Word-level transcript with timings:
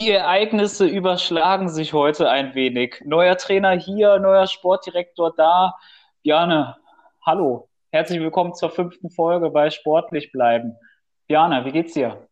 Die 0.00 0.12
Ereignisse 0.12 0.86
überschlagen 0.86 1.68
sich 1.68 1.92
heute 1.92 2.30
ein 2.30 2.54
wenig. 2.54 3.02
Neuer 3.04 3.36
Trainer 3.36 3.72
hier, 3.72 4.18
neuer 4.18 4.46
Sportdirektor 4.46 5.34
da. 5.36 5.74
Björne, 6.22 6.74
hallo. 7.26 7.68
Herzlich 7.90 8.18
willkommen 8.18 8.54
zur 8.54 8.70
fünften 8.70 9.10
Folge 9.10 9.50
bei 9.50 9.68
Sportlich 9.68 10.32
bleiben. 10.32 10.74
Björne, 11.26 11.66
wie 11.66 11.72
geht's 11.72 11.92
dir? 11.92 12.26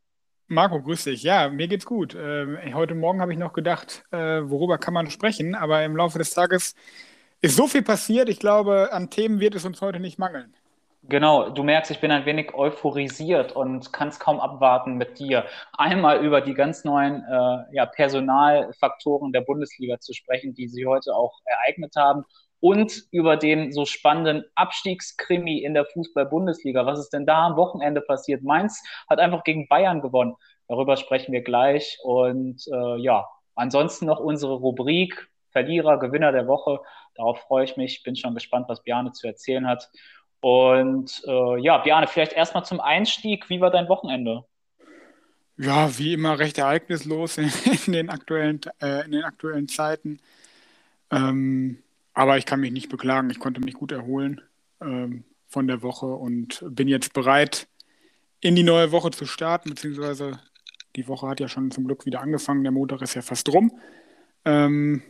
Marco, 0.46 0.80
grüß 0.80 1.04
dich. 1.04 1.22
Ja, 1.22 1.50
mir 1.50 1.68
geht's 1.68 1.84
gut. 1.84 2.14
Äh, 2.14 2.72
heute 2.72 2.94
Morgen 2.94 3.20
habe 3.20 3.34
ich 3.34 3.38
noch 3.38 3.52
gedacht, 3.52 4.02
äh, 4.12 4.16
worüber 4.16 4.78
kann 4.78 4.94
man 4.94 5.10
sprechen, 5.10 5.54
aber 5.54 5.84
im 5.84 5.94
Laufe 5.94 6.16
des 6.16 6.30
Tages 6.30 6.74
ist 7.42 7.54
so 7.54 7.66
viel 7.66 7.82
passiert. 7.82 8.30
Ich 8.30 8.38
glaube, 8.38 8.94
an 8.94 9.10
Themen 9.10 9.40
wird 9.40 9.54
es 9.54 9.66
uns 9.66 9.82
heute 9.82 10.00
nicht 10.00 10.18
mangeln. 10.18 10.54
Genau, 11.02 11.48
du 11.50 11.62
merkst, 11.62 11.90
ich 11.92 12.00
bin 12.00 12.10
ein 12.10 12.26
wenig 12.26 12.54
euphorisiert 12.54 13.52
und 13.52 13.92
kann 13.92 14.08
es 14.08 14.18
kaum 14.18 14.40
abwarten, 14.40 14.96
mit 14.96 15.18
dir 15.18 15.46
einmal 15.72 16.24
über 16.24 16.40
die 16.40 16.54
ganz 16.54 16.84
neuen 16.84 17.24
äh, 17.24 17.74
ja, 17.74 17.86
Personalfaktoren 17.86 19.32
der 19.32 19.42
Bundesliga 19.42 20.00
zu 20.00 20.12
sprechen, 20.12 20.54
die 20.54 20.66
sie 20.68 20.86
heute 20.86 21.14
auch 21.14 21.40
ereignet 21.44 21.94
haben 21.96 22.24
und 22.60 23.04
über 23.12 23.36
den 23.36 23.72
so 23.72 23.84
spannenden 23.84 24.44
Abstiegskrimi 24.56 25.58
in 25.58 25.74
der 25.74 25.86
Fußball-Bundesliga. 25.86 26.84
Was 26.84 26.98
ist 26.98 27.10
denn 27.12 27.26
da 27.26 27.46
am 27.46 27.56
Wochenende 27.56 28.00
passiert? 28.00 28.42
Mainz 28.42 28.82
hat 29.08 29.20
einfach 29.20 29.44
gegen 29.44 29.68
Bayern 29.68 30.02
gewonnen. 30.02 30.34
Darüber 30.66 30.96
sprechen 30.96 31.32
wir 31.32 31.42
gleich. 31.42 31.98
Und 32.02 32.66
äh, 32.72 32.96
ja, 33.00 33.26
ansonsten 33.54 34.06
noch 34.06 34.20
unsere 34.20 34.54
Rubrik 34.54 35.28
Verlierer, 35.50 35.98
Gewinner 35.98 36.32
der 36.32 36.46
Woche. 36.46 36.80
Darauf 37.14 37.40
freue 37.40 37.64
ich 37.64 37.76
mich. 37.76 38.02
Bin 38.02 38.16
schon 38.16 38.34
gespannt, 38.34 38.68
was 38.68 38.82
Bjane 38.82 39.12
zu 39.12 39.26
erzählen 39.26 39.66
hat. 39.66 39.88
Und 40.40 41.22
äh, 41.26 41.60
ja, 41.60 41.78
Bjane, 41.78 42.06
vielleicht 42.06 42.32
erstmal 42.32 42.64
zum 42.64 42.80
Einstieg. 42.80 43.48
Wie 43.48 43.60
war 43.60 43.70
dein 43.70 43.88
Wochenende? 43.88 44.44
Ja, 45.56 45.98
wie 45.98 46.12
immer 46.12 46.38
recht 46.38 46.58
ereignislos 46.58 47.38
in, 47.38 47.50
in 47.86 47.92
den, 47.92 48.10
aktuellen, 48.10 48.60
äh, 48.80 49.04
in 49.04 49.12
den 49.12 49.24
aktuellen 49.24 49.68
Zeiten. 49.68 50.20
Ähm, 51.10 51.82
aber 52.14 52.38
ich 52.38 52.46
kann 52.46 52.60
mich 52.60 52.72
nicht 52.72 52.88
beklagen. 52.88 53.30
Ich 53.30 53.40
konnte 53.40 53.60
mich 53.60 53.74
gut 53.74 53.92
erholen 53.92 54.40
ähm, 54.80 55.24
von 55.48 55.66
der 55.66 55.82
Woche 55.82 56.06
und 56.06 56.64
bin 56.68 56.88
jetzt 56.88 57.12
bereit, 57.12 57.66
in 58.40 58.54
die 58.54 58.62
neue 58.62 58.92
Woche 58.92 59.10
zu 59.10 59.26
starten, 59.26 59.70
beziehungsweise 59.70 60.38
die 60.94 61.08
Woche 61.08 61.26
hat 61.26 61.40
ja 61.40 61.48
schon 61.48 61.72
zum 61.72 61.86
Glück 61.86 62.06
wieder 62.06 62.20
angefangen. 62.20 62.62
Der 62.62 62.72
Montag 62.72 63.02
ist 63.02 63.14
ja 63.14 63.22
fast 63.22 63.48
rum. 63.52 63.72
Ähm, 64.44 65.02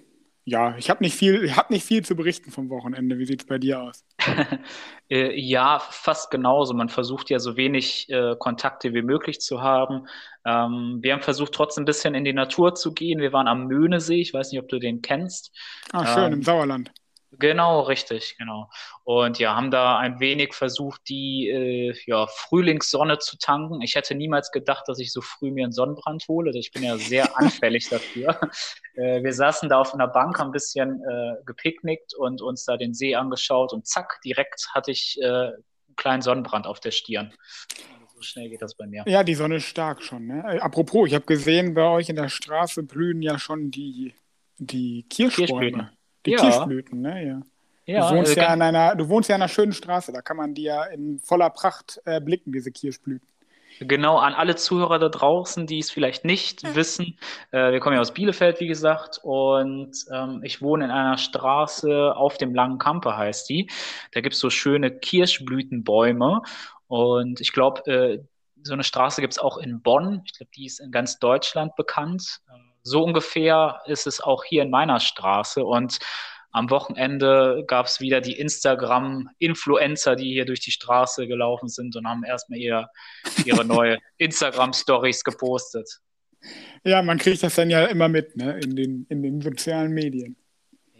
ja, 0.48 0.74
ich 0.78 0.88
habe 0.88 1.04
nicht 1.04 1.14
viel, 1.14 1.52
nicht 1.68 1.84
viel 1.84 2.02
zu 2.02 2.16
berichten 2.16 2.50
vom 2.50 2.70
Wochenende. 2.70 3.18
Wie 3.18 3.26
sieht 3.26 3.42
es 3.42 3.46
bei 3.46 3.58
dir 3.58 3.82
aus? 3.82 4.04
Äh, 5.10 5.40
ja, 5.40 5.78
fast 5.78 6.30
genauso. 6.30 6.74
Man 6.74 6.90
versucht 6.90 7.30
ja 7.30 7.38
so 7.38 7.56
wenig 7.56 8.10
äh, 8.10 8.36
Kontakte 8.38 8.92
wie 8.92 9.00
möglich 9.00 9.40
zu 9.40 9.62
haben. 9.62 10.06
Ähm, 10.44 10.98
wir 11.00 11.14
haben 11.14 11.22
versucht, 11.22 11.52
trotzdem 11.52 11.84
ein 11.84 11.86
bisschen 11.86 12.14
in 12.14 12.26
die 12.26 12.34
Natur 12.34 12.74
zu 12.74 12.92
gehen. 12.92 13.18
Wir 13.18 13.32
waren 13.32 13.48
am 13.48 13.68
Möhnesee. 13.68 14.20
Ich 14.20 14.34
weiß 14.34 14.52
nicht, 14.52 14.60
ob 14.60 14.68
du 14.68 14.78
den 14.78 15.00
kennst. 15.00 15.50
Ah, 15.92 16.04
schön, 16.04 16.26
ähm, 16.26 16.32
im 16.34 16.42
Sauerland. 16.42 16.92
Genau, 17.32 17.80
richtig, 17.82 18.36
genau. 18.38 18.70
Und 19.04 19.38
ja, 19.38 19.54
haben 19.54 19.70
da 19.70 19.98
ein 19.98 20.18
wenig 20.18 20.54
versucht, 20.54 21.02
die 21.08 21.48
äh, 21.48 21.94
ja, 22.06 22.26
Frühlingssonne 22.26 23.18
zu 23.18 23.36
tanken. 23.36 23.82
Ich 23.82 23.96
hätte 23.96 24.14
niemals 24.14 24.50
gedacht, 24.50 24.84
dass 24.86 24.98
ich 24.98 25.12
so 25.12 25.20
früh 25.20 25.50
mir 25.50 25.64
einen 25.64 25.72
Sonnenbrand 25.72 26.26
hole. 26.26 26.50
Ich 26.58 26.72
bin 26.72 26.82
ja 26.82 26.96
sehr 26.96 27.36
anfällig 27.38 27.88
dafür. 27.90 28.40
Äh, 28.94 29.22
wir 29.22 29.34
saßen 29.34 29.68
da 29.68 29.78
auf 29.78 29.92
einer 29.92 30.08
Bank, 30.08 30.38
haben 30.38 30.48
ein 30.48 30.52
bisschen 30.52 31.02
äh, 31.02 31.34
gepicknickt 31.44 32.14
und 32.14 32.40
uns 32.40 32.64
da 32.64 32.78
den 32.78 32.94
See 32.94 33.14
angeschaut 33.14 33.74
und 33.74 33.86
zack, 33.86 34.20
direkt 34.24 34.68
hatte 34.72 34.90
ich 34.90 35.18
äh, 35.20 35.26
einen 35.26 35.64
kleinen 35.96 36.22
Sonnenbrand 36.22 36.66
auf 36.66 36.80
der 36.80 36.92
Stirn. 36.92 37.34
So 38.14 38.22
schnell 38.22 38.48
geht 38.48 38.62
das 38.62 38.74
bei 38.74 38.86
mir. 38.86 39.04
Ja, 39.06 39.22
die 39.22 39.34
Sonne 39.34 39.56
ist 39.56 39.66
stark 39.66 40.02
schon. 40.02 40.26
Ne? 40.26 40.42
Äh, 40.48 40.58
apropos, 40.60 41.06
ich 41.06 41.14
habe 41.14 41.26
gesehen, 41.26 41.74
bei 41.74 41.88
euch 41.88 42.08
in 42.08 42.16
der 42.16 42.30
Straße 42.30 42.84
blühen 42.84 43.20
ja 43.20 43.38
schon 43.38 43.70
die, 43.70 44.14
die 44.56 45.06
Kirschbäume. 45.10 45.92
Die 46.28 46.34
ja. 46.34 46.40
Kirschblüten, 46.40 47.00
ne? 47.00 47.26
Ja. 47.26 47.40
Ja, 47.86 48.10
du, 48.10 48.16
wohnst 48.18 48.36
äh, 48.36 48.42
ja 48.42 48.48
an 48.48 48.60
einer, 48.60 48.94
du 48.96 49.08
wohnst 49.08 49.30
ja 49.30 49.36
an 49.36 49.40
einer 49.40 49.48
schönen 49.48 49.72
Straße, 49.72 50.12
da 50.12 50.20
kann 50.20 50.36
man 50.36 50.52
die 50.52 50.64
ja 50.64 50.84
in 50.84 51.18
voller 51.20 51.48
Pracht 51.48 51.98
äh, 52.04 52.20
blicken, 52.20 52.52
diese 52.52 52.70
Kirschblüten. 52.70 53.26
Genau, 53.80 54.18
an 54.18 54.34
alle 54.34 54.56
Zuhörer 54.56 54.98
da 54.98 55.08
draußen, 55.08 55.66
die 55.66 55.78
es 55.78 55.90
vielleicht 55.90 56.24
nicht 56.24 56.64
mhm. 56.64 56.74
wissen. 56.74 57.18
Äh, 57.50 57.72
wir 57.72 57.80
kommen 57.80 57.94
ja 57.94 58.00
aus 58.00 58.12
Bielefeld, 58.12 58.60
wie 58.60 58.66
gesagt, 58.66 59.20
und 59.22 59.92
ähm, 60.12 60.40
ich 60.42 60.60
wohne 60.60 60.84
in 60.84 60.90
einer 60.90 61.16
Straße 61.16 62.14
auf 62.14 62.36
dem 62.36 62.54
Langen 62.54 62.78
Kampe, 62.78 63.16
heißt 63.16 63.48
die. 63.48 63.70
Da 64.12 64.20
gibt 64.20 64.34
es 64.34 64.40
so 64.40 64.50
schöne 64.50 64.90
Kirschblütenbäume. 64.90 66.42
Und 66.88 67.40
ich 67.40 67.52
glaube, 67.52 67.90
äh, 67.90 68.18
so 68.62 68.72
eine 68.72 68.84
Straße 68.84 69.20
gibt 69.20 69.34
es 69.34 69.38
auch 69.38 69.56
in 69.56 69.80
Bonn. 69.80 70.22
Ich 70.26 70.36
glaube, 70.36 70.50
die 70.54 70.66
ist 70.66 70.80
in 70.80 70.90
ganz 70.90 71.18
Deutschland 71.18 71.74
bekannt. 71.76 72.40
So 72.82 73.04
ungefähr 73.04 73.80
ist 73.86 74.06
es 74.06 74.20
auch 74.20 74.44
hier 74.44 74.62
in 74.62 74.70
meiner 74.70 75.00
Straße. 75.00 75.64
Und 75.64 75.98
am 76.50 76.70
Wochenende 76.70 77.64
gab 77.66 77.86
es 77.86 78.00
wieder 78.00 78.20
die 78.20 78.38
Instagram-Influencer, 78.38 80.16
die 80.16 80.32
hier 80.32 80.46
durch 80.46 80.60
die 80.60 80.70
Straße 80.70 81.26
gelaufen 81.26 81.68
sind 81.68 81.94
und 81.96 82.06
haben 82.06 82.24
erstmal 82.24 82.58
ihr, 82.58 82.88
ihre 83.44 83.64
neue 83.64 83.98
Instagram-Stories 84.16 85.24
gepostet. 85.24 86.00
Ja, 86.84 87.02
man 87.02 87.18
kriegt 87.18 87.42
das 87.42 87.56
dann 87.56 87.68
ja 87.68 87.84
immer 87.86 88.08
mit 88.08 88.36
ne? 88.36 88.58
in, 88.62 88.76
den, 88.76 89.06
in 89.08 89.22
den 89.22 89.40
sozialen 89.40 89.92
Medien. 89.92 90.36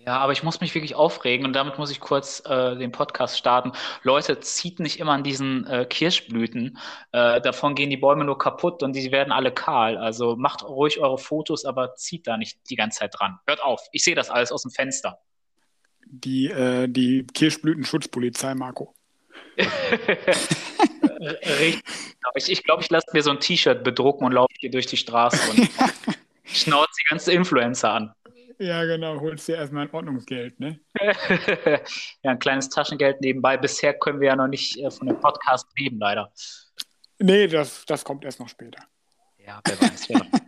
Ja, 0.06 0.18
aber 0.18 0.32
ich 0.32 0.42
muss 0.42 0.60
mich 0.60 0.74
wirklich 0.74 0.94
aufregen 0.94 1.44
und 1.44 1.52
damit 1.52 1.78
muss 1.78 1.90
ich 1.90 2.00
kurz 2.00 2.42
äh, 2.46 2.76
den 2.76 2.92
Podcast 2.92 3.36
starten. 3.36 3.72
Leute, 4.02 4.40
zieht 4.40 4.80
nicht 4.80 5.00
immer 5.00 5.12
an 5.12 5.22
diesen 5.22 5.66
äh, 5.66 5.84
Kirschblüten. 5.84 6.78
Äh, 7.12 7.40
davon 7.40 7.74
gehen 7.74 7.90
die 7.90 7.96
Bäume 7.96 8.24
nur 8.24 8.38
kaputt 8.38 8.82
und 8.82 8.94
die 8.94 9.12
werden 9.12 9.32
alle 9.32 9.52
kahl. 9.52 9.98
Also 9.98 10.36
macht 10.36 10.62
ruhig 10.62 10.98
eure 10.98 11.18
Fotos, 11.18 11.64
aber 11.64 11.94
zieht 11.94 12.26
da 12.26 12.36
nicht 12.36 12.58
die 12.70 12.76
ganze 12.76 13.00
Zeit 13.00 13.14
dran. 13.18 13.38
Hört 13.46 13.62
auf. 13.62 13.86
Ich 13.92 14.04
sehe 14.04 14.14
das 14.14 14.30
alles 14.30 14.52
aus 14.52 14.62
dem 14.62 14.70
Fenster. 14.70 15.18
Die, 16.06 16.46
äh, 16.46 16.88
die 16.88 17.26
Kirschblütenschutzpolizei, 17.26 18.54
Marco. 18.54 18.94
Richtig. 19.58 20.18
Ich, 22.34 22.50
ich 22.50 22.64
glaube, 22.64 22.82
ich 22.82 22.90
lasse 22.90 23.06
mir 23.12 23.22
so 23.22 23.30
ein 23.30 23.40
T-Shirt 23.40 23.82
bedrucken 23.82 24.24
und 24.24 24.32
laufe 24.32 24.52
hier 24.58 24.70
durch 24.70 24.86
die 24.86 24.96
Straße 24.96 25.50
und 25.50 25.68
schnauze 26.44 26.90
die 27.00 27.08
ganze 27.08 27.32
Influencer 27.32 27.92
an. 27.92 28.14
Ja, 28.58 28.84
genau, 28.84 29.20
holst 29.20 29.46
dir 29.46 29.56
erstmal 29.56 29.86
ein 29.86 29.94
Ordnungsgeld, 29.94 30.58
ne? 30.58 30.80
ja, 32.22 32.30
ein 32.32 32.40
kleines 32.40 32.68
Taschengeld 32.68 33.20
nebenbei. 33.20 33.56
Bisher 33.56 33.94
können 33.94 34.20
wir 34.20 34.28
ja 34.28 34.36
noch 34.36 34.48
nicht 34.48 34.76
äh, 34.78 34.90
von 34.90 35.06
dem 35.06 35.20
Podcast 35.20 35.68
leben, 35.78 35.98
leider. 36.00 36.32
Nee, 37.20 37.46
das, 37.46 37.84
das 37.86 38.04
kommt 38.04 38.24
erst 38.24 38.40
noch 38.40 38.48
später. 38.48 38.82
Ja, 39.38 39.60
wer 39.64 39.80
weiß, 39.80 40.08
wer 40.08 40.20
weiß. 40.20 40.26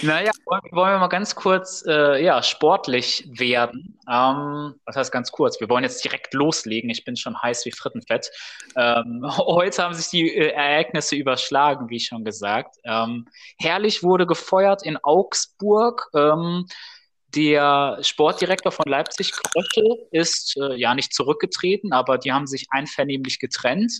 Naja, 0.00 0.30
wollen, 0.46 0.62
wollen 0.70 0.92
wir 0.92 0.98
mal 0.98 1.08
ganz 1.08 1.34
kurz 1.34 1.84
äh, 1.86 2.24
ja, 2.24 2.42
sportlich 2.42 3.28
werden. 3.32 3.98
Ähm, 4.08 4.74
was 4.86 4.96
heißt 4.96 5.12
ganz 5.12 5.30
kurz? 5.30 5.60
Wir 5.60 5.68
wollen 5.68 5.84
jetzt 5.84 6.02
direkt 6.02 6.32
loslegen. 6.32 6.88
Ich 6.88 7.04
bin 7.04 7.16
schon 7.16 7.40
heiß 7.40 7.66
wie 7.66 7.72
Frittenfett. 7.72 8.30
Ähm, 8.76 9.22
heute 9.36 9.82
haben 9.82 9.94
sich 9.94 10.08
die 10.08 10.34
äh, 10.34 10.52
Ereignisse 10.52 11.16
überschlagen, 11.16 11.90
wie 11.90 12.00
schon 12.00 12.24
gesagt. 12.24 12.76
Ähm, 12.84 13.26
Herrlich 13.58 14.02
wurde 14.02 14.26
gefeuert 14.26 14.84
in 14.84 14.96
Augsburg. 15.02 16.08
Ähm, 16.14 16.66
der 17.34 17.98
Sportdirektor 18.02 18.72
von 18.72 18.84
Leipzig, 18.86 19.32
Krösche, 19.32 19.84
ist 20.10 20.56
äh, 20.56 20.74
ja 20.76 20.94
nicht 20.94 21.12
zurückgetreten, 21.12 21.92
aber 21.92 22.18
die 22.18 22.32
haben 22.32 22.46
sich 22.46 22.66
einvernehmlich 22.70 23.38
getrennt. 23.38 23.92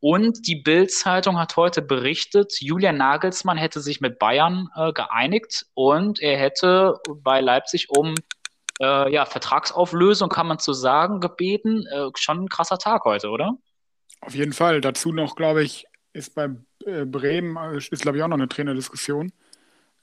Und 0.00 0.46
die 0.46 0.56
Bild-Zeitung 0.56 1.38
hat 1.38 1.56
heute 1.56 1.82
berichtet, 1.82 2.54
Julian 2.60 2.96
Nagelsmann 2.96 3.58
hätte 3.58 3.80
sich 3.80 4.00
mit 4.00 4.18
Bayern 4.18 4.68
äh, 4.74 4.92
geeinigt 4.94 5.66
und 5.74 6.20
er 6.20 6.38
hätte 6.38 6.94
bei 7.22 7.42
Leipzig 7.42 7.90
um 7.90 8.14
äh, 8.80 9.12
ja, 9.12 9.26
Vertragsauflösung, 9.26 10.30
kann 10.30 10.46
man 10.46 10.58
so 10.58 10.72
sagen, 10.72 11.20
gebeten. 11.20 11.86
Äh, 11.86 12.08
schon 12.16 12.44
ein 12.44 12.48
krasser 12.48 12.78
Tag 12.78 13.04
heute, 13.04 13.28
oder? 13.28 13.58
Auf 14.22 14.34
jeden 14.34 14.54
Fall. 14.54 14.80
Dazu 14.80 15.12
noch, 15.12 15.36
glaube 15.36 15.62
ich, 15.62 15.84
ist 16.14 16.34
bei 16.34 16.48
äh, 16.86 17.04
Bremen, 17.04 17.56
äh, 17.56 17.76
ist, 17.76 18.00
glaube 18.00 18.16
ich, 18.16 18.24
auch 18.24 18.28
noch 18.28 18.38
eine 18.38 18.48
Trainerdiskussion. 18.48 19.32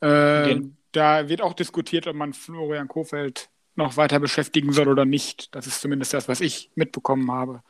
Äh, 0.02 0.62
da 0.92 1.30
wird 1.30 1.42
auch 1.42 1.53
diskutiert, 1.53 2.08
ob 2.08 2.16
man 2.16 2.34
Florian 2.34 2.88
Kofeld 2.88 3.50
noch 3.76 3.97
weiter 3.97 4.20
beschäftigen 4.20 4.73
soll 4.73 4.88
oder 4.88 5.06
nicht. 5.06 5.53
Das 5.56 5.67
ist 5.67 5.82
zumindest 5.82 6.14
das, 6.14 6.28
was 6.28 6.41
ich 6.41 6.72
mitbekommen 6.76 7.32
habe. 7.32 7.61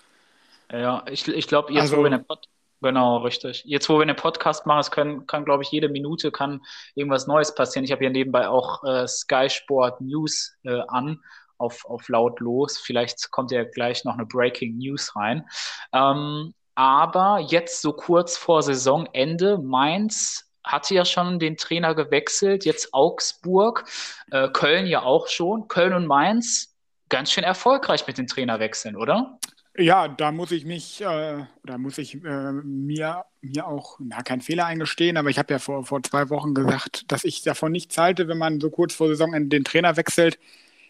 Ja, 0.72 1.06
ich, 1.10 1.28
ich 1.28 1.48
glaube, 1.48 1.74
jetzt, 1.74 1.82
also, 1.84 1.98
wo 1.98 2.04
wir 2.04 2.12
einen 2.12 2.26
Pod 2.26 2.48
Genau, 2.80 3.18
richtig. 3.18 3.64
Jetzt, 3.66 3.90
wo 3.90 3.96
wir 3.96 4.04
einen 4.04 4.16
Podcast 4.16 4.68
machen, 4.68 4.82
es 4.82 4.92
können, 4.92 5.26
kann, 5.26 5.46
glaube 5.46 5.64
ich, 5.64 5.72
jede 5.72 5.90
Minute 5.90 6.32
kann 6.32 6.62
irgendwas 6.94 7.26
Neues 7.26 7.56
passieren. 7.56 7.84
Ich 7.84 7.92
habe 7.92 8.02
hier 8.02 8.12
nebenbei 8.12 8.48
auch 8.48 8.84
äh, 8.84 9.08
Sky 9.08 9.50
Sport 9.50 10.00
News 10.00 10.56
äh, 10.64 10.82
an 10.88 11.20
auf, 11.58 11.86
auf 11.86 12.08
lautlos. 12.08 12.78
Vielleicht 12.78 13.32
kommt 13.32 13.50
ja 13.52 13.64
gleich 13.64 14.06
noch 14.06 14.14
eine 14.14 14.28
Breaking 14.28 14.78
News 14.78 15.16
rein. 15.16 15.48
Ähm, 15.92 16.54
aber 16.76 17.40
jetzt 17.40 17.82
so 17.82 17.94
kurz 17.94 18.38
vor 18.38 18.62
Saisonende, 18.62 19.58
Mainz 19.58 20.47
hatte 20.68 20.94
ja 20.94 21.06
schon 21.06 21.40
den 21.40 21.58
Trainer 21.58 21.96
gewechselt, 21.96 22.66
jetzt 22.66 22.94
Augsburg, 22.94 23.86
äh, 24.32 24.50
Köln 24.50 24.86
ja 24.88 25.02
auch 25.02 25.28
schon. 25.28 25.68
Köln 25.68 25.94
und 25.94 26.06
Mainz 26.06 26.76
ganz 27.10 27.32
schön 27.32 27.44
erfolgreich 27.44 28.06
mit 28.08 28.18
den 28.18 28.28
Trainerwechseln, 28.28 28.96
oder? 28.96 29.40
Ja, 29.80 30.08
da 30.08 30.32
muss 30.32 30.52
ich 30.52 30.66
mich, 30.66 31.02
äh, 31.02 31.46
da 31.64 31.78
muss 31.78 32.00
ich 32.00 32.16
äh, 32.16 32.52
mir, 32.52 33.26
mir 33.42 33.68
auch, 33.68 34.00
na, 34.00 34.24
keinen 34.24 34.42
Fehler 34.42 34.66
eingestehen, 34.66 35.18
aber 35.18 35.30
ich 35.30 35.38
habe 35.38 35.54
ja 35.54 35.60
vor, 35.60 35.86
vor 35.86 36.02
zwei 36.02 36.30
Wochen 36.32 36.56
gesagt, 36.56 37.12
dass 37.12 37.24
ich 37.24 37.44
davon 37.44 37.72
nichts 37.72 37.96
halte, 37.98 38.28
wenn 38.28 38.40
man 38.40 38.60
so 38.60 38.72
kurz 38.72 38.96
vor 38.96 39.08
Saison 39.08 39.50
den 39.50 39.64
Trainer 39.64 39.96
wechselt. 39.96 40.40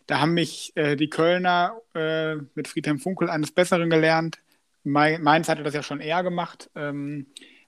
Da 0.06 0.22
haben 0.22 0.34
mich 0.34 0.72
äh, 0.76 0.96
die 0.96 1.10
Kölner 1.10 1.82
äh, 1.94 2.36
mit 2.56 2.70
Friedhelm 2.70 3.00
Funkel 3.00 3.30
eines 3.30 3.52
Besseren 3.52 3.90
gelernt. 3.90 4.38
Mainz 4.84 5.50
hatte 5.50 5.64
das 5.64 5.74
ja 5.74 5.84
schon 5.84 6.00
eher 6.00 6.24
gemacht, 6.24 6.70
ähm, 6.76 7.28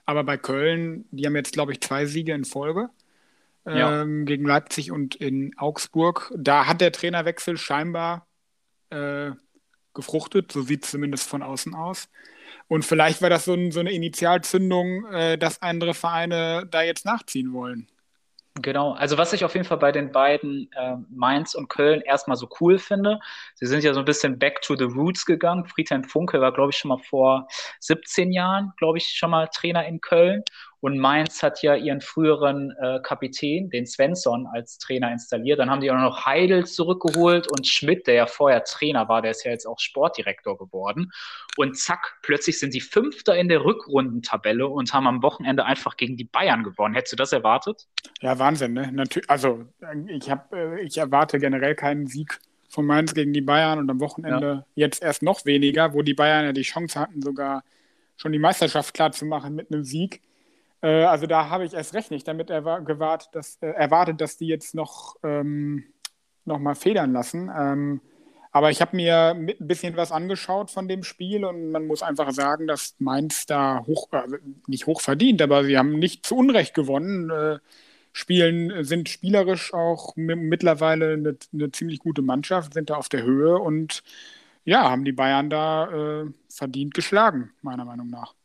aber 0.09 0.23
bei 0.23 0.37
Köln, 0.37 1.05
die 1.11 1.25
haben 1.25 1.35
jetzt, 1.35 1.53
glaube 1.53 1.71
ich, 1.71 1.81
zwei 1.81 2.05
Siege 2.07 2.33
in 2.33 2.43
Folge 2.43 2.89
ja. 3.65 4.01
ähm, 4.01 4.25
gegen 4.25 4.45
Leipzig 4.45 4.91
und 4.91 5.15
in 5.15 5.57
Augsburg. 5.57 6.33
Da 6.35 6.65
hat 6.65 6.81
der 6.81 6.91
Trainerwechsel 6.91 7.57
scheinbar 7.57 8.27
äh, 8.89 9.31
gefruchtet, 9.93 10.51
so 10.51 10.61
sieht 10.61 10.83
es 10.83 10.91
zumindest 10.91 11.27
von 11.27 11.43
außen 11.43 11.75
aus. 11.75 12.09
Und 12.67 12.85
vielleicht 12.85 13.21
war 13.21 13.29
das 13.29 13.45
so, 13.45 13.53
ein, 13.53 13.71
so 13.71 13.79
eine 13.79 13.91
Initialzündung, 13.91 15.05
äh, 15.05 15.37
dass 15.37 15.61
andere 15.61 15.93
Vereine 15.93 16.67
da 16.69 16.81
jetzt 16.81 17.05
nachziehen 17.05 17.53
wollen. 17.53 17.87
Genau, 18.61 18.93
also 18.93 19.17
was 19.17 19.31
ich 19.33 19.45
auf 19.45 19.53
jeden 19.53 19.65
Fall 19.65 19.77
bei 19.77 19.91
den 19.91 20.11
beiden 20.11 20.71
äh, 20.73 20.95
Mainz 21.09 21.53
und 21.53 21.69
Köln 21.69 22.01
erstmal 22.01 22.35
so 22.35 22.49
cool 22.59 22.79
finde, 22.79 23.19
sie 23.53 23.67
sind 23.67 23.83
ja 23.83 23.93
so 23.93 23.99
ein 23.99 24.05
bisschen 24.05 24.39
back 24.39 24.61
to 24.61 24.75
the 24.75 24.85
roots 24.85 25.25
gegangen. 25.25 25.65
Friedhelm 25.65 26.03
Funke 26.03 26.41
war, 26.41 26.51
glaube 26.51 26.71
ich, 26.71 26.77
schon 26.77 26.89
mal 26.89 26.97
vor 26.97 27.47
17 27.79 28.31
Jahren, 28.31 28.73
glaube 28.77 28.97
ich, 28.97 29.05
schon 29.09 29.29
mal 29.29 29.47
Trainer 29.47 29.85
in 29.85 30.01
Köln 30.01 30.43
und 30.81 30.97
Mainz 30.97 31.43
hat 31.43 31.61
ja 31.61 31.75
ihren 31.75 31.99
früheren 31.99 32.71
äh, 32.79 32.99
Kapitän, 33.03 33.69
den 33.69 33.85
Svensson, 33.85 34.47
als 34.47 34.77
Trainer 34.77 35.11
installiert. 35.11 35.59
Dann 35.59 35.69
haben 35.69 35.81
die 35.81 35.91
auch 35.91 35.97
noch 35.97 36.25
Heidel 36.25 36.65
zurückgeholt 36.65 37.51
und 37.51 37.67
Schmidt, 37.67 38.07
der 38.07 38.13
ja 38.13 38.27
vorher 38.27 38.63
Trainer 38.63 39.09
war, 39.09 39.21
der 39.21 39.31
ist 39.31 39.43
ja 39.43 39.51
jetzt 39.51 39.65
auch 39.65 39.79
Sportdirektor 39.79 40.57
geworden. 40.57 41.11
Und 41.57 41.77
zack, 41.77 42.17
plötzlich 42.21 42.59
sind 42.59 42.71
sie 42.71 42.81
Fünfter 42.81 43.35
in 43.35 43.49
der 43.49 43.65
Rückrundentabelle 43.65 44.67
und 44.67 44.93
haben 44.93 45.07
am 45.07 45.21
Wochenende 45.21 45.65
einfach 45.65 45.97
gegen 45.97 46.15
die 46.15 46.23
Bayern 46.23 46.63
gewonnen. 46.63 46.93
Hättest 46.93 47.13
du 47.13 47.17
das 47.17 47.33
erwartet? 47.33 47.87
Ja, 48.21 48.39
Wahnsinn, 48.39 48.73
ne? 48.73 48.89
Natürlich, 48.93 49.29
also 49.29 49.65
ich, 50.07 50.29
hab, 50.29 50.53
äh, 50.53 50.79
ich 50.81 50.97
erwarte 50.97 51.39
generell 51.39 51.75
keinen 51.75 52.07
Sieg 52.07 52.39
von 52.69 52.85
Mainz 52.85 53.13
gegen 53.13 53.33
die 53.33 53.41
Bayern 53.41 53.79
und 53.79 53.89
am 53.89 53.99
Wochenende 53.99 54.47
ja. 54.47 54.65
jetzt 54.75 55.01
erst 55.01 55.23
noch 55.23 55.43
weniger, 55.45 55.93
wo 55.93 56.03
die 56.03 56.13
Bayern 56.13 56.45
ja 56.45 56.53
die 56.53 56.61
Chance 56.61 56.99
hatten, 56.99 57.21
sogar 57.21 57.63
schon 58.15 58.31
die 58.31 58.39
Meisterschaft 58.39 58.93
klar 58.93 59.11
zu 59.11 59.25
machen 59.25 59.55
mit 59.55 59.71
einem 59.71 59.83
Sieg. 59.83 60.21
Äh, 60.81 61.03
also 61.03 61.25
da 61.27 61.49
habe 61.49 61.65
ich 61.65 61.73
erst 61.73 61.93
recht 61.93 62.11
nicht 62.11 62.27
damit 62.27 62.49
erwartet, 62.49 63.29
dass, 63.33 63.57
äh, 63.61 63.67
erwartet, 63.67 64.21
dass 64.21 64.37
die 64.37 64.47
jetzt 64.47 64.75
noch, 64.75 65.15
ähm, 65.23 65.85
noch 66.45 66.59
mal 66.59 66.75
federn 66.75 67.13
lassen. 67.13 67.51
Ähm, 67.55 68.01
aber 68.51 68.71
ich 68.71 68.81
habe 68.81 68.95
mir 68.95 69.35
ein 69.35 69.55
bisschen 69.59 69.95
was 69.95 70.11
angeschaut 70.11 70.71
von 70.71 70.87
dem 70.87 71.03
Spiel 71.03 71.45
und 71.45 71.71
man 71.71 71.85
muss 71.85 72.01
einfach 72.01 72.31
sagen, 72.31 72.65
dass 72.65 72.95
Mainz 72.99 73.45
da 73.45 73.83
hoch, 73.85 74.07
äh, 74.11 74.23
nicht 74.67 74.87
hoch 74.87 75.01
verdient, 75.01 75.41
aber 75.41 75.63
sie 75.63 75.77
haben 75.77 75.99
nicht 75.99 76.25
zu 76.25 76.35
Unrecht 76.35 76.73
gewonnen. 76.73 77.29
Äh, 77.29 77.59
spielen, 78.11 78.83
sind 78.83 79.09
spielerisch 79.09 79.73
auch 79.73 80.15
mittlerweile 80.15 81.13
eine, 81.13 81.37
eine, 81.53 81.71
ziemlich 81.71 81.99
gute 81.99 82.21
Mannschaft, 82.21 82.73
sind 82.73 82.89
da 82.89 82.95
auf 82.95 83.09
der 83.09 83.23
Höhe 83.23 83.57
und 83.57 84.03
ja, 84.65 84.89
haben 84.89 85.05
die 85.05 85.11
Bayern 85.11 85.49
da 85.49 86.23
äh, 86.23 86.25
verdient 86.49 86.93
geschlagen, 86.93 87.51
meiner 87.61 87.85
Meinung 87.85 88.09
nach. 88.09 88.35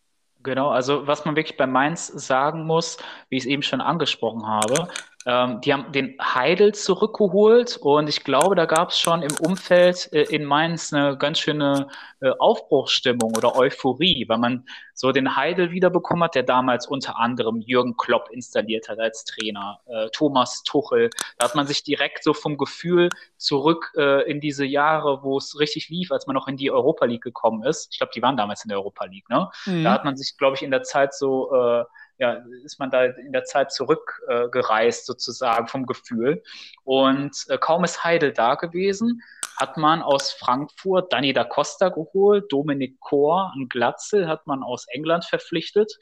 Genau, 0.44 0.68
also 0.68 1.06
was 1.06 1.24
man 1.24 1.36
wirklich 1.36 1.56
bei 1.56 1.66
Mainz 1.66 2.06
sagen 2.06 2.66
muss, 2.66 2.98
wie 3.30 3.38
ich 3.38 3.44
es 3.44 3.48
eben 3.48 3.62
schon 3.62 3.80
angesprochen 3.80 4.46
habe, 4.46 4.88
ähm, 5.26 5.60
die 5.62 5.72
haben 5.72 5.90
den 5.92 6.16
Heidel 6.20 6.74
zurückgeholt 6.74 7.78
und 7.78 8.08
ich 8.08 8.24
glaube, 8.24 8.54
da 8.54 8.66
gab 8.66 8.90
es 8.90 8.98
schon 8.98 9.22
im 9.22 9.34
Umfeld 9.40 10.10
äh, 10.12 10.22
in 10.24 10.44
Mainz 10.44 10.92
eine 10.92 11.16
ganz 11.16 11.38
schöne 11.38 11.88
äh, 12.20 12.30
Aufbruchsstimmung 12.38 13.34
oder 13.36 13.56
Euphorie, 13.56 14.26
weil 14.28 14.38
man 14.38 14.66
so 14.92 15.12
den 15.12 15.36
Heidel 15.36 15.70
wiederbekommen 15.70 16.24
hat, 16.24 16.34
der 16.34 16.42
damals 16.42 16.86
unter 16.86 17.18
anderem 17.18 17.60
Jürgen 17.60 17.96
Klopp 17.96 18.28
installiert 18.30 18.88
hat 18.88 18.98
als 18.98 19.24
Trainer, 19.24 19.80
äh, 19.86 20.08
Thomas 20.12 20.62
Tuchel. 20.62 21.10
Da 21.38 21.46
hat 21.46 21.54
man 21.54 21.66
sich 21.66 21.82
direkt 21.82 22.22
so 22.22 22.34
vom 22.34 22.58
Gefühl 22.58 23.08
zurück 23.36 23.92
äh, 23.96 24.30
in 24.30 24.40
diese 24.40 24.64
Jahre, 24.64 25.22
wo 25.22 25.38
es 25.38 25.58
richtig 25.58 25.88
lief, 25.88 26.12
als 26.12 26.26
man 26.26 26.34
noch 26.34 26.48
in 26.48 26.56
die 26.56 26.70
Europa 26.70 27.06
League 27.06 27.22
gekommen 27.22 27.64
ist. 27.64 27.88
Ich 27.92 27.98
glaube, 27.98 28.12
die 28.14 28.22
waren 28.22 28.36
damals 28.36 28.64
in 28.64 28.68
der 28.68 28.78
Europa 28.78 29.06
League, 29.06 29.28
ne? 29.28 29.50
Mhm. 29.66 29.84
Da 29.84 29.92
hat 29.92 30.04
man 30.04 30.16
sich, 30.16 30.36
glaube 30.36 30.56
ich, 30.56 30.62
in 30.62 30.70
der 30.70 30.82
Zeit 30.82 31.14
so 31.14 31.52
äh, 31.54 31.84
ja, 32.18 32.44
ist 32.64 32.78
man 32.78 32.90
da 32.90 33.04
in 33.04 33.32
der 33.32 33.44
Zeit 33.44 33.72
zurückgereist 33.72 35.06
sozusagen 35.06 35.66
vom 35.66 35.86
Gefühl. 35.86 36.42
Und 36.84 37.36
äh, 37.48 37.58
kaum 37.58 37.84
ist 37.84 38.04
Heidel 38.04 38.32
da 38.32 38.54
gewesen, 38.54 39.22
hat 39.58 39.76
man 39.76 40.02
aus 40.02 40.32
Frankfurt 40.32 41.12
Dani 41.12 41.32
da 41.32 41.44
Costa 41.44 41.88
geholt, 41.88 42.52
Dominik 42.52 43.00
Kor 43.00 43.52
und 43.56 43.70
Glatzel 43.70 44.28
hat 44.28 44.46
man 44.46 44.62
aus 44.62 44.86
England 44.88 45.24
verpflichtet. 45.24 45.98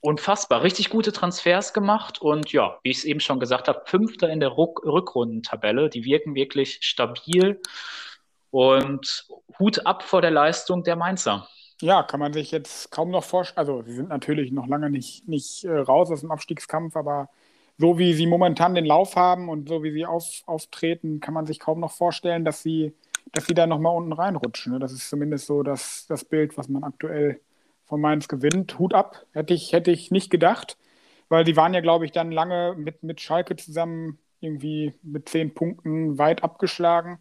Unfassbar, 0.00 0.62
richtig 0.62 0.90
gute 0.90 1.12
Transfers 1.12 1.72
gemacht 1.72 2.20
und 2.20 2.52
ja, 2.52 2.78
wie 2.82 2.90
ich 2.90 2.98
es 2.98 3.04
eben 3.04 3.20
schon 3.20 3.40
gesagt 3.40 3.68
habe, 3.68 3.82
Fünfter 3.86 4.28
in 4.28 4.40
der 4.40 4.50
Ruck 4.50 4.84
Rückrundentabelle. 4.84 5.88
Die 5.88 6.04
wirken 6.04 6.34
wirklich 6.34 6.80
stabil 6.82 7.60
und 8.50 9.26
Hut 9.58 9.86
ab 9.86 10.02
vor 10.02 10.20
der 10.20 10.30
Leistung 10.30 10.84
der 10.84 10.96
Mainzer. 10.96 11.48
Ja, 11.80 12.02
kann 12.02 12.20
man 12.20 12.32
sich 12.32 12.50
jetzt 12.50 12.90
kaum 12.90 13.10
noch 13.10 13.24
vorstellen. 13.24 13.58
Also, 13.58 13.82
sie 13.82 13.94
sind 13.94 14.08
natürlich 14.08 14.52
noch 14.52 14.66
lange 14.66 14.90
nicht, 14.90 15.28
nicht 15.28 15.64
äh, 15.64 15.76
raus 15.76 16.10
aus 16.10 16.20
dem 16.20 16.30
Abstiegskampf, 16.30 16.96
aber 16.96 17.28
so 17.78 17.98
wie 17.98 18.14
sie 18.14 18.26
momentan 18.26 18.74
den 18.74 18.84
Lauf 18.86 19.16
haben 19.16 19.48
und 19.48 19.68
so 19.68 19.82
wie 19.82 19.92
sie 19.92 20.06
auf, 20.06 20.42
auftreten, 20.46 21.20
kann 21.20 21.34
man 21.34 21.46
sich 21.46 21.58
kaum 21.58 21.80
noch 21.80 21.90
vorstellen, 21.92 22.44
dass 22.44 22.62
sie, 22.62 22.94
dass 23.32 23.46
sie 23.46 23.54
da 23.54 23.66
nochmal 23.66 23.96
unten 23.96 24.12
reinrutschen. 24.12 24.72
Ne? 24.72 24.78
Das 24.78 24.92
ist 24.92 25.10
zumindest 25.10 25.46
so 25.46 25.62
das, 25.62 26.06
das 26.08 26.24
Bild, 26.24 26.56
was 26.56 26.68
man 26.68 26.84
aktuell 26.84 27.40
von 27.84 28.00
Mainz 28.00 28.28
gewinnt. 28.28 28.78
Hut 28.78 28.94
ab, 28.94 29.26
hätte 29.32 29.54
ich, 29.54 29.72
hätte 29.72 29.90
ich 29.90 30.10
nicht 30.10 30.30
gedacht, 30.30 30.78
weil 31.28 31.44
die 31.44 31.56
waren 31.56 31.74
ja, 31.74 31.80
glaube 31.80 32.04
ich, 32.04 32.12
dann 32.12 32.30
lange 32.30 32.74
mit, 32.76 33.02
mit 33.02 33.20
Schalke 33.20 33.56
zusammen 33.56 34.18
irgendwie 34.40 34.94
mit 35.02 35.28
zehn 35.28 35.54
Punkten 35.54 36.18
weit 36.18 36.44
abgeschlagen. 36.44 37.18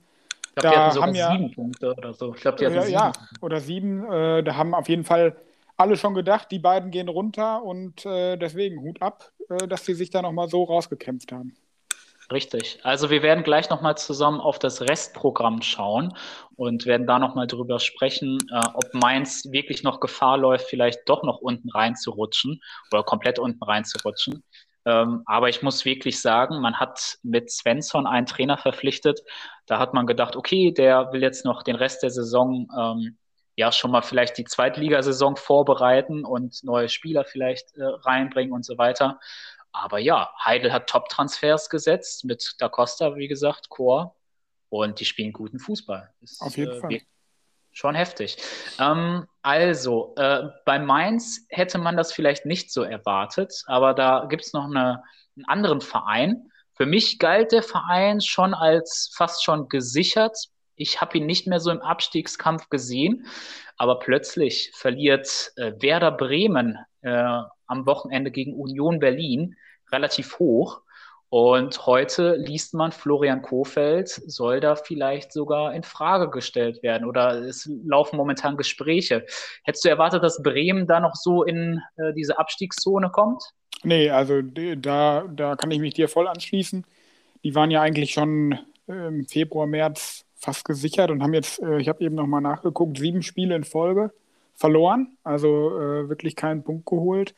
Ich 0.56 0.62
glaube, 0.62 0.76
die 0.76 0.80
hatten 0.80 0.94
sogar 0.94 1.16
ja, 1.16 1.32
sieben 1.32 1.52
Punkte 1.52 1.96
oder 1.96 2.14
so. 2.14 2.36
Ich 2.36 2.42
glaube, 2.42 2.58
die 2.58 2.66
hatten 2.66 2.76
ja, 2.76 2.82
sieben. 2.84 2.94
Ja, 2.94 3.12
oder 3.42 3.60
sieben. 3.60 4.12
Äh, 4.12 4.44
da 4.44 4.56
haben 4.56 4.76
auf 4.76 4.88
jeden 4.88 5.04
Fall 5.04 5.36
alle 5.78 5.98
schon 5.98 6.14
gedacht, 6.14 6.52
die 6.52 6.60
beiden 6.60 6.92
gehen 6.92 7.10
runter 7.10 7.64
und 7.64 8.06
äh, 8.06 8.38
deswegen 8.38 8.82
Hut 8.82 9.02
ab, 9.02 9.32
äh, 9.50 9.68
dass 9.68 9.86
sie 9.86 9.96
sich 9.96 10.12
da 10.12 10.22
nochmal 10.22 10.48
so 10.50 10.64
rausgekämpft 10.64 11.32
haben. 11.32 11.56
Richtig. 12.32 12.80
Also 12.84 13.10
wir 13.10 13.22
werden 13.22 13.44
gleich 13.44 13.70
nochmal 13.70 13.98
zusammen 13.98 14.40
auf 14.40 14.58
das 14.58 14.82
Restprogramm 14.82 15.62
schauen 15.62 16.16
und 16.56 16.86
werden 16.86 17.06
da 17.06 17.20
nochmal 17.20 17.48
drüber 17.48 17.80
sprechen, 17.80 18.38
äh, 18.52 18.62
ob 18.74 18.94
Mainz 18.94 19.48
wirklich 19.52 19.84
noch 19.84 20.00
Gefahr 20.00 20.38
läuft, 20.38 20.68
vielleicht 20.68 21.02
doch 21.08 21.24
noch 21.24 21.40
unten 21.40 21.70
reinzurutschen 21.70 22.62
oder 22.92 23.04
komplett 23.04 23.40
unten 23.40 23.64
reinzurutschen. 23.64 24.44
Ähm, 24.86 25.24
aber 25.26 25.50
ich 25.50 25.62
muss 25.62 25.86
wirklich 25.86 26.22
sagen, 26.22 26.60
man 26.60 26.80
hat 26.80 27.18
mit 27.24 27.52
Svensson 27.52 28.06
einen 28.06 28.26
Trainer 28.26 28.58
verpflichtet. 28.58 29.22
Da 29.66 29.80
hat 29.80 29.94
man 29.94 30.08
gedacht, 30.08 30.36
okay, 30.36 30.72
der 30.72 31.14
will 31.14 31.22
jetzt 31.22 31.46
noch 31.46 31.64
den 31.64 31.76
Rest 31.76 32.04
der 32.04 32.10
Saison 32.10 32.68
ähm, 32.78 33.18
ja 33.56 33.72
schon 33.72 33.92
mal 33.92 34.02
vielleicht 34.02 34.38
die 34.38 34.46
Zweitligasaison 34.46 35.38
vorbereiten 35.38 36.26
und 36.26 36.64
neue 36.64 36.90
Spieler 36.90 37.24
vielleicht 37.24 37.76
äh, 37.76 37.84
reinbringen 37.84 38.54
und 38.54 38.66
so 38.66 38.78
weiter. 38.78 39.20
Aber 39.72 40.00
ja, 40.00 40.32
Heidel 40.44 40.72
hat 40.72 40.88
Top-Transfers 40.88 41.70
gesetzt 41.70 42.26
mit 42.26 42.56
Da 42.60 42.70
Costa, 42.70 43.16
wie 43.16 43.28
gesagt, 43.28 43.70
Chor. 43.70 44.16
Und 44.70 45.00
die 45.00 45.06
spielen 45.06 45.34
guten 45.34 45.60
Fußball. 45.60 46.12
Ist, 46.22 46.42
Auf 46.42 46.58
jeden 46.58 46.72
äh, 46.72 46.80
Fall. 46.80 47.02
Schon 47.74 47.96
heftig. 47.96 48.38
Ähm, 48.80 49.26
also, 49.42 50.14
äh, 50.16 50.44
bei 50.64 50.78
Mainz 50.78 51.46
hätte 51.50 51.80
man 51.80 51.98
das 51.98 52.14
vielleicht 52.14 52.46
nicht 52.46 52.72
so 52.72 52.84
erwartet, 52.84 53.64
aber 53.66 53.96
da 53.96 54.28
gibt 54.30 54.44
es 54.46 54.54
noch 54.54 54.66
eine, 54.66 55.04
einen 55.36 55.46
anderen 55.46 55.82
Verein. 55.82 56.52
Für 56.76 56.86
mich 56.86 57.18
galt 57.18 57.52
der 57.52 57.64
Verein 57.64 58.22
schon 58.22 58.54
als 58.54 59.12
fast 59.16 59.44
schon 59.44 59.70
gesichert. 59.70 60.38
Ich 60.76 61.02
habe 61.02 61.18
ihn 61.18 61.26
nicht 61.26 61.48
mehr 61.48 61.60
so 61.60 61.72
im 61.72 61.82
Abstiegskampf 61.82 62.70
gesehen, 62.70 63.26
aber 63.78 64.00
plötzlich 64.00 64.72
verliert 64.76 65.52
äh, 65.56 65.74
Werder 65.80 66.12
Bremen 66.12 66.78
äh, 67.02 67.42
am 67.66 67.86
Wochenende 67.88 68.30
gegen 68.30 68.54
Union 68.54 69.00
Berlin 69.00 69.56
relativ 69.92 70.38
hoch. 70.38 70.82
Und 71.34 71.88
heute 71.88 72.36
liest 72.36 72.76
man, 72.76 72.92
Florian 72.92 73.42
Kofeld 73.42 74.08
soll 74.08 74.60
da 74.60 74.76
vielleicht 74.76 75.34
sogar 75.34 75.74
in 75.74 75.82
Frage 75.82 76.30
gestellt 76.30 76.84
werden 76.84 77.08
oder 77.08 77.42
es 77.42 77.68
laufen 77.84 78.18
momentan 78.18 78.56
Gespräche. 78.56 79.26
Hättest 79.64 79.84
du 79.84 79.90
erwartet, 79.90 80.22
dass 80.22 80.44
Bremen 80.44 80.86
da 80.86 81.00
noch 81.00 81.16
so 81.16 81.44
in 81.44 81.82
äh, 81.98 82.14
diese 82.14 82.38
Abstiegszone 82.38 83.10
kommt? 83.10 83.42
Nee, 83.82 84.12
also 84.12 84.44
da, 84.44 85.26
da 85.28 85.56
kann 85.56 85.72
ich 85.72 85.80
mich 85.80 85.96
dir 85.96 86.08
voll 86.08 86.28
anschließen. 86.28 86.86
Die 87.44 87.56
waren 87.56 87.72
ja 87.72 87.82
eigentlich 87.82 88.12
schon 88.12 88.60
im 88.86 89.26
Februar, 89.26 89.66
März 89.66 90.26
fast 90.36 90.66
gesichert 90.66 91.10
und 91.10 91.24
haben 91.24 91.34
jetzt, 91.34 91.60
äh, 91.64 91.80
ich 91.80 91.90
habe 91.90 92.04
eben 92.04 92.14
nochmal 92.14 92.42
nachgeguckt, 92.42 93.00
sieben 93.00 93.24
Spiele 93.24 93.56
in 93.56 93.64
Folge 93.64 94.12
verloren, 94.54 95.18
also 95.24 95.80
äh, 95.80 96.10
wirklich 96.10 96.36
keinen 96.36 96.64
Punkt 96.64 96.86
geholt. 96.86 97.34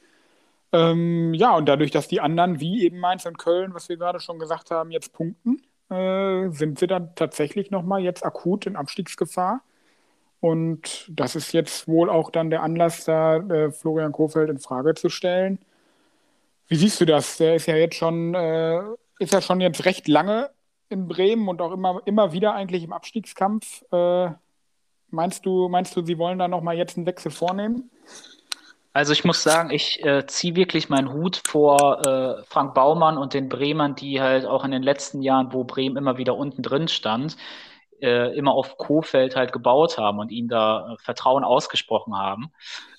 Ähm, 0.75 1.33
ja, 1.33 1.55
und 1.55 1.69
dadurch, 1.69 1.91
dass 1.91 2.09
die 2.09 2.19
anderen, 2.19 2.59
wie 2.59 2.83
eben 2.83 2.99
Mainz 2.99 3.25
und 3.25 3.37
Köln, 3.37 3.73
was 3.73 3.87
wir 3.87 3.95
gerade 3.95 4.19
schon 4.19 4.39
gesagt 4.39 4.71
haben, 4.71 4.91
jetzt 4.91 5.13
punkten, 5.13 5.61
äh, 5.89 6.49
sind 6.49 6.79
sie 6.79 6.87
dann 6.87 7.15
tatsächlich 7.15 7.71
nochmal 7.71 8.01
jetzt 8.01 8.25
akut 8.25 8.65
in 8.65 8.75
Abstiegsgefahr. 8.75 9.61
Und 10.41 11.09
das 11.09 11.37
ist 11.37 11.53
jetzt 11.53 11.87
wohl 11.87 12.09
auch 12.09 12.29
dann 12.29 12.49
der 12.49 12.61
Anlass, 12.61 13.05
da 13.05 13.37
äh, 13.37 13.71
Florian 13.71 14.11
Kofeld 14.11 14.49
in 14.49 14.59
Frage 14.59 14.95
zu 14.95 15.07
stellen. 15.07 15.59
Wie 16.67 16.75
siehst 16.75 16.99
du 16.99 17.05
das? 17.05 17.37
Der 17.37 17.55
ist 17.55 17.67
ja 17.67 17.77
jetzt 17.77 17.95
schon, 17.95 18.33
äh, 18.35 18.81
ist 19.19 19.31
ja 19.31 19.41
schon 19.41 19.61
jetzt 19.61 19.85
recht 19.85 20.09
lange 20.09 20.49
in 20.89 21.07
Bremen 21.07 21.47
und 21.47 21.61
auch 21.61 21.71
immer, 21.71 22.01
immer 22.03 22.33
wieder 22.33 22.53
eigentlich 22.53 22.83
im 22.83 22.91
Abstiegskampf. 22.91 23.85
Äh, 23.93 24.31
meinst 25.09 25.45
du, 25.45 25.69
meinst 25.69 25.95
du, 25.95 26.05
sie 26.05 26.17
wollen 26.17 26.37
da 26.37 26.49
nochmal 26.49 26.75
jetzt 26.75 26.97
einen 26.97 27.05
Wechsel 27.05 27.31
vornehmen? 27.31 27.89
Also 28.95 29.11
ich 29.11 29.25
muss 29.25 29.43
sagen, 29.43 29.71
ich 29.71 30.01
äh, 30.05 30.25
ziehe 30.25 30.55
wirklich 30.55 30.87
meinen 30.87 31.11
Hut 31.11 31.41
vor 31.45 32.05
äh, 32.05 32.43
Frank 32.47 32.73
Baumann 32.73 33.17
und 33.17 33.33
den 33.33 33.49
Bremern, 33.49 33.93
die 33.93 34.21
halt 34.21 34.45
auch 34.45 34.63
in 34.63 34.71
den 34.71 34.83
letzten 34.83 35.21
Jahren, 35.21 35.51
wo 35.51 35.65
Bremen 35.65 35.97
immer 35.97 36.17
wieder 36.17 36.37
unten 36.37 36.61
drin 36.61 36.87
stand, 36.87 37.35
äh, 38.01 38.33
immer 38.37 38.53
auf 38.53 38.77
Kofeld 38.77 39.35
halt 39.35 39.51
gebaut 39.51 39.97
haben 39.97 40.19
und 40.19 40.31
ihm 40.31 40.47
da 40.47 40.93
äh, 40.93 40.97
Vertrauen 41.03 41.43
ausgesprochen 41.43 42.15
haben. 42.15 42.53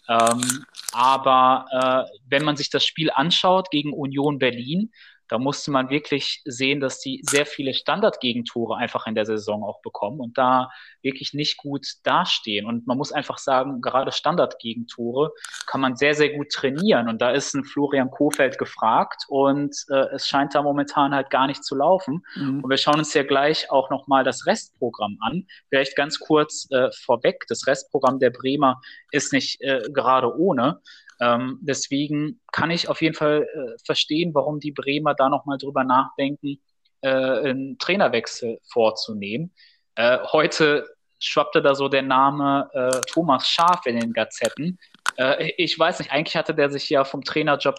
Ähm, 0.07 0.67
aber 0.93 1.65
äh, 2.11 2.19
wenn 2.29 2.45
man 2.45 2.59
sich 2.59 2.69
das 2.69 2.85
Spiel 2.85 3.11
anschaut 3.11 3.71
gegen 3.71 3.95
Union 3.95 4.39
Berlin, 4.39 4.93
da 5.29 5.39
musste 5.39 5.71
man 5.71 5.91
wirklich 5.91 6.43
sehen, 6.45 6.81
dass 6.81 7.01
die 7.01 7.21
sehr 7.23 7.47
viele 7.47 7.75
Standardgegentore 7.75 8.77
einfach 8.77 9.07
in 9.07 9.15
der 9.15 9.27
Saison 9.27 9.65
auch 9.65 9.81
bekommen 9.83 10.21
und 10.21 10.39
da 10.39 10.71
wirklich 11.03 11.35
nicht 11.35 11.57
gut 11.57 11.87
dastehen. 12.03 12.67
Und 12.67 12.87
man 12.87 12.97
muss 12.97 13.13
einfach 13.13 13.39
sagen, 13.39 13.81
gerade 13.81 14.13
Standardgegentore 14.13 15.33
kann 15.67 15.81
man 15.81 15.97
sehr, 15.97 16.15
sehr 16.15 16.31
gut 16.31 16.51
trainieren. 16.51 17.09
Und 17.09 17.21
da 17.21 17.31
ist 17.31 17.55
ein 17.55 17.65
Florian 17.65 18.11
Kofeld 18.11 18.59
gefragt 18.59 19.25
und 19.29 19.75
äh, 19.89 20.15
es 20.15 20.27
scheint 20.29 20.55
da 20.55 20.63
momentan 20.63 21.15
halt 21.15 21.31
gar 21.31 21.47
nicht 21.47 21.65
zu 21.65 21.75
laufen. 21.75 22.25
Mhm. 22.35 22.63
Und 22.63 22.71
wir 22.71 22.77
schauen 22.77 22.99
uns 22.99 23.15
ja 23.15 23.23
gleich 23.23 23.71
auch 23.71 23.91
nochmal 23.91 24.25
das 24.25 24.47
Restprogramm 24.47 25.19
an. 25.21 25.47
Vielleicht 25.69 25.97
ganz 25.97 26.19
kurz 26.19 26.69
äh, 26.71 26.91
vorweg, 27.05 27.45
das 27.49 27.67
Restprogramm 27.67 28.19
der 28.19 28.31
Bremer 28.31 28.81
ist 29.11 29.33
nicht 29.33 29.61
äh, 29.61 29.83
gerade 29.93 30.37
ohne. 30.37 30.81
Ähm, 31.21 31.59
deswegen 31.63 32.41
kann 32.53 32.71
ich 32.71 32.89
auf 32.89 33.01
jeden 33.03 33.15
Fall 33.15 33.43
äh, 33.43 33.79
verstehen, 33.85 34.35
warum 34.35 34.61
die 34.61 34.73
Bremer 34.73 35.15
da 35.15 35.29
nochmal 35.29 35.59
drüber 35.59 35.85
nachdenken, 35.85 36.59
äh, 37.01 37.09
einen 37.09 37.79
Trainerwechsel 37.79 38.59
vorzunehmen. 38.71 39.53
Äh, 39.95 40.19
heute 40.33 40.87
schwappte 41.19 41.63
da 41.63 41.75
so 41.75 41.89
der 41.89 42.03
Name 42.03 42.69
äh, 42.73 43.01
Thomas 43.11 43.49
Schaf 43.49 43.87
in 43.87 43.99
den 43.99 44.13
Gazetten. 44.13 44.79
Äh, 45.17 45.53
ich 45.57 45.79
weiß 45.79 45.99
nicht, 45.99 46.13
eigentlich 46.13 46.37
hatte 46.37 46.55
der 46.55 46.71
sich 46.71 46.89
ja 46.91 47.05
vom 47.05 47.23
Trainerjob 47.23 47.79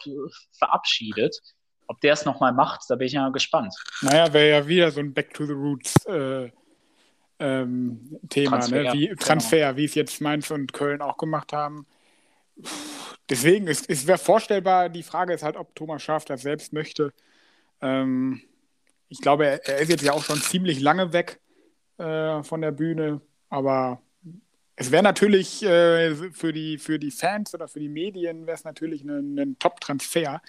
verabschiedet. 0.58 1.40
Ob 1.88 2.02
der 2.02 2.14
es 2.14 2.26
nochmal 2.26 2.52
macht, 2.52 2.82
da 2.90 2.96
bin 2.96 3.08
ich 3.08 3.14
ja 3.14 3.30
gespannt. 3.30 3.74
Naja, 4.02 4.34
wäre 4.34 4.50
ja 4.50 4.68
wieder 4.68 4.92
so 4.92 5.00
ein 5.00 5.14
Back 5.14 5.34
to 5.34 5.46
the 5.46 5.54
Roots 5.54 6.06
äh, 6.06 6.52
ähm, 7.40 8.20
Thema, 8.30 8.58
ne? 8.58 8.60
Transfer, 8.60 8.84
ne? 8.84 8.94
wie, 8.94 9.16
Transfer 9.16 9.58
genau. 9.58 9.78
wie 9.78 9.86
es 9.86 9.96
jetzt 9.96 10.22
Mainz 10.22 10.52
und 10.52 10.74
Köln 10.74 11.02
auch 11.02 11.18
gemacht 11.18 11.54
haben. 11.54 11.86
Deswegen, 13.30 13.68
es, 13.68 13.86
es 13.88 14.08
wäre 14.08 14.18
vorstellbar, 14.18 14.90
die 14.90 15.04
Frage 15.04 15.34
ist 15.34 15.44
halt, 15.44 15.58
ob 15.58 15.76
Thomas 15.76 16.02
Schaaf 16.02 16.26
das 16.26 16.42
selbst 16.42 16.74
möchte. 16.74 17.14
Ähm, 17.82 18.42
ich 19.10 19.20
glaube, 19.20 19.46
er, 19.46 19.68
er, 19.68 19.80
ist 19.80 19.90
jetzt 19.90 20.04
ja 20.04 20.14
auch 20.14 20.24
schon 20.24 20.42
ziemlich 20.42 20.80
lange 20.80 21.14
weg 21.14 21.40
äh, 21.98 22.42
von 22.44 22.62
der 22.62 22.72
Bühne, 22.72 23.22
aber 23.50 24.02
es 24.76 24.92
wäre 24.92 25.04
natürlich 25.04 25.64
äh, 25.64 26.14
für, 26.32 26.54
die, 26.54 26.78
für 26.78 27.00
die 27.00 27.12
Fans 27.12 27.54
oder 27.54 27.68
für 27.68 27.80
die 27.80 27.90
Medien 27.90 28.46
wäre 28.46 28.56
es 28.56 28.64
natürlich 28.64 29.04
ein, 29.04 29.58
Top-Transfer, 29.60 30.42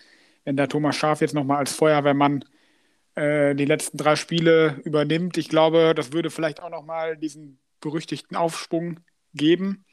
wenn 0.44 0.56
der 0.56 0.68
Thomas 0.68 0.96
Schaaf 0.96 1.20
jetzt 1.20 1.34
nochmal 1.34 1.58
als 1.58 1.72
Feuerwehrmann 1.72 2.44
äh, 3.14 3.54
die 3.54 3.64
letzten 3.64 3.96
drei 3.96 4.16
Spiele 4.16 4.80
übernimmt. 4.84 5.38
Ich 5.38 5.48
glaube, 5.48 5.94
das 5.96 6.12
würde 6.12 6.30
vielleicht 6.30 6.62
auch 6.62 6.70
nochmal 6.70 7.16
diesen 7.16 7.58
berüchtigten 7.80 8.36
Aufschwung 8.36 9.00
geben. 9.34 9.84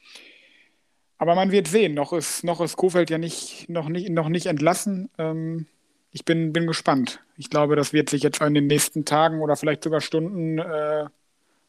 Aber 1.18 1.34
man 1.34 1.50
wird 1.50 1.68
sehen. 1.68 1.94
Noch 1.94 2.12
ist, 2.12 2.44
noch 2.44 2.60
ist 2.60 2.76
Kofeld 2.76 3.10
ja 3.10 3.18
nicht, 3.18 3.68
noch 3.68 3.88
nicht, 3.88 4.10
noch 4.10 4.28
nicht 4.28 4.46
entlassen. 4.46 5.10
Ähm, 5.18 5.66
ich 6.12 6.24
bin, 6.24 6.52
bin 6.52 6.66
gespannt. 6.66 7.20
Ich 7.36 7.50
glaube, 7.50 7.76
das 7.76 7.92
wird 7.92 8.10
sich 8.10 8.22
jetzt 8.22 8.40
in 8.40 8.54
den 8.54 8.66
nächsten 8.66 9.04
Tagen 9.04 9.40
oder 9.40 9.56
vielleicht 9.56 9.84
sogar 9.84 10.00
Stunden 10.00 10.58
äh, 10.58 11.06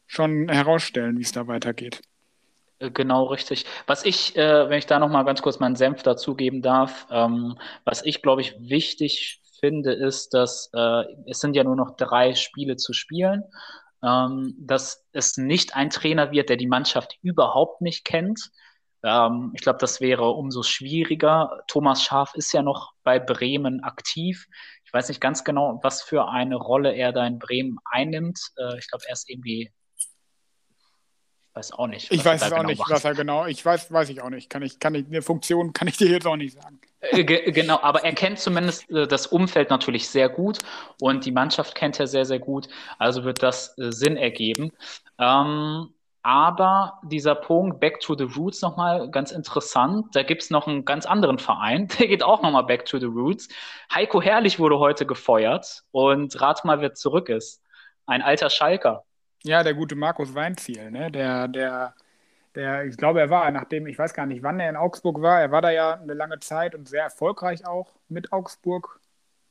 schon 0.06 0.48
herausstellen, 0.48 1.18
wie 1.18 1.22
es 1.22 1.32
da 1.32 1.46
weitergeht. 1.46 2.00
Äh, 2.78 2.90
genau, 2.90 3.24
richtig. 3.24 3.64
Was 3.86 4.04
ich, 4.04 4.36
äh, 4.36 4.68
wenn 4.68 4.78
ich 4.78 4.86
da 4.86 4.98
nochmal 4.98 5.24
ganz 5.24 5.42
kurz 5.42 5.58
meinen 5.60 5.76
Senf 5.76 6.02
dazugeben 6.02 6.62
darf, 6.62 7.06
ähm, 7.10 7.58
was 7.84 8.04
ich, 8.04 8.22
glaube 8.22 8.42
ich, 8.42 8.54
wichtig 8.58 9.40
finde, 9.60 9.92
ist, 9.92 10.34
dass 10.34 10.70
äh, 10.72 11.04
es 11.26 11.40
sind 11.40 11.56
ja 11.56 11.64
nur 11.64 11.76
noch 11.76 11.96
drei 11.96 12.34
Spiele 12.34 12.76
zu 12.76 12.92
spielen, 12.92 13.44
ähm, 14.02 14.54
dass 14.58 15.04
es 15.12 15.36
nicht 15.36 15.74
ein 15.74 15.90
Trainer 15.90 16.30
wird, 16.30 16.48
der 16.48 16.56
die 16.56 16.68
Mannschaft 16.68 17.18
überhaupt 17.22 17.80
nicht 17.80 18.04
kennt, 18.04 18.50
ähm, 19.02 19.52
ich 19.54 19.62
glaube, 19.62 19.78
das 19.78 20.00
wäre 20.00 20.30
umso 20.30 20.62
schwieriger. 20.62 21.62
Thomas 21.68 22.02
Schaf 22.02 22.34
ist 22.34 22.52
ja 22.52 22.62
noch 22.62 22.92
bei 23.04 23.18
Bremen 23.18 23.82
aktiv. 23.82 24.46
Ich 24.84 24.92
weiß 24.92 25.08
nicht 25.08 25.20
ganz 25.20 25.44
genau, 25.44 25.78
was 25.82 26.02
für 26.02 26.28
eine 26.28 26.56
Rolle 26.56 26.94
er 26.94 27.12
da 27.12 27.26
in 27.26 27.38
Bremen 27.38 27.78
einnimmt. 27.84 28.40
Äh, 28.56 28.78
ich 28.78 28.88
glaube, 28.88 29.04
er 29.06 29.12
ist 29.12 29.28
irgendwie 29.28 29.70
Ich 31.50 31.54
weiß 31.54 31.72
auch 31.72 31.86
nicht. 31.86 32.10
Ich 32.10 32.24
weiß 32.24 32.42
es 32.42 32.52
auch 32.52 32.56
genau 32.56 32.68
nicht, 32.68 32.78
macht. 32.78 32.90
was 32.90 33.04
er 33.04 33.14
genau. 33.14 33.46
Ich 33.46 33.64
weiß, 33.64 33.92
weiß 33.92 34.08
ich 34.08 34.22
auch 34.22 34.30
nicht. 34.30 34.50
Kann 34.50 34.62
ich, 34.62 34.80
kann 34.80 34.94
ich, 34.94 35.06
eine 35.06 35.22
Funktion 35.22 35.72
kann 35.72 35.88
ich 35.88 35.96
dir 35.96 36.08
jetzt 36.08 36.26
auch 36.26 36.36
nicht 36.36 36.54
sagen. 36.60 36.80
Äh, 37.00 37.22
genau, 37.24 37.78
aber 37.80 38.04
er 38.04 38.12
kennt 38.12 38.40
zumindest 38.40 38.90
äh, 38.90 39.06
das 39.06 39.28
Umfeld 39.28 39.70
natürlich 39.70 40.08
sehr 40.08 40.28
gut 40.28 40.58
und 41.00 41.24
die 41.24 41.32
Mannschaft 41.32 41.76
kennt 41.76 42.00
er 42.00 42.08
sehr, 42.08 42.24
sehr 42.24 42.40
gut. 42.40 42.68
Also 42.98 43.22
wird 43.24 43.42
das 43.42 43.78
äh, 43.78 43.92
Sinn 43.92 44.16
ergeben. 44.16 44.72
Ähm, 45.18 45.94
aber 46.22 47.00
dieser 47.04 47.34
Punkt 47.34 47.80
Back 47.80 48.00
to 48.00 48.16
the 48.16 48.24
Roots 48.24 48.62
nochmal 48.62 49.10
ganz 49.10 49.30
interessant. 49.32 50.06
Da 50.14 50.22
gibt 50.22 50.42
es 50.42 50.50
noch 50.50 50.66
einen 50.66 50.84
ganz 50.84 51.06
anderen 51.06 51.38
Verein, 51.38 51.88
der 51.98 52.08
geht 52.08 52.22
auch 52.22 52.42
nochmal 52.42 52.64
Back 52.64 52.84
to 52.84 52.98
the 52.98 53.06
Roots. 53.06 53.48
Heiko 53.94 54.20
Herrlich 54.20 54.58
wurde 54.58 54.78
heute 54.78 55.06
gefeuert 55.06 55.84
und 55.90 56.40
rat 56.40 56.64
mal, 56.64 56.80
wer 56.80 56.94
zurück 56.94 57.28
ist. 57.28 57.62
Ein 58.06 58.22
alter 58.22 58.50
Schalker. 58.50 59.04
Ja, 59.44 59.62
der 59.62 59.74
gute 59.74 59.94
Markus 59.94 60.34
Weinziel, 60.34 60.90
ne? 60.90 61.10
Der, 61.10 61.46
der, 61.46 61.94
der, 62.54 62.84
ich 62.86 62.96
glaube, 62.96 63.20
er 63.20 63.30
war, 63.30 63.50
nachdem, 63.50 63.86
ich 63.86 63.98
weiß 63.98 64.14
gar 64.14 64.26
nicht, 64.26 64.42
wann 64.42 64.58
er 64.58 64.68
in 64.68 64.76
Augsburg 64.76 65.22
war, 65.22 65.40
er 65.40 65.52
war 65.52 65.62
da 65.62 65.70
ja 65.70 65.94
eine 65.94 66.14
lange 66.14 66.40
Zeit 66.40 66.74
und 66.74 66.88
sehr 66.88 67.04
erfolgreich 67.04 67.66
auch 67.66 67.94
mit 68.08 68.32
Augsburg. 68.32 69.00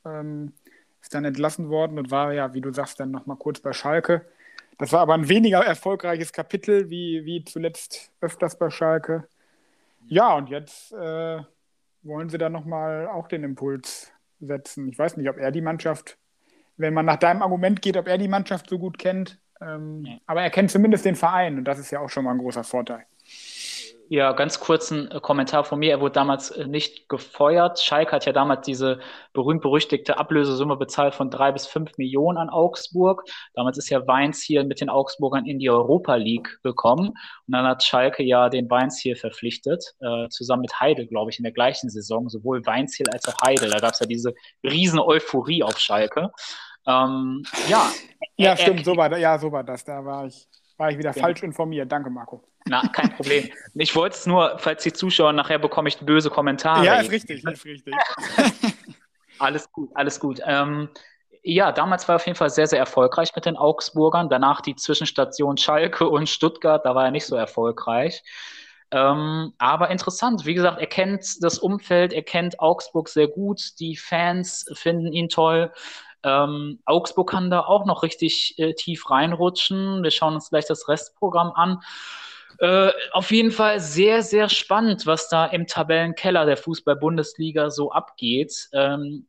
Ähm, 0.04 0.52
ist 1.00 1.14
dann 1.14 1.24
entlassen 1.24 1.70
worden 1.70 1.98
und 1.98 2.10
war 2.10 2.32
ja, 2.32 2.52
wie 2.54 2.60
du 2.60 2.72
sagst, 2.72 3.00
dann 3.00 3.10
nochmal 3.10 3.36
kurz 3.36 3.60
bei 3.60 3.72
Schalke 3.72 4.26
das 4.78 4.92
war 4.92 5.00
aber 5.00 5.14
ein 5.14 5.28
weniger 5.28 5.64
erfolgreiches 5.64 6.32
Kapitel, 6.32 6.88
wie, 6.88 7.24
wie 7.24 7.44
zuletzt 7.44 8.12
öfters 8.20 8.56
bei 8.56 8.70
Schalke. 8.70 9.28
Ja, 10.06 10.36
und 10.36 10.48
jetzt 10.48 10.92
äh, 10.92 11.42
wollen 12.02 12.30
sie 12.30 12.38
da 12.38 12.48
nochmal 12.48 13.08
auch 13.08 13.28
den 13.28 13.44
Impuls 13.44 14.12
setzen. 14.40 14.88
Ich 14.88 14.98
weiß 14.98 15.16
nicht, 15.16 15.28
ob 15.28 15.36
er 15.36 15.50
die 15.50 15.60
Mannschaft, 15.60 16.16
wenn 16.76 16.94
man 16.94 17.06
nach 17.06 17.16
deinem 17.16 17.42
Argument 17.42 17.82
geht, 17.82 17.96
ob 17.96 18.06
er 18.06 18.18
die 18.18 18.28
Mannschaft 18.28 18.70
so 18.70 18.78
gut 18.78 18.98
kennt. 18.98 19.38
Ähm, 19.60 20.04
ja. 20.06 20.18
Aber 20.26 20.42
er 20.42 20.50
kennt 20.50 20.70
zumindest 20.70 21.04
den 21.04 21.16
Verein 21.16 21.58
und 21.58 21.64
das 21.64 21.78
ist 21.78 21.90
ja 21.90 22.00
auch 22.00 22.08
schon 22.08 22.24
mal 22.24 22.30
ein 22.30 22.38
großer 22.38 22.64
Vorteil. 22.64 23.04
Ja, 24.10 24.32
ganz 24.32 24.58
kurzen 24.58 25.10
äh, 25.10 25.20
Kommentar 25.20 25.64
von 25.64 25.78
mir. 25.78 25.90
Er 25.90 26.00
wurde 26.00 26.14
damals 26.14 26.50
äh, 26.50 26.66
nicht 26.66 27.10
gefeuert. 27.10 27.78
Schalke 27.78 28.12
hat 28.12 28.24
ja 28.24 28.32
damals 28.32 28.64
diese 28.64 29.00
berühmt-berüchtigte 29.34 30.16
Ablösesumme 30.16 30.76
bezahlt 30.76 31.14
von 31.14 31.30
drei 31.30 31.52
bis 31.52 31.66
fünf 31.66 31.98
Millionen 31.98 32.38
an 32.38 32.48
Augsburg. 32.48 33.24
Damals 33.52 33.76
ist 33.76 33.90
ja 33.90 34.06
Weins 34.06 34.42
hier 34.42 34.64
mit 34.64 34.80
den 34.80 34.88
Augsburgern 34.88 35.44
in 35.44 35.58
die 35.58 35.68
Europa 35.68 36.14
League 36.14 36.58
gekommen. 36.62 37.08
Und 37.08 37.52
dann 37.52 37.66
hat 37.66 37.82
Schalke 37.82 38.22
ja 38.22 38.48
den 38.48 38.70
Weins 38.70 38.98
hier 38.98 39.14
verpflichtet, 39.14 39.84
äh, 40.00 40.28
zusammen 40.30 40.62
mit 40.62 40.80
Heidel, 40.80 41.06
glaube 41.06 41.30
ich, 41.30 41.38
in 41.38 41.42
der 41.42 41.52
gleichen 41.52 41.90
Saison. 41.90 42.30
Sowohl 42.30 42.64
Weinziel 42.64 43.10
als 43.10 43.28
auch 43.28 43.36
Heidel. 43.44 43.68
Da 43.68 43.78
gab 43.78 43.92
es 43.92 44.00
ja 44.00 44.06
diese 44.06 44.32
riesen 44.64 45.00
Euphorie 45.00 45.62
auf 45.62 45.78
Schalke. 45.78 46.30
Ähm, 46.86 47.42
ja. 47.68 47.90
Ja, 48.38 48.56
stimmt, 48.56 48.84
so 48.86 48.96
war, 48.96 49.14
ja, 49.18 49.38
so 49.38 49.52
war 49.52 49.64
das. 49.64 49.84
Da 49.84 50.02
war 50.02 50.26
ich, 50.26 50.48
war 50.78 50.90
ich 50.90 50.98
wieder 50.98 51.12
ja. 51.12 51.20
falsch 51.20 51.42
informiert. 51.42 51.90
Danke, 51.92 52.08
Marco. 52.08 52.42
Na, 52.66 52.82
kein 52.88 53.14
Problem. 53.14 53.50
Ich 53.74 53.94
wollte 53.94 54.16
es 54.16 54.26
nur, 54.26 54.58
falls 54.58 54.82
die 54.82 54.92
Zuschauer 54.92 55.32
nachher 55.32 55.58
bekomme 55.58 55.88
ich 55.88 55.98
böse 55.98 56.30
Kommentare. 56.30 56.84
Ja, 56.84 57.00
ist 57.00 57.10
richtig, 57.10 57.44
ist 57.44 57.64
richtig. 57.64 57.94
alles 59.38 59.70
gut, 59.70 59.90
alles 59.94 60.18
gut. 60.18 60.40
Ähm, 60.44 60.88
ja, 61.42 61.72
damals 61.72 62.08
war 62.08 62.14
er 62.14 62.16
auf 62.16 62.26
jeden 62.26 62.36
Fall 62.36 62.50
sehr, 62.50 62.66
sehr 62.66 62.78
erfolgreich 62.78 63.34
mit 63.34 63.44
den 63.46 63.56
Augsburgern. 63.56 64.28
Danach 64.28 64.60
die 64.60 64.76
Zwischenstation 64.76 65.56
Schalke 65.56 66.08
und 66.08 66.28
Stuttgart, 66.28 66.84
da 66.84 66.94
war 66.94 67.06
er 67.06 67.10
nicht 67.10 67.26
so 67.26 67.36
erfolgreich. 67.36 68.22
Ähm, 68.90 69.52
aber 69.58 69.90
interessant, 69.90 70.46
wie 70.46 70.54
gesagt, 70.54 70.80
er 70.80 70.86
kennt 70.86 71.42
das 71.42 71.58
Umfeld, 71.58 72.12
er 72.12 72.22
kennt 72.22 72.58
Augsburg 72.58 73.08
sehr 73.08 73.28
gut, 73.28 73.78
die 73.80 73.96
Fans 73.96 74.66
finden 74.72 75.12
ihn 75.12 75.28
toll. 75.28 75.72
Ähm, 76.22 76.80
Augsburg 76.84 77.30
kann 77.30 77.50
da 77.50 77.60
auch 77.60 77.86
noch 77.86 78.02
richtig 78.02 78.58
äh, 78.58 78.74
tief 78.74 79.10
reinrutschen. 79.10 80.02
Wir 80.02 80.10
schauen 80.10 80.34
uns 80.34 80.50
gleich 80.50 80.66
das 80.66 80.88
Restprogramm 80.88 81.52
an. 81.52 81.80
Äh, 82.58 82.90
auf 83.12 83.30
jeden 83.30 83.52
Fall 83.52 83.78
sehr, 83.78 84.22
sehr 84.22 84.48
spannend, 84.48 85.06
was 85.06 85.28
da 85.28 85.46
im 85.46 85.66
Tabellenkeller 85.66 86.44
der 86.44 86.56
Fußball-Bundesliga 86.56 87.70
so 87.70 87.92
abgeht. 87.92 88.68
Ähm, 88.72 89.26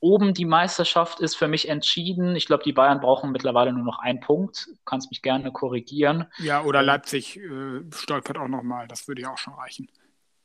oben 0.00 0.34
die 0.34 0.44
Meisterschaft 0.44 1.20
ist 1.20 1.36
für 1.36 1.48
mich 1.48 1.68
entschieden. 1.68 2.34
Ich 2.36 2.46
glaube, 2.46 2.64
die 2.64 2.72
Bayern 2.72 3.00
brauchen 3.00 3.30
mittlerweile 3.30 3.72
nur 3.72 3.84
noch 3.84 3.98
einen 4.00 4.20
Punkt. 4.20 4.66
Du 4.66 4.76
kannst 4.84 5.10
mich 5.10 5.22
gerne 5.22 5.52
korrigieren. 5.52 6.26
Ja, 6.38 6.62
oder 6.64 6.82
Leipzig 6.82 7.36
äh, 7.36 7.82
stolpert 7.94 8.38
auch 8.38 8.48
nochmal. 8.48 8.88
Das 8.88 9.06
würde 9.06 9.22
ja 9.22 9.32
auch 9.32 9.38
schon 9.38 9.54
reichen. 9.54 9.88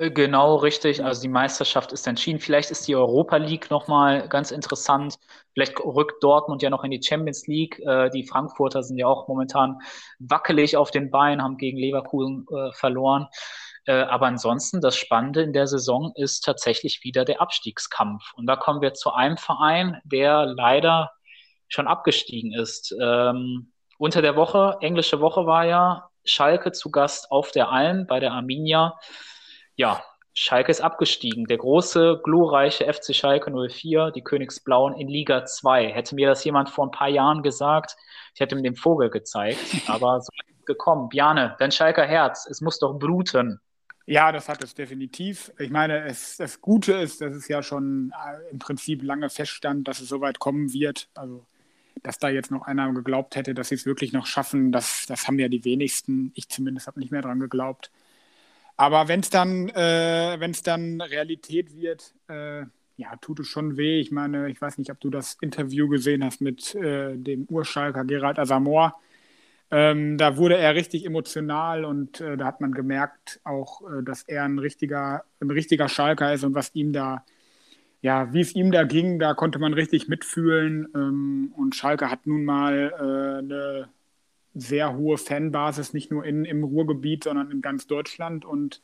Äh, 0.04 0.12
genau, 0.12 0.56
richtig. 0.56 1.04
Also 1.04 1.22
die 1.22 1.30
Meisterschaft 1.30 1.92
ist 1.92 2.08
entschieden. 2.08 2.40
Vielleicht 2.40 2.72
ist 2.72 2.88
die 2.88 2.96
Europa 2.96 3.38
League 3.38 3.70
nochmal 3.70 4.28
ganz 4.28 4.52
interessant. 4.52 5.16
Vielleicht 5.54 5.80
rückt 5.80 6.24
Dortmund 6.24 6.62
ja 6.62 6.70
noch 6.70 6.84
in 6.84 6.92
die 6.92 7.02
Champions 7.02 7.48
League. 7.48 7.80
Äh, 7.80 8.10
die 8.10 8.26
Frankfurter 8.26 8.84
sind 8.84 8.98
ja 8.98 9.08
auch 9.08 9.28
momentan 9.28 9.80
wackelig 10.20 10.78
auf 10.78 10.92
den 10.92 11.10
Beinen, 11.12 11.42
haben 11.42 11.58
gegen 11.58 11.78
Leverkusen 11.78 12.46
äh, 12.52 12.72
verloren. 12.74 13.28
aber 13.86 14.28
ansonsten, 14.28 14.80
das 14.80 14.96
Spannende 14.96 15.42
in 15.42 15.52
der 15.52 15.68
Saison 15.68 16.14
ist 16.16 16.46
tatsächlich 16.46 17.02
wieder 17.04 17.26
der 17.26 17.42
Abstiegskampf. 17.42 18.24
Und 18.36 18.46
da 18.48 18.56
kommen 18.56 18.82
wir 18.82 18.94
zu 18.94 19.12
einem 19.12 19.36
Verein, 19.36 20.00
der 20.06 20.46
leider 20.46 21.12
schon 21.68 21.88
abgestiegen 21.88 22.54
ist. 22.54 22.96
Ähm, 23.02 23.74
unter 23.98 24.22
der 24.22 24.38
Woche, 24.38 24.78
englische 24.80 25.20
Woche 25.20 25.46
war 25.46 25.66
ja 25.66 26.10
Schalke 26.24 26.72
zu 26.72 26.92
Gast 26.92 27.30
auf 27.30 27.52
der 27.52 27.72
Alm 27.72 28.08
bei 28.08 28.22
der 28.22 28.32
Arminia 28.32 28.98
ja, 29.76 30.04
Schalke 30.34 30.72
ist 30.72 30.82
abgestiegen. 30.82 31.46
Der 31.46 31.58
große, 31.58 32.22
glorreiche 32.24 32.92
FC 32.92 33.16
Schalke 33.16 33.52
04, 33.52 34.12
die 34.12 34.24
Königsblauen 34.24 34.96
in 34.96 35.08
Liga 35.08 35.46
2. 35.46 35.90
Hätte 35.90 36.16
mir 36.16 36.28
das 36.28 36.44
jemand 36.44 36.70
vor 36.70 36.88
ein 36.88 36.92
paar 36.92 37.10
Jahren 37.10 37.44
gesagt, 37.44 37.96
ich 38.34 38.42
hätte 38.42 38.56
ihm 38.56 38.64
den 38.64 38.76
Vogel 38.76 39.10
gezeigt, 39.10 39.60
aber 39.88 40.22
so 40.22 40.30
ist 40.34 40.66
gekommen. 40.66 41.10
Bjane, 41.10 41.56
dein 41.60 41.72
Schalker 41.72 42.06
Herz, 42.06 42.48
es 42.50 42.62
muss 42.62 42.80
doch 42.80 42.94
bluten. 42.94 43.60
Ja, 44.06 44.32
das 44.32 44.50
hat 44.50 44.64
es 44.64 44.74
definitiv. 44.74 45.52
Ich 45.60 45.70
meine, 45.70 46.06
es, 46.06 46.38
das 46.38 46.60
Gute 46.60 46.94
ist, 46.94 47.22
dass 47.22 47.34
es 47.34 47.48
ja 47.48 47.64
schon 47.64 48.12
äh, 48.12 48.52
im 48.52 48.60
Prinzip 48.60 49.02
lange 49.02 49.30
feststand, 49.30 49.88
dass 49.88 50.02
es 50.02 50.10
so 50.10 50.20
weit 50.20 50.40
kommen 50.40 50.74
wird. 50.74 51.08
Also, 51.16 51.46
dass 52.02 52.20
da 52.20 52.28
jetzt 52.28 52.52
noch 52.52 52.64
einer 52.64 52.92
geglaubt 52.92 53.36
hätte, 53.36 53.54
dass 53.54 53.70
sie 53.70 53.76
es 53.76 53.86
wirklich 53.86 54.12
noch 54.12 54.26
schaffen, 54.26 54.74
das, 54.74 55.06
das 55.08 55.28
haben 55.28 55.40
ja 55.40 55.48
die 55.48 55.64
wenigsten. 55.64 56.32
Ich 56.36 56.50
zumindest 56.50 56.88
habe 56.88 57.00
nicht 57.00 57.12
mehr 57.12 57.22
dran 57.22 57.40
geglaubt. 57.40 57.92
Aber 58.78 59.08
wenn 59.08 59.20
es 59.20 59.30
dann, 59.30 59.70
äh, 59.70 60.36
wenn 60.40 60.52
es 60.52 60.64
dann 60.64 61.02
Realität 61.02 61.76
wird, 61.76 62.14
äh, 62.28 62.66
ja, 62.98 63.16
tut 63.22 63.40
es 63.40 63.48
schon 63.48 63.78
weh. 63.78 64.00
Ich 64.00 64.12
meine, 64.12 64.50
ich 64.50 64.62
weiß 64.62 64.78
nicht, 64.78 64.92
ob 64.92 65.00
du 65.00 65.10
das 65.10 65.38
Interview 65.42 65.88
gesehen 65.88 66.24
hast 66.24 66.42
mit 66.42 66.76
äh, 66.76 67.16
dem 67.18 67.46
Urschalker 67.50 68.06
Gerald 68.06 68.40
Asamoah. 68.40 68.96
Ähm, 69.72 70.18
da 70.18 70.38
wurde 70.38 70.58
er 70.58 70.76
richtig 70.76 71.06
emotional 71.06 71.86
und 71.86 72.22
äh, 72.22 72.38
da 72.38 72.46
hat 72.46 72.62
man 72.62 72.74
gemerkt 72.74 73.40
auch, 73.44 73.82
äh, 73.82 74.04
dass 74.04 74.24
er 74.24 74.44
ein 74.44 74.60
richtiger, 74.60 75.24
ein 75.40 75.50
richtiger 75.50 75.90
Schalker 75.90 76.34
ist 76.34 76.44
und 76.44 76.54
was 76.54 76.76
ihm 76.76 76.94
da, 76.94 77.26
ja, 78.02 78.34
wie 78.34 78.42
es 78.42 78.56
ihm 78.56 78.72
da 78.72 78.84
ging, 78.84 79.20
da 79.20 79.34
konnte 79.34 79.60
man 79.60 79.74
richtig 79.74 80.08
mitfühlen. 80.08 80.88
Ähm, 80.96 81.54
und 81.58 81.76
Schalke 81.76 82.12
hat 82.12 82.28
nun 82.28 82.46
mal 82.46 82.94
äh, 83.00 83.40
eine 83.40 83.90
sehr 84.54 84.96
hohe 84.96 85.18
Fanbasis, 85.18 85.94
nicht 85.94 86.12
nur 86.12 86.26
in, 86.26 86.46
im 86.46 86.64
Ruhrgebiet, 86.64 87.24
sondern 87.24 87.52
in 87.52 87.62
ganz 87.62 87.88
Deutschland. 87.88 88.46
Und 88.46 88.82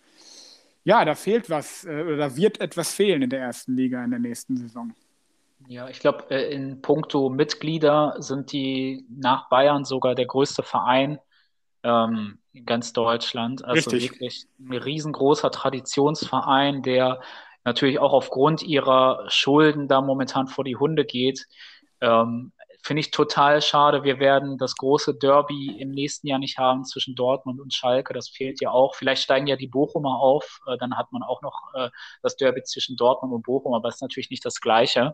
ja, 0.83 1.05
da 1.05 1.15
fehlt 1.15 1.49
was, 1.49 1.85
äh, 1.85 2.03
oder 2.03 2.17
da 2.17 2.35
wird 2.35 2.59
etwas 2.59 2.93
fehlen 2.93 3.21
in 3.21 3.29
der 3.29 3.41
ersten 3.41 3.75
Liga 3.75 4.03
in 4.03 4.11
der 4.11 4.19
nächsten 4.19 4.57
Saison. 4.57 4.93
Ja, 5.67 5.89
ich 5.89 5.99
glaube, 5.99 6.31
äh, 6.31 6.53
in 6.53 6.81
puncto 6.81 7.29
Mitglieder 7.29 8.15
sind 8.19 8.51
die 8.51 9.05
nach 9.09 9.49
Bayern 9.49 9.85
sogar 9.85 10.15
der 10.15 10.25
größte 10.25 10.63
Verein 10.63 11.19
ähm, 11.83 12.39
in 12.53 12.65
ganz 12.65 12.93
Deutschland. 12.93 13.63
Also 13.63 13.91
Richtig. 13.91 14.11
wirklich 14.11 14.47
ein 14.59 14.73
riesengroßer 14.73 15.51
Traditionsverein, 15.51 16.81
der 16.81 17.21
natürlich 17.65 17.99
auch 17.99 18.13
aufgrund 18.13 18.63
ihrer 18.63 19.25
Schulden 19.27 19.87
da 19.87 20.01
momentan 20.01 20.47
vor 20.47 20.63
die 20.63 20.77
Hunde 20.77 21.05
geht. 21.05 21.45
Ähm, 22.01 22.51
Finde 22.81 23.01
ich 23.01 23.11
total 23.11 23.61
schade. 23.61 24.03
Wir 24.03 24.19
werden 24.19 24.57
das 24.57 24.75
große 24.75 25.15
Derby 25.15 25.77
im 25.79 25.91
nächsten 25.91 26.27
Jahr 26.27 26.39
nicht 26.39 26.57
haben 26.57 26.85
zwischen 26.85 27.13
Dortmund 27.15 27.59
und 27.59 27.73
Schalke. 27.73 28.13
Das 28.13 28.29
fehlt 28.29 28.61
ja 28.61 28.71
auch. 28.71 28.95
Vielleicht 28.95 29.23
steigen 29.23 29.47
ja 29.47 29.57
die 29.57 29.67
Bochumer 29.67 30.19
auf. 30.19 30.59
Äh, 30.65 30.77
dann 30.77 30.97
hat 30.97 31.11
man 31.11 31.21
auch 31.21 31.41
noch 31.41 31.61
äh, 31.73 31.89
das 32.21 32.37
Derby 32.37 32.63
zwischen 32.63 32.95
Dortmund 32.95 33.33
und 33.33 33.43
Bochum, 33.43 33.73
aber 33.73 33.89
es 33.89 33.95
ist 33.95 34.01
natürlich 34.01 34.29
nicht 34.29 34.45
das 34.45 34.61
Gleiche. 34.61 35.13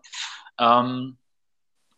Ähm, 0.60 1.18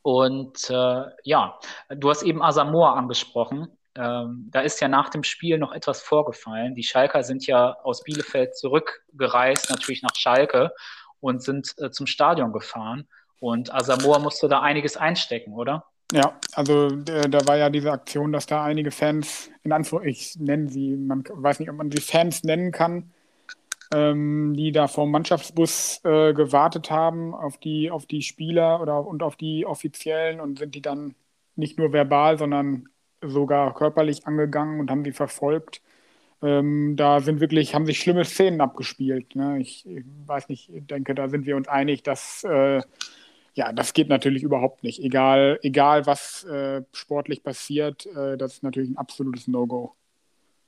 und 0.01 0.69
äh, 0.69 1.03
ja, 1.23 1.59
du 1.89 2.09
hast 2.09 2.23
eben 2.23 2.41
Asamoah 2.41 2.95
angesprochen. 2.95 3.67
Ähm, 3.95 4.47
da 4.51 4.61
ist 4.61 4.79
ja 4.79 4.87
nach 4.87 5.09
dem 5.09 5.23
Spiel 5.23 5.57
noch 5.57 5.73
etwas 5.73 6.01
vorgefallen. 6.01 6.75
Die 6.75 6.83
Schalker 6.83 7.23
sind 7.23 7.45
ja 7.45 7.75
aus 7.83 8.03
Bielefeld 8.03 8.55
zurückgereist, 8.55 9.69
natürlich 9.69 10.03
nach 10.03 10.15
Schalke 10.15 10.71
und 11.19 11.43
sind 11.43 11.73
äh, 11.79 11.89
zum 11.91 12.07
Stadion 12.07 12.53
gefahren. 12.53 13.09
Und 13.39 13.73
Asamoah 13.73 14.19
musste 14.19 14.47
da 14.47 14.61
einiges 14.61 14.97
einstecken, 14.97 15.53
oder? 15.53 15.85
Ja, 16.11 16.39
also 16.53 16.87
äh, 16.87 17.29
da 17.29 17.45
war 17.47 17.57
ja 17.57 17.69
diese 17.69 17.91
Aktion, 17.91 18.31
dass 18.31 18.45
da 18.45 18.63
einige 18.63 18.91
Fans, 18.91 19.49
in 19.63 19.73
Anführungszeichen, 19.73 20.09
ich 20.09 20.39
nenne 20.39 20.69
sie, 20.69 20.95
man 20.95 21.23
weiß 21.29 21.59
nicht, 21.59 21.69
ob 21.69 21.75
man 21.75 21.91
sie 21.91 22.01
Fans 22.01 22.43
nennen 22.43 22.71
kann, 22.71 23.11
ähm, 23.93 24.53
die 24.55 24.71
da 24.71 24.87
vom 24.87 25.11
Mannschaftsbus 25.11 26.01
äh, 26.05 26.33
gewartet 26.33 26.91
haben 26.91 27.33
auf 27.33 27.57
die, 27.57 27.91
auf 27.91 28.05
die 28.05 28.21
Spieler 28.21 28.81
oder 28.81 29.05
und 29.05 29.21
auf 29.21 29.35
die 29.35 29.65
Offiziellen 29.65 30.39
und 30.39 30.59
sind 30.59 30.75
die 30.75 30.81
dann 30.81 31.15
nicht 31.55 31.77
nur 31.77 31.91
verbal, 31.91 32.37
sondern 32.37 32.87
sogar 33.21 33.73
körperlich 33.73 34.25
angegangen 34.27 34.79
und 34.79 34.89
haben 34.91 35.03
sie 35.03 35.11
verfolgt. 35.11 35.81
Ähm, 36.41 36.95
da 36.95 37.19
sind 37.19 37.39
wirklich, 37.39 37.73
haben 37.73 37.85
sich 37.85 37.99
schlimme 37.99 38.23
Szenen 38.23 38.61
abgespielt. 38.61 39.35
Ne? 39.35 39.59
Ich, 39.59 39.85
ich, 39.87 40.03
weiß 40.25 40.49
nicht, 40.49 40.69
ich 40.69 40.85
denke, 40.85 41.15
da 41.15 41.29
sind 41.29 41.45
wir 41.45 41.55
uns 41.55 41.67
einig, 41.67 42.03
dass 42.03 42.43
äh, 42.43 42.81
ja, 43.57 43.73
das 43.73 43.93
geht 43.93 44.07
natürlich 44.07 44.43
überhaupt 44.43 44.83
nicht. 44.83 44.99
Egal, 44.99 45.59
egal 45.63 46.05
was 46.05 46.43
äh, 46.43 46.83
sportlich 46.93 47.43
passiert, 47.43 48.05
äh, 48.05 48.37
das 48.37 48.53
ist 48.53 48.63
natürlich 48.63 48.91
ein 48.91 48.97
absolutes 48.97 49.47
No-Go. 49.47 49.95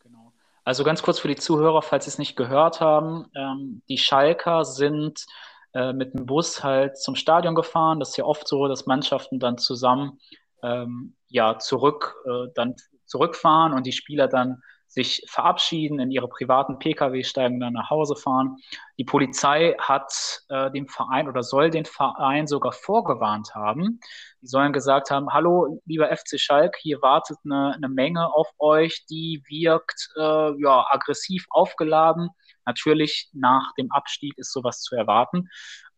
Genau. 0.03 0.33
Also 0.63 0.83
ganz 0.83 1.03
kurz 1.03 1.19
für 1.19 1.27
die 1.27 1.35
Zuhörer, 1.35 1.83
falls 1.83 2.05
sie 2.05 2.09
es 2.09 2.17
nicht 2.17 2.35
gehört 2.35 2.81
haben, 2.81 3.27
ähm, 3.35 3.83
die 3.89 3.99
Schalker 3.99 4.65
sind 4.65 5.27
äh, 5.75 5.93
mit 5.93 6.15
dem 6.15 6.25
Bus 6.25 6.63
halt 6.63 6.97
zum 6.97 7.15
Stadion 7.15 7.53
gefahren. 7.53 7.99
Das 7.99 8.09
ist 8.09 8.17
ja 8.17 8.25
oft 8.25 8.47
so, 8.47 8.67
dass 8.67 8.87
Mannschaften 8.87 9.39
dann 9.39 9.59
zusammen 9.59 10.19
ähm, 10.63 11.13
ja 11.27 11.59
zurück 11.59 12.15
äh, 12.25 12.47
dann 12.55 12.75
zurückfahren 13.05 13.73
und 13.73 13.85
die 13.85 13.91
Spieler 13.91 14.27
dann 14.27 14.63
sich 14.89 15.23
verabschieden, 15.27 15.99
in 15.99 16.09
ihre 16.09 16.27
privaten 16.27 16.79
Pkw 16.79 17.23
steigen, 17.23 17.59
dann 17.59 17.73
nach 17.73 17.91
Hause 17.91 18.15
fahren. 18.15 18.57
Die 18.97 19.03
Polizei 19.03 19.75
hat 19.79 20.41
äh, 20.49 20.71
dem 20.71 20.87
Verein 20.87 21.29
oder 21.29 21.43
soll 21.43 21.69
den 21.69 21.85
Verein 21.85 22.47
sogar 22.47 22.71
vorgewarnt 22.71 23.53
haben. 23.53 23.99
Die 24.41 24.47
sollen 24.47 24.73
gesagt 24.73 25.11
haben, 25.11 25.31
hallo, 25.31 25.79
lieber 25.85 26.09
FC 26.09 26.39
Schalk, 26.39 26.75
hier 26.81 27.01
wartet 27.03 27.37
eine, 27.45 27.75
eine 27.75 27.87
Menge 27.87 28.33
auf 28.33 28.47
euch, 28.57 29.05
die 29.05 29.43
wirkt 29.47 30.09
äh, 30.17 30.61
ja, 30.61 30.87
aggressiv 30.89 31.45
aufgeladen. 31.51 32.29
Natürlich 32.65 33.29
nach 33.33 33.73
dem 33.75 33.91
Abstieg 33.91 34.37
ist 34.37 34.51
sowas 34.51 34.81
zu 34.81 34.95
erwarten. 34.95 35.49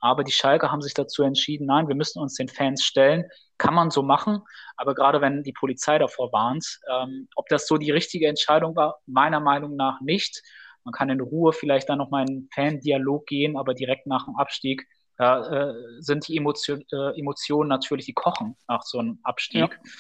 Aber 0.02 0.24
die 0.24 0.32
Schalke 0.32 0.72
haben 0.72 0.82
sich 0.82 0.94
dazu 0.94 1.24
entschieden, 1.24 1.68
nein, 1.68 1.88
wir 1.88 1.96
müssen 1.96 2.20
uns 2.20 2.36
den 2.36 2.50
Fans 2.50 2.84
stellen. 2.84 3.26
Kann 3.58 3.74
man 3.74 3.92
so 3.92 4.02
machen. 4.02 4.42
Aber 4.76 4.96
gerade 4.96 5.22
wenn 5.22 5.44
die 5.44 5.54
Polizei 5.54 6.00
davor 6.00 6.34
warnt, 6.34 6.80
ähm, 6.92 7.28
ob 7.36 7.48
das 7.50 7.68
so 7.68 7.78
die 7.78 7.92
richtige 7.92 8.28
Entscheidung 8.28 8.76
war, 8.76 9.00
meiner 9.06 9.40
Meinung 9.40 9.76
nach 9.76 10.02
nicht. 10.02 10.42
Man 10.84 10.92
kann 10.94 11.10
in 11.10 11.22
Ruhe 11.22 11.54
vielleicht 11.54 11.90
dann 11.90 12.00
nochmal 12.00 12.24
in 12.24 12.30
einen 12.30 12.50
Fan-Dialog 12.54 13.28
gehen, 13.28 13.56
aber 13.56 13.76
direkt 13.76 14.08
nach 14.08 14.26
dem 14.26 14.36
Abstieg 14.36 14.88
da 15.22 15.70
äh, 15.70 15.74
sind 16.00 16.28
die 16.28 16.38
Emotion, 16.38 16.84
äh, 16.92 17.20
Emotionen 17.20 17.70
natürlich, 17.70 18.08
die 18.08 18.14
kochen 18.14 18.58
nach 18.68 18.82
so 18.82 18.98
einem 18.98 19.20
Abstieg. 19.22 19.80
Ja. 19.84 19.92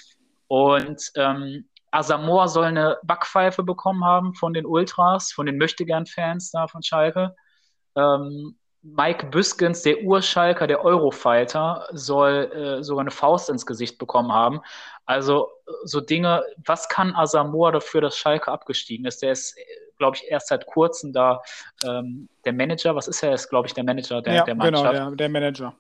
Und 0.47 1.11
ähm, 1.15 1.69
Asamoah 1.91 2.47
soll 2.47 2.65
eine 2.65 2.97
Backpfeife 3.03 3.61
bekommen 3.61 4.03
haben 4.03 4.33
von 4.33 4.53
den 4.53 4.65
Ultras, 4.65 5.31
von 5.31 5.45
den 5.45 5.57
Möchtegern-Fans 5.57 6.49
da 6.49 6.67
von 6.67 6.81
Schalke. 6.81 7.35
Ähm, 7.95 8.57
Mike 8.83 9.27
Büskens, 9.27 9.83
der 9.83 10.01
Urschalker, 10.03 10.65
der 10.65 10.83
Eurofighter, 10.83 11.87
soll 11.91 12.51
äh, 12.51 12.83
sogar 12.83 13.01
eine 13.01 13.11
Faust 13.11 13.49
ins 13.49 13.65
Gesicht 13.65 13.99
bekommen 13.99 14.31
haben. 14.31 14.61
Also 15.05 15.49
so 15.83 16.01
Dinge, 16.01 16.43
was 16.65 16.89
kann 16.89 17.15
Asamoah 17.15 17.71
dafür, 17.71 18.01
dass 18.01 18.17
Schalke 18.17 18.51
abgestiegen 18.51 19.05
ist? 19.05 19.21
Der 19.21 19.33
ist, 19.33 19.55
glaube 19.97 20.17
ich, 20.17 20.23
erst 20.29 20.47
seit 20.47 20.65
kurzem 20.65 21.13
da 21.13 21.41
ähm, 21.83 22.27
der 22.43 22.53
Manager. 22.53 22.95
Was 22.95 23.07
ist 23.07 23.21
er? 23.21 23.33
Ist, 23.33 23.49
glaube 23.49 23.67
ich, 23.67 23.73
der 23.73 23.83
Manager 23.83 24.21
der, 24.21 24.33
ja, 24.33 24.43
der 24.45 24.55
Mannschaft. 24.55 24.91
Genau, 24.91 25.09
der, 25.09 25.15
der 25.15 25.29
Manager. 25.29 25.75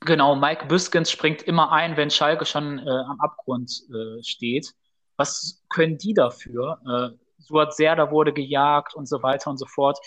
Genau, 0.00 0.34
Mike 0.34 0.66
Büskens 0.66 1.10
springt 1.10 1.42
immer 1.42 1.70
ein, 1.70 1.96
wenn 1.96 2.10
Schalke 2.10 2.44
schon 2.44 2.78
äh, 2.78 2.90
am 2.90 3.20
Abgrund 3.20 3.70
äh, 3.90 4.22
steht. 4.22 4.72
Was 5.16 5.62
können 5.68 5.98
die 5.98 6.14
dafür? 6.14 6.80
Äh, 6.86 7.16
Suat 7.42 7.74
Serda 7.74 8.10
wurde 8.10 8.32
gejagt 8.32 8.94
und 8.94 9.06
so 9.06 9.22
weiter 9.22 9.50
und 9.50 9.58
so 9.58 9.66
fort. 9.66 9.98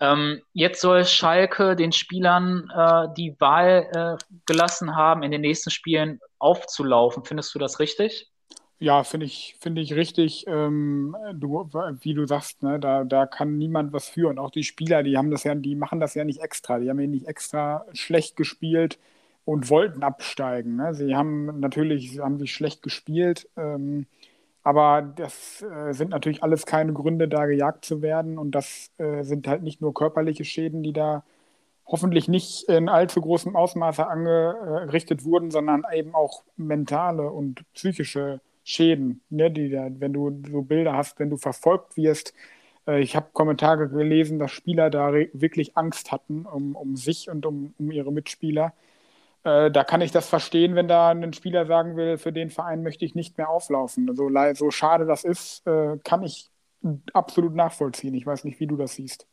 Ähm, 0.00 0.42
jetzt 0.52 0.80
soll 0.80 1.04
Schalke 1.04 1.74
den 1.74 1.92
Spielern 1.92 2.70
äh, 2.74 3.08
die 3.16 3.34
Wahl 3.40 3.88
äh, 3.92 4.34
gelassen 4.46 4.94
haben, 4.94 5.22
in 5.22 5.30
den 5.30 5.40
nächsten 5.40 5.70
Spielen 5.70 6.20
aufzulaufen. 6.38 7.24
Findest 7.24 7.54
du 7.54 7.58
das 7.58 7.80
richtig? 7.80 8.28
Ja, 8.80 9.02
finde 9.02 9.26
ich, 9.26 9.56
finde 9.60 9.82
ich 9.82 9.94
richtig. 9.94 10.46
Ähm, 10.46 11.16
du, 11.34 11.68
wie 12.00 12.14
du 12.14 12.26
sagst, 12.26 12.62
ne, 12.62 12.78
da, 12.78 13.02
da 13.02 13.26
kann 13.26 13.58
niemand 13.58 13.92
was 13.92 14.08
für. 14.08 14.28
Und 14.28 14.38
auch 14.38 14.50
die 14.50 14.62
Spieler, 14.62 15.02
die 15.02 15.16
haben 15.16 15.32
das 15.32 15.42
ja, 15.42 15.54
die 15.56 15.74
machen 15.74 15.98
das 15.98 16.14
ja 16.14 16.24
nicht 16.24 16.40
extra. 16.40 16.78
Die 16.78 16.88
haben 16.88 17.00
ja 17.00 17.08
nicht 17.08 17.26
extra 17.26 17.84
schlecht 17.92 18.36
gespielt, 18.36 18.98
und 19.48 19.70
wollten 19.70 20.02
absteigen. 20.02 20.76
Ne? 20.76 20.92
Sie 20.92 21.16
haben 21.16 21.58
natürlich 21.58 22.18
haben 22.18 22.38
sie 22.38 22.48
schlecht 22.48 22.82
gespielt, 22.82 23.48
ähm, 23.56 24.04
aber 24.68 25.00
das 25.00 25.62
äh, 25.62 25.94
sind 25.94 26.10
natürlich 26.10 26.42
alles 26.42 26.66
keine 26.66 26.92
Gründe, 26.92 27.26
da 27.26 27.46
gejagt 27.46 27.86
zu 27.86 28.02
werden. 28.02 28.36
Und 28.36 28.50
das 28.50 28.90
äh, 28.98 29.22
sind 29.22 29.48
halt 29.48 29.62
nicht 29.62 29.80
nur 29.80 29.94
körperliche 29.94 30.44
Schäden, 30.44 30.82
die 30.82 30.92
da 30.92 31.24
hoffentlich 31.86 32.28
nicht 32.28 32.68
in 32.68 32.90
allzu 32.90 33.22
großem 33.22 33.56
Ausmaße 33.56 34.06
angerichtet 34.06 35.24
wurden, 35.24 35.50
sondern 35.50 35.84
eben 35.94 36.14
auch 36.14 36.42
mentale 36.58 37.30
und 37.30 37.64
psychische 37.72 38.42
Schäden, 38.62 39.22
ne, 39.30 39.50
die 39.50 39.70
da, 39.70 39.88
wenn 39.90 40.12
du 40.12 40.42
so 40.50 40.60
Bilder 40.60 40.92
hast, 40.94 41.18
wenn 41.18 41.30
du 41.30 41.38
verfolgt 41.38 41.96
wirst. 41.96 42.34
Äh, 42.86 43.00
ich 43.00 43.16
habe 43.16 43.28
Kommentare 43.32 43.88
gelesen, 43.88 44.38
dass 44.38 44.50
Spieler 44.50 44.90
da 44.90 45.14
wirklich 45.14 45.78
Angst 45.78 46.12
hatten 46.12 46.44
um, 46.44 46.76
um 46.76 46.94
sich 46.94 47.30
und 47.30 47.46
um, 47.46 47.72
um 47.78 47.90
ihre 47.90 48.12
Mitspieler. 48.12 48.74
Äh, 49.48 49.70
da 49.70 49.84
kann 49.84 50.00
ich 50.02 50.12
das 50.12 50.28
verstehen, 50.28 50.74
wenn 50.74 50.88
da 50.88 51.10
ein 51.10 51.32
Spieler 51.32 51.64
sagen 51.66 51.96
will, 51.96 52.18
für 52.18 52.32
den 52.32 52.50
Verein 52.50 52.82
möchte 52.82 53.04
ich 53.04 53.14
nicht 53.14 53.38
mehr 53.38 53.48
auflaufen. 53.48 54.14
So, 54.14 54.30
so 54.54 54.70
schade 54.70 55.06
das 55.06 55.24
ist, 55.24 55.66
äh, 55.66 55.96
kann 56.04 56.22
ich 56.22 56.50
absolut 57.14 57.54
nachvollziehen. 57.54 58.14
Ich 58.14 58.26
weiß 58.26 58.44
nicht, 58.44 58.60
wie 58.60 58.66
du 58.66 58.76
das 58.76 58.94
siehst. 58.94 59.26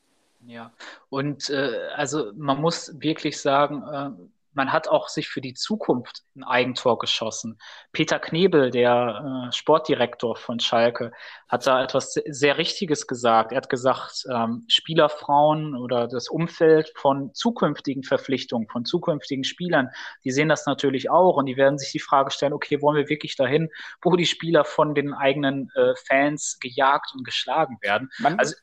Ja, 0.47 0.71
und 1.09 1.49
äh, 1.49 1.87
also 1.95 2.31
man 2.35 2.61
muss 2.61 2.93
wirklich 2.99 3.41
sagen, 3.41 3.83
äh, 3.91 4.11
man 4.55 4.71
hat 4.71 4.87
auch 4.87 5.09
sich 5.09 5.27
für 5.27 5.41
die 5.41 5.53
Zukunft 5.53 6.23
ein 6.35 6.43
Eigentor 6.43 6.97
geschossen. 6.97 7.59
Peter 7.91 8.19
Knebel, 8.19 8.71
der 8.71 9.47
äh, 9.49 9.51
Sportdirektor 9.51 10.35
von 10.35 10.59
Schalke, 10.59 11.11
hat 11.47 11.67
da 11.67 11.83
etwas 11.83 12.13
sehr 12.13 12.57
Richtiges 12.57 13.05
gesagt. 13.05 13.51
Er 13.51 13.57
hat 13.57 13.69
gesagt, 13.69 14.25
ähm, 14.31 14.65
Spielerfrauen 14.67 15.75
oder 15.75 16.07
das 16.07 16.29
Umfeld 16.29 16.91
von 16.95 17.33
zukünftigen 17.33 18.03
Verpflichtungen, 18.03 18.67
von 18.69 18.85
zukünftigen 18.85 19.43
Spielern, 19.43 19.89
die 20.23 20.31
sehen 20.31 20.49
das 20.49 20.65
natürlich 20.65 21.09
auch 21.09 21.35
und 21.35 21.45
die 21.45 21.57
werden 21.57 21.77
sich 21.77 21.91
die 21.91 21.99
Frage 21.99 22.31
stellen, 22.31 22.53
okay, 22.53 22.81
wollen 22.81 22.97
wir 22.97 23.09
wirklich 23.09 23.35
dahin, 23.35 23.69
wo 24.01 24.15
die 24.15 24.25
Spieler 24.25 24.63
von 24.63 24.95
den 24.95 25.13
eigenen 25.13 25.69
äh, 25.75 25.93
Fans 26.07 26.57
gejagt 26.59 27.11
und 27.13 27.25
geschlagen 27.25 27.77
werden? 27.81 28.09
Man, 28.19 28.39
also 28.39 28.55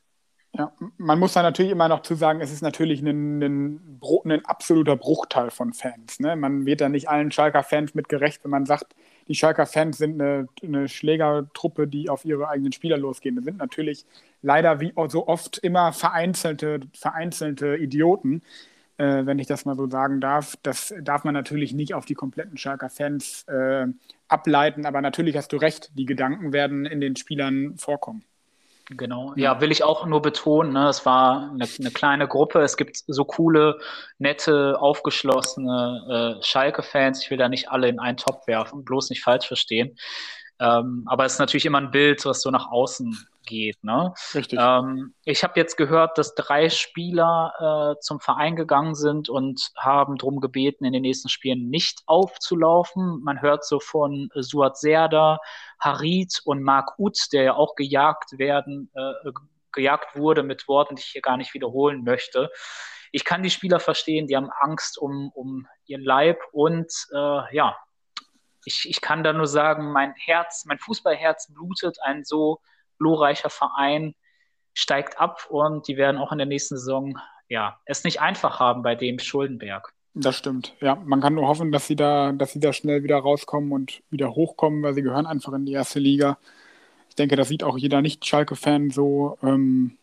ja, 0.55 0.71
man 0.97 1.17
muss 1.17 1.33
da 1.33 1.41
natürlich 1.41 1.71
immer 1.71 1.87
noch 1.87 2.03
zu 2.03 2.13
sagen, 2.13 2.39
es 2.39 2.51
ist 2.51 2.61
natürlich 2.61 3.01
ein, 3.01 3.41
ein, 3.41 3.99
ein 4.25 4.45
absoluter 4.45 4.95
Bruchteil 4.95 5.49
von 5.49 5.73
Fans. 5.73 6.19
Ne? 6.19 6.35
Man 6.35 6.67
wird 6.67 6.81
da 6.81 6.89
nicht 6.89 7.09
allen 7.09 7.31
Schalker-Fans 7.31 7.95
mit 7.95 8.07
gerecht, 8.07 8.43
wenn 8.43 8.51
man 8.51 8.67
sagt, 8.67 8.93
die 9.27 9.33
Schalker-Fans 9.33 9.97
sind 9.97 10.21
eine, 10.21 10.47
eine, 10.61 10.87
Schlägertruppe, 10.87 11.87
die 11.87 12.07
auf 12.07 12.23
ihre 12.23 12.49
eigenen 12.49 12.71
Spieler 12.71 12.97
losgehen. 12.97 13.35
Das 13.35 13.45
sind 13.45 13.57
natürlich 13.57 14.05
leider 14.43 14.79
wie 14.79 14.93
so 15.07 15.27
oft 15.27 15.57
immer 15.57 15.91
vereinzelte, 15.91 16.81
vereinzelte 16.93 17.75
Idioten, 17.77 18.43
äh, 18.97 19.25
wenn 19.25 19.39
ich 19.39 19.47
das 19.47 19.65
mal 19.65 19.75
so 19.75 19.89
sagen 19.89 20.21
darf. 20.21 20.55
Das 20.61 20.93
darf 21.01 21.23
man 21.23 21.33
natürlich 21.33 21.73
nicht 21.73 21.95
auf 21.95 22.05
die 22.05 22.15
kompletten 22.15 22.57
Schalker-Fans 22.57 23.45
äh, 23.47 23.87
ableiten, 24.27 24.85
aber 24.85 25.01
natürlich 25.01 25.35
hast 25.35 25.51
du 25.51 25.57
recht, 25.57 25.91
die 25.97 26.05
Gedanken 26.05 26.53
werden 26.53 26.85
in 26.85 27.01
den 27.01 27.15
Spielern 27.15 27.75
vorkommen. 27.77 28.23
Genau, 28.97 29.33
ja, 29.35 29.61
will 29.61 29.71
ich 29.71 29.83
auch 29.83 30.05
nur 30.05 30.21
betonen, 30.21 30.73
ne, 30.73 30.87
es 30.87 31.05
war 31.05 31.51
eine, 31.51 31.67
eine 31.79 31.91
kleine 31.91 32.27
Gruppe. 32.27 32.61
Es 32.61 32.77
gibt 32.77 32.97
so 33.07 33.25
coole, 33.25 33.79
nette, 34.17 34.77
aufgeschlossene 34.79 36.37
äh, 36.39 36.43
Schalke-Fans. 36.43 37.23
Ich 37.23 37.31
will 37.31 37.37
da 37.37 37.49
nicht 37.49 37.69
alle 37.69 37.87
in 37.87 37.99
einen 37.99 38.17
Topf 38.17 38.47
werfen, 38.47 38.83
bloß 38.83 39.09
nicht 39.09 39.23
falsch 39.23 39.47
verstehen. 39.47 39.97
Ähm, 40.59 41.03
aber 41.07 41.25
es 41.25 41.33
ist 41.33 41.39
natürlich 41.39 41.65
immer 41.65 41.79
ein 41.79 41.91
Bild, 41.91 42.25
was 42.25 42.41
so 42.41 42.51
nach 42.51 42.71
außen 42.71 43.27
geht. 43.45 43.83
Ne? 43.83 44.13
Richtig. 44.33 44.59
Ähm, 44.61 45.13
ich 45.25 45.43
habe 45.43 45.59
jetzt 45.59 45.77
gehört, 45.77 46.17
dass 46.17 46.35
drei 46.35 46.69
Spieler 46.69 47.95
äh, 47.97 47.99
zum 47.99 48.19
Verein 48.19 48.55
gegangen 48.55 48.95
sind 48.95 49.29
und 49.29 49.71
haben 49.77 50.17
darum 50.17 50.39
gebeten, 50.39 50.85
in 50.85 50.93
den 50.93 51.01
nächsten 51.01 51.29
Spielen 51.29 51.69
nicht 51.69 52.03
aufzulaufen. 52.05 53.21
Man 53.23 53.41
hört 53.41 53.65
so 53.65 53.79
von 53.79 54.29
Suat 54.35 54.77
Serda, 54.77 55.39
Harit 55.79 56.41
und 56.45 56.63
Mark 56.63 56.97
Uth, 56.97 57.31
der 57.31 57.43
ja 57.43 57.53
auch 57.55 57.75
gejagt 57.75 58.37
werden, 58.37 58.91
äh, 58.95 59.31
gejagt 59.71 60.15
wurde 60.15 60.43
mit 60.43 60.67
Worten, 60.67 60.95
die 60.95 61.01
ich 61.01 61.07
hier 61.07 61.21
gar 61.21 61.37
nicht 61.37 61.53
wiederholen 61.53 62.03
möchte. 62.03 62.51
Ich 63.11 63.25
kann 63.25 63.43
die 63.43 63.49
Spieler 63.49 63.79
verstehen, 63.79 64.27
die 64.27 64.35
haben 64.35 64.49
Angst 64.61 64.97
um, 64.97 65.29
um 65.33 65.67
ihren 65.85 66.03
Leib 66.03 66.39
und 66.51 66.91
äh, 67.13 67.55
ja, 67.55 67.77
ich, 68.65 68.87
ich 68.89 69.01
kann 69.01 69.23
da 69.23 69.33
nur 69.33 69.47
sagen, 69.47 69.91
mein 69.91 70.13
Herz, 70.15 70.65
mein 70.65 70.79
Fußballherz 70.79 71.51
blutet, 71.53 71.97
ein 72.03 72.23
so 72.23 72.59
glorreicher 72.97 73.49
Verein 73.49 74.15
steigt 74.73 75.19
ab 75.19 75.47
und 75.49 75.87
die 75.87 75.97
werden 75.97 76.17
auch 76.17 76.31
in 76.31 76.37
der 76.37 76.47
nächsten 76.47 76.77
Saison 76.77 77.17
ja, 77.49 77.79
es 77.85 78.03
nicht 78.03 78.21
einfach 78.21 78.59
haben 78.59 78.81
bei 78.81 78.95
dem 78.95 79.19
Schuldenberg. 79.19 79.93
Das 80.15 80.35
stimmt. 80.35 80.75
Ja, 80.79 80.95
man 80.95 81.21
kann 81.21 81.35
nur 81.35 81.47
hoffen, 81.47 81.71
dass 81.71 81.87
sie 81.87 81.95
da, 81.95 82.31
dass 82.31 82.53
sie 82.53 82.59
da 82.59 82.71
schnell 82.71 83.03
wieder 83.03 83.17
rauskommen 83.17 83.71
und 83.71 84.01
wieder 84.09 84.35
hochkommen, 84.35 84.83
weil 84.83 84.93
sie 84.93 85.01
gehören 85.01 85.25
einfach 85.25 85.53
in 85.53 85.65
die 85.65 85.73
erste 85.73 85.99
Liga. 85.99 86.37
Ich 87.09 87.15
denke, 87.15 87.35
das 87.35 87.47
sieht 87.47 87.63
auch 87.63 87.77
jeder 87.77 88.01
Nicht-Schalke-Fan 88.01 88.91
so. 88.91 89.37
Ähm, 89.41 89.97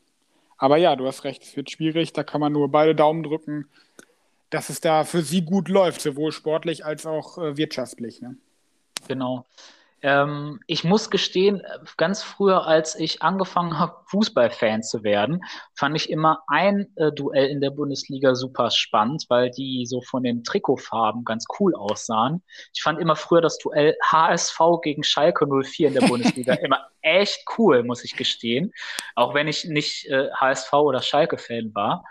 aber 0.59 0.77
ja, 0.77 0.97
du 0.97 1.07
hast 1.07 1.25
recht, 1.25 1.43
es 1.43 1.57
wird 1.57 1.71
schwierig. 1.71 2.13
Da 2.13 2.23
kann 2.23 2.41
man 2.41 2.53
nur 2.53 2.71
beide 2.71 2.95
Daumen 2.95 3.23
drücken, 3.23 3.69
dass 4.51 4.69
es 4.69 4.81
da 4.81 5.05
für 5.05 5.23
sie 5.23 5.43
gut 5.43 5.69
läuft, 5.69 6.01
sowohl 6.01 6.33
sportlich 6.33 6.85
als 6.85 7.07
auch 7.07 7.39
äh, 7.39 7.57
wirtschaftlich. 7.57 8.21
Ne? 8.21 8.37
Genau. 9.09 9.47
Ähm, 10.03 10.61
ich 10.67 10.85
muss 10.85 11.11
gestehen, 11.11 11.63
ganz 11.97 12.23
früher, 12.23 12.67
als 12.67 12.99
ich 12.99 13.23
angefangen 13.23 13.79
habe, 13.79 13.97
Fußballfan 14.07 14.83
zu 14.83 15.03
werden, 15.03 15.43
fand 15.75 15.95
ich 15.97 16.09
immer 16.09 16.43
ein 16.47 16.87
äh, 16.97 17.13
Duell 17.13 17.49
in 17.49 17.61
der 17.61 17.71
Bundesliga 17.71 18.35
super 18.35 18.71
spannend, 18.71 19.27
weil 19.29 19.51
die 19.51 19.85
so 19.87 20.01
von 20.01 20.23
den 20.23 20.43
Trikotfarben 20.43 21.25
ganz 21.25 21.45
cool 21.59 21.75
aussahen. 21.75 22.43
Ich 22.75 22.83
fand 22.83 22.99
immer 22.99 23.17
früher 23.17 23.43
das 23.43 23.59
Duell 23.59 23.95
HSV 24.03 24.59
gegen 24.83 25.03
Schalke 25.03 25.47
04 25.47 25.89
in 25.89 25.95
der 25.95 26.07
Bundesliga 26.07 26.55
immer 26.63 26.87
echt 27.03 27.45
cool, 27.59 27.83
muss 27.83 28.05
ich 28.05 28.17
gestehen. 28.17 28.73
Auch 29.17 29.35
wenn 29.35 29.49
ich 29.49 29.67
nicht 29.67 30.07
äh, 30.07 30.31
HSV 30.33 30.73
oder 30.73 31.03
Schalke-Fan 31.03 31.75
war. 31.75 32.05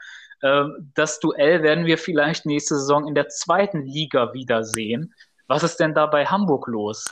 Ähm, 0.43 0.91
das 0.95 1.19
Duell 1.19 1.63
werden 1.63 1.85
wir 1.85 1.97
vielleicht 1.97 2.45
nächste 2.45 2.75
Saison 2.75 3.07
in 3.07 3.15
der 3.15 3.29
zweiten 3.29 3.85
Liga 3.85 4.33
wiedersehen. 4.33 5.13
Was 5.49 5.63
ist 5.63 5.77
denn 5.77 5.95
da 5.95 6.05
bei 6.05 6.27
Hamburg 6.27 6.67
los? 6.67 7.05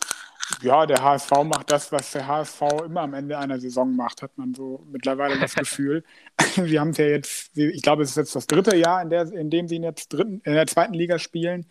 Ja, 0.61 0.85
der 0.85 1.03
HSV 1.03 1.31
macht 1.43 1.71
das, 1.71 1.91
was 1.91 2.11
der 2.11 2.27
HSV 2.27 2.61
immer 2.85 3.01
am 3.01 3.15
Ende 3.15 3.35
einer 3.35 3.59
Saison 3.59 3.95
macht, 3.95 4.21
hat 4.21 4.37
man 4.37 4.53
so 4.53 4.85
mittlerweile 4.91 5.39
das 5.39 5.55
Gefühl. 5.55 6.03
Sie 6.55 6.79
haben 6.79 6.91
es 6.91 6.97
ja 6.97 7.07
jetzt, 7.07 7.57
ich 7.57 7.81
glaube, 7.81 8.03
es 8.03 8.11
ist 8.11 8.17
jetzt 8.17 8.35
das 8.35 8.45
dritte 8.45 8.75
Jahr, 8.75 9.01
in, 9.01 9.09
der, 9.09 9.31
in 9.33 9.49
dem 9.49 9.67
sie 9.67 9.77
in, 9.77 9.83
jetzt 9.83 10.09
dritten, 10.09 10.41
in 10.45 10.53
der 10.53 10.67
zweiten 10.67 10.93
Liga 10.93 11.17
spielen. 11.17 11.65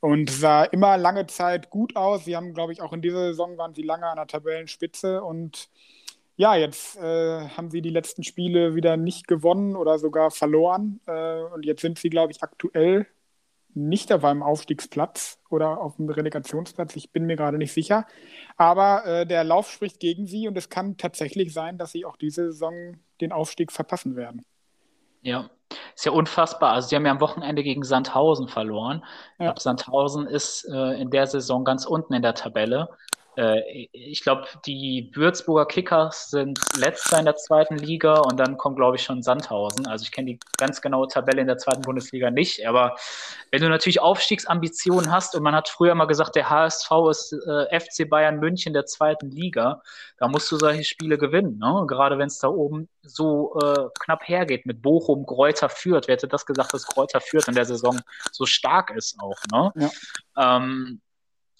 Und 0.00 0.30
sah 0.30 0.64
immer 0.64 0.96
lange 0.96 1.26
Zeit 1.26 1.68
gut 1.68 1.94
aus. 1.94 2.24
Sie 2.24 2.36
haben, 2.36 2.54
glaube 2.54 2.72
ich, 2.72 2.80
auch 2.80 2.94
in 2.94 3.02
dieser 3.02 3.28
Saison 3.28 3.58
waren 3.58 3.74
sie 3.74 3.82
lange 3.82 4.06
an 4.06 4.16
der 4.16 4.28
Tabellenspitze. 4.28 5.22
Und 5.22 5.68
ja, 6.36 6.56
jetzt 6.56 6.96
äh, 6.96 7.48
haben 7.50 7.70
sie 7.70 7.82
die 7.82 7.90
letzten 7.90 8.22
Spiele 8.22 8.74
wieder 8.74 8.96
nicht 8.96 9.28
gewonnen 9.28 9.76
oder 9.76 9.98
sogar 9.98 10.30
verloren. 10.30 11.00
Äh, 11.06 11.42
und 11.42 11.66
jetzt 11.66 11.82
sind 11.82 11.98
sie, 11.98 12.08
glaube 12.08 12.32
ich, 12.32 12.42
aktuell 12.42 13.06
nicht 13.78 14.12
auf 14.12 14.24
einem 14.24 14.42
Aufstiegsplatz 14.42 15.38
oder 15.48 15.80
auf 15.80 15.98
einem 15.98 16.10
Relegationsplatz. 16.10 16.96
Ich 16.96 17.12
bin 17.12 17.24
mir 17.24 17.36
gerade 17.36 17.58
nicht 17.58 17.72
sicher. 17.72 18.06
Aber 18.56 19.06
äh, 19.06 19.26
der 19.26 19.44
Lauf 19.44 19.70
spricht 19.70 20.00
gegen 20.00 20.26
sie 20.26 20.48
und 20.48 20.56
es 20.58 20.68
kann 20.68 20.96
tatsächlich 20.96 21.52
sein, 21.52 21.78
dass 21.78 21.92
sie 21.92 22.04
auch 22.04 22.16
diese 22.16 22.52
Saison 22.52 22.96
den 23.20 23.32
Aufstieg 23.32 23.72
verpassen 23.72 24.16
werden. 24.16 24.44
Ja, 25.22 25.50
ist 25.94 26.06
ja 26.06 26.12
unfassbar. 26.12 26.72
Also, 26.72 26.88
sie 26.88 26.96
haben 26.96 27.06
ja 27.06 27.12
am 27.12 27.20
Wochenende 27.20 27.62
gegen 27.62 27.82
Sandhausen 27.82 28.48
verloren. 28.48 29.00
Ja. 29.00 29.06
Ich 29.30 29.38
glaube, 29.46 29.60
Sandhausen 29.60 30.26
ist 30.26 30.64
äh, 30.70 31.00
in 31.00 31.10
der 31.10 31.26
Saison 31.26 31.64
ganz 31.64 31.86
unten 31.86 32.14
in 32.14 32.22
der 32.22 32.34
Tabelle. 32.34 32.88
Äh, 33.38 33.88
ich 33.92 34.22
glaube, 34.22 34.46
die 34.66 35.10
Würzburger 35.14 35.66
Kickers 35.66 36.30
sind 36.30 36.58
letzter 36.76 37.20
in 37.20 37.24
der 37.24 37.36
zweiten 37.36 37.76
Liga 37.76 38.18
und 38.18 38.38
dann 38.38 38.56
kommt, 38.56 38.76
glaube 38.76 38.96
ich, 38.96 39.02
schon 39.04 39.22
Sandhausen. 39.22 39.86
Also 39.86 40.02
ich 40.02 40.10
kenne 40.10 40.32
die 40.32 40.40
ganz 40.56 40.80
genaue 40.80 41.06
Tabelle 41.06 41.40
in 41.40 41.46
der 41.46 41.58
zweiten 41.58 41.82
Bundesliga 41.82 42.30
nicht, 42.30 42.66
aber 42.66 42.96
wenn 43.52 43.62
du 43.62 43.68
natürlich 43.68 44.00
Aufstiegsambitionen 44.00 45.12
hast 45.12 45.36
und 45.36 45.44
man 45.44 45.54
hat 45.54 45.68
früher 45.68 45.94
mal 45.94 46.06
gesagt, 46.06 46.34
der 46.34 46.50
HSV 46.50 46.90
ist 47.10 47.32
äh, 47.32 47.80
FC 47.80 48.08
Bayern 48.08 48.40
München 48.40 48.72
der 48.72 48.86
zweiten 48.86 49.30
Liga, 49.30 49.82
da 50.18 50.26
musst 50.26 50.50
du 50.50 50.56
solche 50.56 50.82
Spiele 50.82 51.16
gewinnen. 51.16 51.58
Ne? 51.58 51.84
Gerade 51.86 52.18
wenn 52.18 52.26
es 52.26 52.38
da 52.38 52.48
oben 52.48 52.88
so 53.02 53.56
äh, 53.60 53.88
knapp 54.00 54.26
hergeht 54.26 54.66
mit 54.66 54.82
Bochum, 54.82 55.26
Kräuter 55.26 55.68
führt. 55.68 56.08
Wer 56.08 56.14
hätte 56.14 56.26
das 56.26 56.44
gesagt, 56.44 56.74
dass 56.74 56.86
Kräuter 56.86 57.20
führt 57.20 57.46
in 57.46 57.54
der 57.54 57.64
Saison 57.64 58.00
so 58.32 58.46
stark 58.46 58.90
ist 58.90 59.16
auch. 59.20 59.38
Ne? 59.52 59.90
Ja. 60.36 60.56
Ähm, 60.56 61.00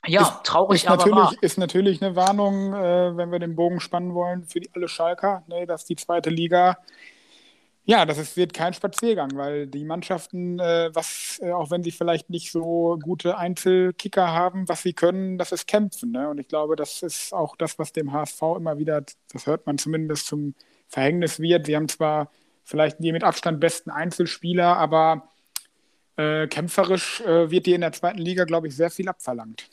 ja, 0.06 0.22
ist, 0.22 0.44
traurig, 0.44 0.82
ist 0.82 0.88
aber 0.88 0.96
natürlich, 0.96 1.16
wahr. 1.16 1.34
Ist 1.40 1.58
natürlich 1.58 2.02
eine 2.02 2.16
Warnung, 2.16 2.74
äh, 2.74 3.16
wenn 3.16 3.32
wir 3.32 3.38
den 3.38 3.56
Bogen 3.56 3.80
spannen 3.80 4.14
wollen, 4.14 4.44
für 4.44 4.60
die, 4.60 4.70
alle 4.74 4.88
Schalker, 4.88 5.42
ne, 5.48 5.66
dass 5.66 5.84
die 5.84 5.96
zweite 5.96 6.30
Liga, 6.30 6.78
ja, 7.84 8.04
das 8.04 8.18
ist, 8.18 8.36
wird 8.36 8.52
kein 8.52 8.74
Spaziergang, 8.74 9.30
weil 9.34 9.66
die 9.66 9.82
Mannschaften, 9.82 10.58
äh, 10.60 10.90
was, 10.92 11.40
äh, 11.42 11.52
auch 11.52 11.70
wenn 11.70 11.82
sie 11.82 11.90
vielleicht 11.90 12.28
nicht 12.28 12.52
so 12.52 12.98
gute 13.02 13.38
Einzelkicker 13.38 14.28
haben, 14.28 14.68
was 14.68 14.82
sie 14.82 14.92
können, 14.92 15.38
das 15.38 15.52
ist 15.52 15.66
kämpfen. 15.66 16.12
Ne? 16.12 16.28
Und 16.28 16.38
ich 16.38 16.48
glaube, 16.48 16.76
das 16.76 17.02
ist 17.02 17.32
auch 17.32 17.56
das, 17.56 17.78
was 17.78 17.92
dem 17.94 18.12
HSV 18.12 18.42
immer 18.58 18.76
wieder, 18.76 19.02
das 19.32 19.46
hört 19.46 19.66
man 19.66 19.78
zumindest 19.78 20.26
zum 20.26 20.54
Verhängnis 20.86 21.40
wird. 21.40 21.64
Sie 21.64 21.76
haben 21.76 21.88
zwar 21.88 22.30
vielleicht 22.62 22.98
die 23.02 23.10
mit 23.10 23.24
Abstand 23.24 23.58
besten 23.58 23.90
Einzelspieler, 23.90 24.76
aber 24.76 25.30
äh, 26.16 26.46
kämpferisch 26.46 27.22
äh, 27.22 27.50
wird 27.50 27.64
dir 27.64 27.76
in 27.76 27.80
der 27.80 27.92
zweiten 27.92 28.18
Liga, 28.18 28.44
glaube 28.44 28.68
ich, 28.68 28.76
sehr 28.76 28.90
viel 28.90 29.08
abverlangt. 29.08 29.70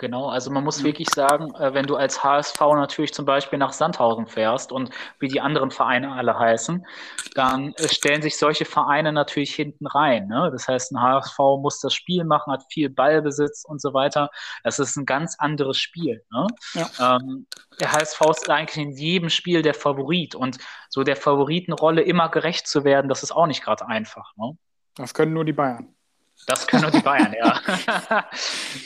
Genau, 0.00 0.28
also 0.28 0.52
man 0.52 0.62
muss 0.62 0.84
wirklich 0.84 1.10
sagen, 1.10 1.52
äh, 1.56 1.74
wenn 1.74 1.84
du 1.84 1.96
als 1.96 2.22
HSV 2.22 2.60
natürlich 2.60 3.12
zum 3.12 3.24
Beispiel 3.24 3.58
nach 3.58 3.72
Sandhausen 3.72 4.28
fährst 4.28 4.70
und 4.70 4.90
wie 5.18 5.26
die 5.26 5.40
anderen 5.40 5.72
Vereine 5.72 6.12
alle 6.12 6.38
heißen, 6.38 6.86
dann 7.34 7.74
äh, 7.74 7.88
stellen 7.88 8.22
sich 8.22 8.38
solche 8.38 8.64
Vereine 8.64 9.12
natürlich 9.12 9.56
hinten 9.56 9.88
rein. 9.88 10.28
Ne? 10.28 10.50
Das 10.52 10.68
heißt, 10.68 10.92
ein 10.92 11.02
HSV 11.02 11.36
muss 11.60 11.80
das 11.80 11.94
Spiel 11.94 12.22
machen, 12.22 12.52
hat 12.52 12.62
viel 12.72 12.90
Ballbesitz 12.90 13.64
und 13.64 13.80
so 13.80 13.92
weiter. 13.92 14.30
Das 14.62 14.78
ist 14.78 14.96
ein 14.96 15.04
ganz 15.04 15.34
anderes 15.36 15.78
Spiel. 15.78 16.22
Ne? 16.30 16.46
Ja. 16.74 17.16
Ähm, 17.16 17.48
der 17.80 17.90
HSV 17.90 18.20
ist 18.30 18.48
eigentlich 18.48 18.84
in 18.84 18.92
jedem 18.92 19.30
Spiel 19.30 19.62
der 19.62 19.74
Favorit 19.74 20.36
und 20.36 20.58
so 20.90 21.02
der 21.02 21.16
Favoritenrolle 21.16 22.02
immer 22.02 22.28
gerecht 22.28 22.68
zu 22.68 22.84
werden, 22.84 23.08
das 23.08 23.24
ist 23.24 23.32
auch 23.32 23.48
nicht 23.48 23.64
gerade 23.64 23.88
einfach. 23.88 24.32
Ne? 24.36 24.56
Das 24.94 25.12
können 25.12 25.32
nur 25.32 25.44
die 25.44 25.52
Bayern. 25.52 25.97
Das 26.46 26.66
können 26.66 26.82
nur 26.82 26.90
die 26.90 27.00
Bayern, 27.00 27.34
ja. 27.38 27.60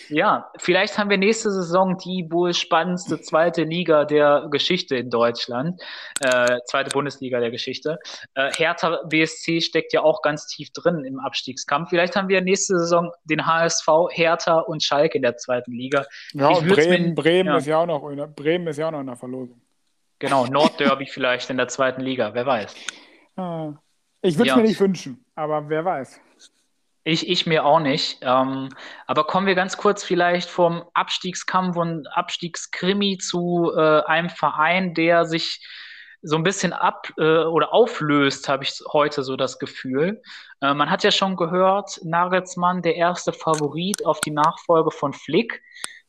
ja, 0.09 0.51
vielleicht 0.59 0.99
haben 0.99 1.11
wir 1.11 1.19
nächste 1.19 1.51
Saison 1.51 1.97
die 1.97 2.27
wohl 2.31 2.55
spannendste 2.55 3.21
zweite 3.21 3.63
Liga 3.63 4.05
der 4.05 4.49
Geschichte 4.51 4.97
in 4.97 5.11
Deutschland. 5.11 5.81
Äh, 6.21 6.59
zweite 6.67 6.91
Bundesliga 6.91 7.39
der 7.39 7.51
Geschichte. 7.51 7.99
Äh, 8.35 8.51
Hertha 8.57 9.01
BSC 9.09 9.61
steckt 9.61 9.93
ja 9.93 10.03
auch 10.03 10.23
ganz 10.23 10.47
tief 10.47 10.73
drin 10.73 11.05
im 11.05 11.21
Abstiegskampf. 11.21 11.91
Vielleicht 11.91 12.17
haben 12.17 12.29
wir 12.29 12.41
nächste 12.41 12.79
Saison 12.79 13.13
den 13.25 13.47
HSV, 13.47 13.87
Hertha 14.11 14.59
und 14.59 14.83
Schalke 14.83 15.17
in 15.17 15.23
der 15.23 15.37
zweiten 15.37 15.73
Liga. 15.73 16.05
Ja, 16.33 16.49
und 16.49 16.67
Bremen, 16.67 17.11
mir, 17.11 17.15
Bremen, 17.15 17.47
ja. 17.47 17.57
Ist 17.59 17.67
ja 17.67 17.79
auch 17.79 17.87
noch 17.87 18.09
in 18.09 18.17
der, 18.17 18.27
Bremen 18.27 18.67
ist 18.67 18.79
ja 18.79 18.89
auch 18.89 18.93
noch 18.93 19.01
in 19.01 19.07
der 19.07 19.17
Verlosung. 19.17 19.61
Genau, 20.19 20.47
Nordderby 20.47 21.07
vielleicht 21.07 21.51
in 21.51 21.57
der 21.57 21.69
zweiten 21.69 22.01
Liga, 22.01 22.33
wer 22.35 22.47
weiß. 22.47 22.75
Ah, 23.37 23.73
ich 24.21 24.37
würde 24.37 24.51
es 24.51 24.55
ja. 24.55 24.57
mir 24.57 24.69
nicht 24.69 24.81
wünschen, 24.81 25.25
aber 25.35 25.69
wer 25.69 25.85
weiß. 25.85 26.21
Ich, 27.05 27.29
ich 27.29 27.47
mir 27.47 27.65
auch 27.65 27.81
nicht. 27.81 28.19
Ähm, 28.23 28.69
aber 29.07 29.25
kommen 29.25 29.47
wir 29.47 29.57
ganz 29.57 29.77
kurz 29.77 30.05
vielleicht 30.05 30.49
vom 30.49 30.85
Abstiegskampf 30.95 31.77
und 31.77 32.07
Abstiegskrimi 32.07 33.19
zu 33.19 33.73
äh, 33.77 34.03
einem 34.05 34.31
Verein, 34.31 34.95
der 34.95 35.25
sich 35.25 35.67
so 36.23 36.37
ein 36.37 36.45
bisschen 36.45 36.73
ab 36.73 37.09
äh, 37.19 37.45
oder 37.45 37.75
auflöst, 37.75 38.49
habe 38.49 38.63
ich 38.63 38.81
heute 38.93 39.25
so 39.25 39.35
das 39.35 39.59
Gefühl. 39.59 40.23
Äh, 40.61 40.75
man 40.75 40.91
hat 40.91 41.03
ja 41.03 41.11
schon 41.11 41.35
gehört, 41.35 41.99
Nagelsmann, 42.05 42.83
der 42.83 42.95
erste 42.95 43.33
Favorit 43.33 44.07
auf 44.07 44.21
die 44.21 44.31
Nachfolge 44.31 44.93
von 44.93 45.13
Flick. 45.13 45.61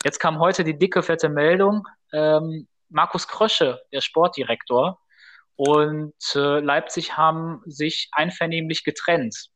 Jetzt 0.04 0.20
kam 0.20 0.40
heute 0.40 0.64
die 0.64 0.78
dicke, 0.78 1.02
fette 1.02 1.30
Meldung. 1.30 1.88
Ähm, 2.12 2.68
Markus 2.90 3.28
Krösche, 3.28 3.82
der 3.92 4.02
Sportdirektor, 4.02 5.00
und 5.56 6.14
äh, 6.36 6.60
Leipzig 6.60 7.18
haben 7.18 7.62
sich 7.66 8.10
einvernehmlich 8.12 8.84
getrennt. 8.84 9.50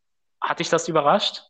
Hat 0.47 0.59
dich 0.59 0.69
das 0.69 0.87
überrascht? 0.87 1.43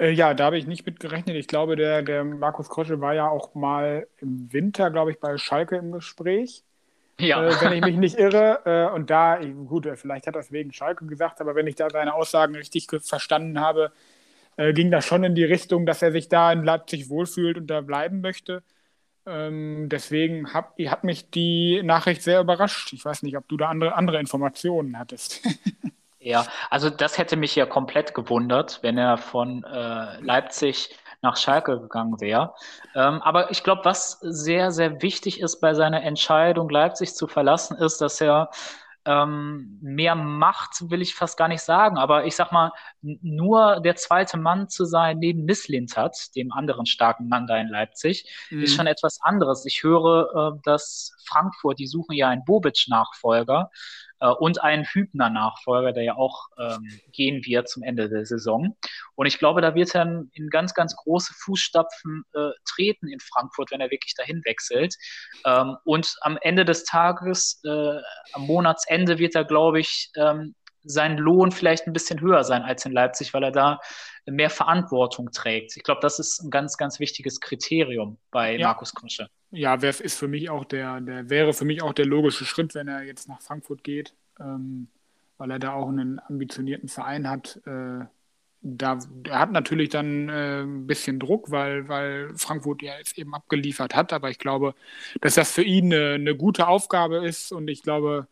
Äh, 0.00 0.10
ja, 0.10 0.34
da 0.34 0.46
habe 0.46 0.58
ich 0.58 0.66
nicht 0.66 0.84
mit 0.84 0.98
gerechnet. 0.98 1.36
Ich 1.36 1.46
glaube, 1.46 1.76
der, 1.76 2.02
der 2.02 2.24
Markus 2.24 2.68
Krosche 2.68 3.00
war 3.00 3.14
ja 3.14 3.28
auch 3.28 3.54
mal 3.54 4.08
im 4.16 4.52
Winter, 4.52 4.90
glaube 4.90 5.12
ich, 5.12 5.20
bei 5.20 5.38
Schalke 5.38 5.76
im 5.76 5.92
Gespräch. 5.92 6.64
Ja. 7.20 7.46
Äh, 7.46 7.54
wenn 7.60 7.72
ich 7.74 7.84
mich 7.84 7.96
nicht 7.96 8.18
irre. 8.18 8.62
Äh, 8.64 8.92
und 8.92 9.08
da, 9.10 9.38
gut, 9.66 9.86
äh, 9.86 9.94
vielleicht 9.96 10.26
hat 10.26 10.34
er 10.34 10.40
es 10.40 10.50
wegen 10.50 10.72
Schalke 10.72 11.06
gesagt, 11.06 11.40
aber 11.40 11.54
wenn 11.54 11.68
ich 11.68 11.76
da 11.76 11.90
seine 11.90 12.12
Aussagen 12.12 12.56
richtig 12.56 12.88
verstanden 13.02 13.60
habe, 13.60 13.92
äh, 14.56 14.72
ging 14.72 14.90
das 14.90 15.06
schon 15.06 15.22
in 15.22 15.36
die 15.36 15.44
Richtung, 15.44 15.86
dass 15.86 16.02
er 16.02 16.10
sich 16.10 16.28
da 16.28 16.50
in 16.50 16.64
Leipzig 16.64 17.08
wohlfühlt 17.10 17.56
und 17.56 17.68
da 17.68 17.82
bleiben 17.82 18.20
möchte. 18.20 18.64
Ähm, 19.26 19.88
deswegen 19.88 20.52
hat, 20.52 20.72
hat 20.86 21.04
mich 21.04 21.30
die 21.30 21.82
Nachricht 21.84 22.22
sehr 22.22 22.40
überrascht. 22.40 22.92
Ich 22.92 23.04
weiß 23.04 23.22
nicht, 23.22 23.36
ob 23.36 23.46
du 23.46 23.56
da 23.56 23.68
andere, 23.68 23.94
andere 23.94 24.18
Informationen 24.18 24.98
hattest. 24.98 25.46
Ja, 26.20 26.46
also 26.68 26.90
das 26.90 27.16
hätte 27.16 27.36
mich 27.36 27.54
ja 27.54 27.64
komplett 27.66 28.14
gewundert, 28.14 28.80
wenn 28.82 28.98
er 28.98 29.18
von 29.18 29.62
äh, 29.64 30.20
Leipzig 30.20 30.96
nach 31.22 31.36
Schalke 31.36 31.80
gegangen 31.80 32.20
wäre. 32.20 32.54
Ähm, 32.94 33.22
aber 33.22 33.50
ich 33.50 33.62
glaube, 33.62 33.84
was 33.84 34.18
sehr, 34.20 34.70
sehr 34.70 35.02
wichtig 35.02 35.40
ist 35.40 35.60
bei 35.60 35.74
seiner 35.74 36.02
Entscheidung, 36.02 36.68
Leipzig 36.68 37.14
zu 37.14 37.26
verlassen, 37.26 37.76
ist, 37.76 38.00
dass 38.00 38.20
er 38.20 38.50
ähm, 39.04 39.78
mehr 39.80 40.14
Macht, 40.14 40.90
will 40.90 41.00
ich 41.00 41.14
fast 41.14 41.38
gar 41.38 41.48
nicht 41.48 41.62
sagen, 41.62 41.96
aber 41.96 42.26
ich 42.26 42.36
sag 42.36 42.52
mal, 42.52 42.72
nur 43.00 43.80
der 43.80 43.96
zweite 43.96 44.36
Mann 44.36 44.68
zu 44.68 44.84
sein 44.84 45.18
neben 45.18 45.44
Misslintat, 45.44 46.34
dem 46.36 46.52
anderen 46.52 46.84
starken 46.84 47.28
Mann 47.28 47.46
da 47.46 47.56
in 47.56 47.68
Leipzig, 47.68 48.28
mhm. 48.50 48.62
ist 48.62 48.74
schon 48.74 48.86
etwas 48.86 49.18
anderes. 49.22 49.64
Ich 49.64 49.82
höre, 49.82 50.56
äh, 50.56 50.60
dass 50.62 51.12
Frankfurt, 51.26 51.78
die 51.78 51.86
suchen 51.86 52.14
ja 52.14 52.28
einen 52.28 52.44
Bobic-Nachfolger 52.44 53.70
äh, 54.20 54.28
und 54.28 54.62
einen 54.62 54.84
Hübner-Nachfolger, 54.84 55.92
der 55.92 56.04
ja 56.04 56.16
auch 56.16 56.48
ähm, 56.58 56.88
gehen 57.12 57.44
wird 57.44 57.68
zum 57.68 57.82
Ende 57.82 58.08
der 58.08 58.26
Saison. 58.26 58.76
Und 59.14 59.26
ich 59.26 59.38
glaube, 59.38 59.60
da 59.60 59.74
wird 59.74 59.94
er 59.94 60.24
in 60.32 60.48
ganz, 60.50 60.74
ganz 60.74 60.96
große 60.96 61.32
Fußstapfen 61.34 62.24
äh, 62.34 62.50
treten 62.64 63.08
in 63.08 63.20
Frankfurt, 63.20 63.70
wenn 63.70 63.80
er 63.80 63.90
wirklich 63.90 64.14
dahin 64.14 64.42
wechselt. 64.44 64.94
Ähm, 65.44 65.76
und 65.84 66.16
am 66.22 66.38
Ende 66.40 66.64
des 66.64 66.84
Tages, 66.84 67.60
äh, 67.64 67.98
am 68.32 68.42
Monatsende, 68.46 69.18
wird 69.18 69.34
er, 69.34 69.44
glaube 69.44 69.80
ich, 69.80 70.10
ähm, 70.16 70.54
sein 70.88 71.16
Lohn 71.18 71.52
vielleicht 71.52 71.86
ein 71.86 71.92
bisschen 71.92 72.20
höher 72.20 72.44
sein 72.44 72.62
als 72.62 72.84
in 72.84 72.92
Leipzig, 72.92 73.34
weil 73.34 73.44
er 73.44 73.52
da 73.52 73.80
mehr 74.26 74.50
Verantwortung 74.50 75.30
trägt. 75.32 75.76
Ich 75.76 75.82
glaube, 75.82 76.00
das 76.00 76.18
ist 76.18 76.42
ein 76.42 76.50
ganz, 76.50 76.76
ganz 76.76 76.98
wichtiges 77.00 77.40
Kriterium 77.40 78.18
bei 78.30 78.56
ja. 78.56 78.68
Markus 78.68 78.94
Krosche. 78.94 79.28
Ja, 79.50 79.74
ist 79.74 80.18
für 80.18 80.28
mich 80.28 80.50
auch 80.50 80.64
der, 80.64 81.00
der 81.00 81.30
wäre 81.30 81.52
für 81.52 81.64
mich 81.64 81.82
auch 81.82 81.92
der 81.92 82.06
logische 82.06 82.44
Schritt, 82.44 82.74
wenn 82.74 82.88
er 82.88 83.02
jetzt 83.02 83.28
nach 83.28 83.40
Frankfurt 83.40 83.82
geht, 83.84 84.14
ähm, 84.38 84.88
weil 85.38 85.50
er 85.50 85.58
da 85.58 85.72
auch 85.72 85.88
einen 85.88 86.20
ambitionierten 86.20 86.88
Verein 86.88 87.28
hat. 87.28 87.60
Äh, 87.64 88.04
da, 88.60 88.98
er 89.24 89.38
hat 89.38 89.52
natürlich 89.52 89.88
dann 89.88 90.28
äh, 90.28 90.62
ein 90.62 90.86
bisschen 90.86 91.18
Druck, 91.20 91.50
weil, 91.50 91.88
weil 91.88 92.34
Frankfurt 92.34 92.82
ja 92.82 92.98
jetzt 92.98 93.16
eben 93.16 93.34
abgeliefert 93.34 93.94
hat, 93.94 94.12
aber 94.12 94.30
ich 94.30 94.38
glaube, 94.38 94.74
dass 95.20 95.34
das 95.34 95.52
für 95.52 95.62
ihn 95.62 95.92
eine, 95.92 96.14
eine 96.14 96.36
gute 96.36 96.66
Aufgabe 96.66 97.24
ist 97.26 97.52
und 97.52 97.68
ich 97.68 97.82
glaube, 97.82 98.26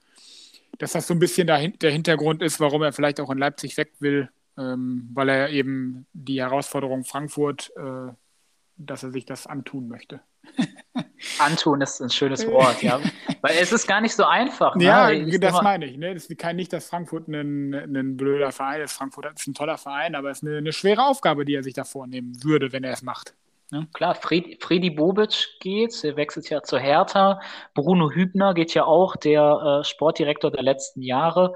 dass 0.78 0.92
das 0.92 1.06
so 1.06 1.14
ein 1.14 1.18
bisschen 1.18 1.46
der, 1.46 1.68
der 1.68 1.90
Hintergrund 1.90 2.42
ist, 2.42 2.60
warum 2.60 2.82
er 2.82 2.92
vielleicht 2.92 3.20
auch 3.20 3.30
in 3.30 3.38
Leipzig 3.38 3.76
weg 3.76 3.92
will, 3.98 4.30
ähm, 4.58 5.08
weil 5.12 5.28
er 5.28 5.50
eben 5.50 6.06
die 6.12 6.40
Herausforderung 6.40 7.04
Frankfurt, 7.04 7.72
äh, 7.76 8.12
dass 8.76 9.02
er 9.02 9.10
sich 9.10 9.24
das 9.24 9.46
antun 9.46 9.88
möchte. 9.88 10.20
Antun 11.38 11.80
ist 11.80 12.00
ein 12.00 12.10
schönes 12.10 12.46
Wort, 12.46 12.82
ja. 12.82 13.00
Weil 13.40 13.56
es 13.60 13.72
ist 13.72 13.86
gar 13.86 14.00
nicht 14.00 14.14
so 14.14 14.24
einfach. 14.24 14.76
Ne? 14.76 14.84
Ja, 14.84 15.10
ich 15.10 15.40
das 15.40 15.60
meine 15.62 15.86
ich. 15.86 15.96
Ne? 15.96 16.14
Das 16.14 16.26
ist 16.26 16.44
nicht, 16.54 16.72
dass 16.72 16.88
Frankfurt 16.88 17.28
ein, 17.28 17.74
ein 17.74 18.16
blöder 18.16 18.52
Verein 18.52 18.82
ist. 18.82 18.92
Frankfurt 18.92 19.26
ist 19.34 19.46
ein 19.46 19.54
toller 19.54 19.76
Verein, 19.76 20.14
aber 20.14 20.30
es 20.30 20.38
ist 20.42 20.48
eine, 20.48 20.58
eine 20.58 20.72
schwere 20.72 21.04
Aufgabe, 21.04 21.44
die 21.44 21.54
er 21.54 21.62
sich 21.62 21.74
da 21.74 21.84
vornehmen 21.84 22.42
würde, 22.44 22.72
wenn 22.72 22.84
er 22.84 22.92
es 22.92 23.02
macht. 23.02 23.34
Ne? 23.72 23.88
Klar, 23.94 24.14
Fred, 24.14 24.62
Freddy 24.62 24.90
Bobic 24.90 25.58
geht, 25.60 26.04
er 26.04 26.16
wechselt 26.16 26.48
ja 26.50 26.62
zu 26.62 26.78
Hertha. 26.78 27.40
Bruno 27.74 28.10
Hübner 28.10 28.54
geht 28.54 28.74
ja 28.74 28.84
auch, 28.84 29.16
der 29.16 29.80
äh, 29.80 29.84
Sportdirektor 29.84 30.52
der 30.52 30.62
letzten 30.62 31.02
Jahre. 31.02 31.54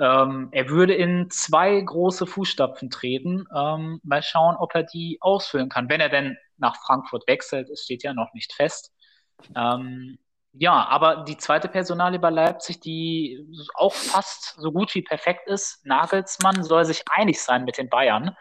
Ähm, 0.00 0.48
er 0.52 0.70
würde 0.70 0.94
in 0.94 1.28
zwei 1.30 1.78
große 1.80 2.26
Fußstapfen 2.26 2.88
treten. 2.88 3.44
Ähm, 3.54 4.00
mal 4.02 4.22
schauen, 4.22 4.56
ob 4.56 4.74
er 4.74 4.82
die 4.82 5.18
ausfüllen 5.20 5.68
kann. 5.68 5.90
Wenn 5.90 6.00
er 6.00 6.08
denn 6.08 6.38
nach 6.56 6.76
Frankfurt 6.86 7.28
wechselt, 7.28 7.68
es 7.68 7.84
steht 7.84 8.02
ja 8.02 8.14
noch 8.14 8.32
nicht 8.32 8.54
fest. 8.54 8.92
Ähm, 9.54 10.18
ja, 10.54 10.86
aber 10.86 11.24
die 11.24 11.36
zweite 11.36 11.68
Personalie 11.68 12.18
bei 12.18 12.30
Leipzig, 12.30 12.80
die 12.80 13.46
auch 13.74 13.94
fast 13.94 14.54
so 14.58 14.70
gut 14.72 14.94
wie 14.94 15.02
perfekt 15.02 15.48
ist, 15.48 15.84
Nagelsmann 15.84 16.62
soll 16.62 16.84
sich 16.84 17.02
einig 17.10 17.40
sein 17.40 17.64
mit 17.64 17.78
den 17.78 17.88
Bayern. 17.88 18.36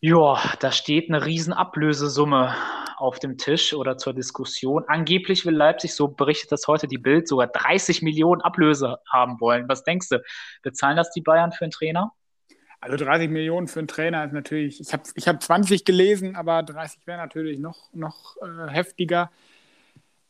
Ja, 0.00 0.38
da 0.60 0.72
steht 0.72 1.08
eine 1.08 1.24
riesen 1.24 1.52
Ablösesumme 1.52 2.54
auf 2.96 3.18
dem 3.18 3.38
Tisch 3.38 3.74
oder 3.74 3.96
zur 3.96 4.12
Diskussion. 4.12 4.84
Angeblich 4.86 5.46
will 5.46 5.54
Leipzig, 5.54 5.94
so 5.94 6.08
berichtet 6.08 6.52
das 6.52 6.66
heute 6.66 6.86
die 6.86 6.98
Bild, 6.98 7.28
sogar 7.28 7.46
30 7.46 8.02
Millionen 8.02 8.42
Ablöse 8.42 8.98
haben 9.10 9.40
wollen. 9.40 9.68
Was 9.68 9.84
denkst 9.84 10.08
du? 10.10 10.22
Bezahlen 10.62 10.96
das 10.96 11.12
die 11.12 11.22
Bayern 11.22 11.52
für 11.52 11.64
einen 11.64 11.70
Trainer? 11.70 12.12
Also 12.80 13.02
30 13.02 13.30
Millionen 13.30 13.68
für 13.68 13.80
einen 13.80 13.88
Trainer 13.88 14.24
ist 14.24 14.32
natürlich, 14.32 14.80
ich 14.80 14.92
habe 14.92 15.02
ich 15.14 15.28
hab 15.28 15.42
20 15.42 15.84
gelesen, 15.84 16.36
aber 16.36 16.62
30 16.62 17.06
wäre 17.06 17.18
natürlich 17.18 17.58
noch, 17.58 17.92
noch 17.94 18.36
äh, 18.42 18.70
heftiger. 18.70 19.30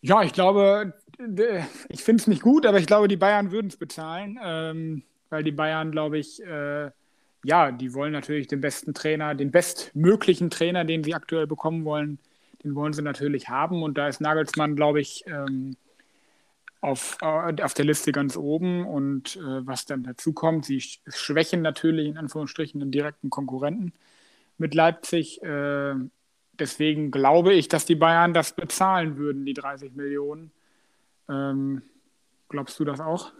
Ja, 0.01 0.23
ich 0.23 0.33
glaube, 0.33 0.95
ich 1.89 2.05
finde 2.05 2.21
es 2.21 2.27
nicht 2.29 2.43
gut, 2.43 2.67
aber 2.67 2.79
ich 2.79 2.87
glaube, 2.87 3.09
die 3.09 3.17
Bayern 3.17 3.51
würden 3.51 3.67
es 3.67 3.77
bezahlen, 3.77 4.39
ähm, 4.43 5.03
weil 5.29 5.43
die 5.43 5.53
Bayern, 5.53 5.91
glaube 5.91 6.19
ich, 6.19 6.41
äh, 6.45 6.91
ja, 7.47 7.71
die 7.71 7.95
wollen 7.95 8.13
natürlich 8.13 8.49
den 8.49 8.61
besten 8.61 8.93
Trainer, 8.93 9.37
den 9.37 9.53
bestmöglichen 9.53 10.51
Trainer, 10.51 10.85
den 10.85 11.05
sie 11.05 11.15
aktuell 11.15 11.47
bekommen 11.47 11.85
wollen, 11.85 12.19
den 12.65 12.75
wollen 12.75 12.93
sie 12.93 13.03
natürlich 13.03 13.49
haben. 13.49 13.85
Und 13.85 13.97
da 13.97 14.09
ist 14.09 14.21
Nagelsmann, 14.21 14.75
glaube 14.75 15.01
ich, 15.01 15.25
ähm, 15.29 15.77
auf, 16.81 17.19
äh, 17.21 17.63
auf 17.63 17.75
der 17.75 17.85
Liste 17.85 18.11
ganz 18.11 18.37
oben. 18.37 18.85
Und 18.85 19.37
äh, 19.37 19.65
was 19.65 19.85
dann 19.85 20.03
dazu 20.03 20.33
kommt, 20.33 20.65
sie 20.65 20.81
schwächen 20.81 21.63
natürlich 21.63 22.09
in 22.09 22.19
Anführungsstrichen 22.19 22.81
den 22.81 22.91
direkten 22.91 23.31
Konkurrenten 23.31 23.93
mit 24.59 24.75
Leipzig. 24.75 25.41
Äh, 25.41 25.95
deswegen 26.59 27.13
glaube 27.13 27.55
ich, 27.55 27.69
dass 27.69 27.87
die 27.87 27.95
Bayern 27.95 28.35
das 28.35 28.57
bezahlen 28.57 29.19
würden, 29.19 29.47
die 29.47 29.55
30 29.55 29.95
Millionen. 29.95 30.51
Ähm, 31.29 31.83
glaubst 32.49 32.81
du 32.81 32.85
das 32.85 32.99
auch? 32.99 33.33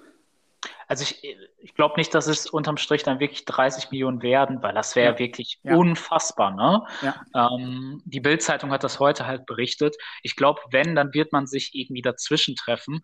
Also 0.89 1.03
ich, 1.03 1.23
ich 1.59 1.75
glaube 1.75 1.95
nicht, 1.97 2.15
dass 2.15 2.27
es 2.27 2.47
unterm 2.47 2.77
Strich 2.77 3.03
dann 3.03 3.19
wirklich 3.19 3.45
30 3.45 3.91
Millionen 3.91 4.23
werden, 4.23 4.63
weil 4.63 4.75
das 4.75 4.95
wäre 4.95 5.15
ja. 5.15 5.19
wirklich 5.19 5.59
ja. 5.63 5.75
unfassbar. 5.75 6.53
Ne? 6.53 6.83
Ja. 7.03 7.51
Ähm, 7.51 8.03
die 8.05 8.21
Bild-Zeitung 8.21 8.71
hat 8.71 8.85
das 8.85 9.01
heute 9.01 9.27
halt 9.27 9.47
berichtet. 9.47 9.97
Ich 10.23 10.37
glaube, 10.37 10.61
wenn, 10.71 10.95
dann 10.95 11.13
wird 11.13 11.33
man 11.33 11.47
sich 11.47 11.75
irgendwie 11.75 12.03
dazwischen 12.03 12.55
treffen, 12.55 13.01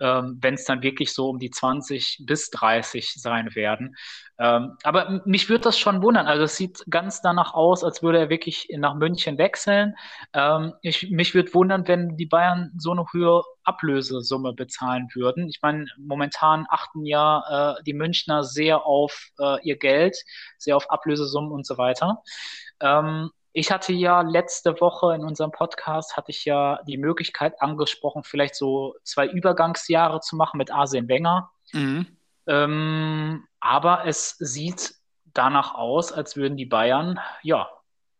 ähm, 0.00 0.38
wenn 0.40 0.54
es 0.54 0.64
dann 0.64 0.82
wirklich 0.82 1.12
so 1.12 1.28
um 1.28 1.38
die 1.38 1.50
20 1.50 2.22
bis 2.26 2.50
30 2.50 3.14
sein 3.14 3.54
werden. 3.54 3.96
Ähm, 4.38 4.76
aber 4.82 5.22
mich 5.24 5.48
würde 5.48 5.64
das 5.64 5.78
schon 5.78 6.02
wundern. 6.02 6.26
Also 6.26 6.44
es 6.44 6.56
sieht 6.56 6.84
ganz 6.90 7.20
danach 7.22 7.54
aus, 7.54 7.84
als 7.84 8.02
würde 8.02 8.18
er 8.18 8.30
wirklich 8.30 8.68
nach 8.76 8.94
München 8.94 9.38
wechseln. 9.38 9.94
Ähm, 10.32 10.72
ich, 10.82 11.10
mich 11.10 11.34
würde 11.34 11.52
wundern, 11.54 11.86
wenn 11.88 12.16
die 12.16 12.26
Bayern 12.26 12.72
so 12.76 12.92
eine 12.92 13.04
höhere 13.12 13.44
Ablösesumme 13.66 14.52
bezahlen 14.52 15.08
würden. 15.14 15.48
Ich 15.48 15.60
meine, 15.62 15.86
momentan 15.98 16.66
achten 16.68 17.04
ja 17.04 17.76
äh, 17.78 17.82
die 17.84 17.94
Münchner 17.94 18.44
sehr 18.44 18.86
auf 18.86 19.30
äh, 19.38 19.62
ihr 19.62 19.76
Geld, 19.76 20.16
sehr 20.58 20.76
auf 20.76 20.90
Ablösesummen 20.90 21.52
und 21.52 21.66
so 21.66 21.78
weiter. 21.78 22.22
Ähm, 22.80 23.30
ich 23.52 23.70
hatte 23.70 23.94
ja 23.94 24.20
letzte 24.20 24.80
Woche 24.82 25.14
in 25.14 25.24
unserem 25.24 25.50
Podcast 25.50 26.16
hatte 26.16 26.30
ich 26.30 26.44
ja 26.44 26.78
die 26.86 26.98
Möglichkeit 26.98 27.62
angesprochen, 27.62 28.22
vielleicht 28.22 28.54
so 28.54 28.94
zwei 29.02 29.26
Übergangsjahre 29.26 30.20
zu 30.20 30.36
machen 30.36 30.58
mit 30.58 30.70
Arsene 30.70 31.08
Wenger. 31.08 31.50
Mhm. 31.72 32.06
Ähm, 32.46 33.48
aber 33.60 34.06
es 34.06 34.36
sieht 34.38 34.94
danach 35.24 35.74
aus, 35.74 36.12
als 36.12 36.36
würden 36.36 36.58
die 36.58 36.66
Bayern, 36.66 37.18
ja, 37.42 37.70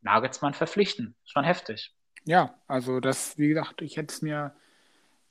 Nagelsmann 0.01 0.55
verpflichten. 0.55 1.15
Schon 1.25 1.45
heftig. 1.45 1.95
Ja, 2.25 2.55
also 2.67 3.01
das, 3.01 3.37
wie 3.39 3.49
gesagt, 3.49 3.83
ich 3.83 3.97
hätte 3.97 4.13
es 4.13 4.23
mir, 4.23 4.55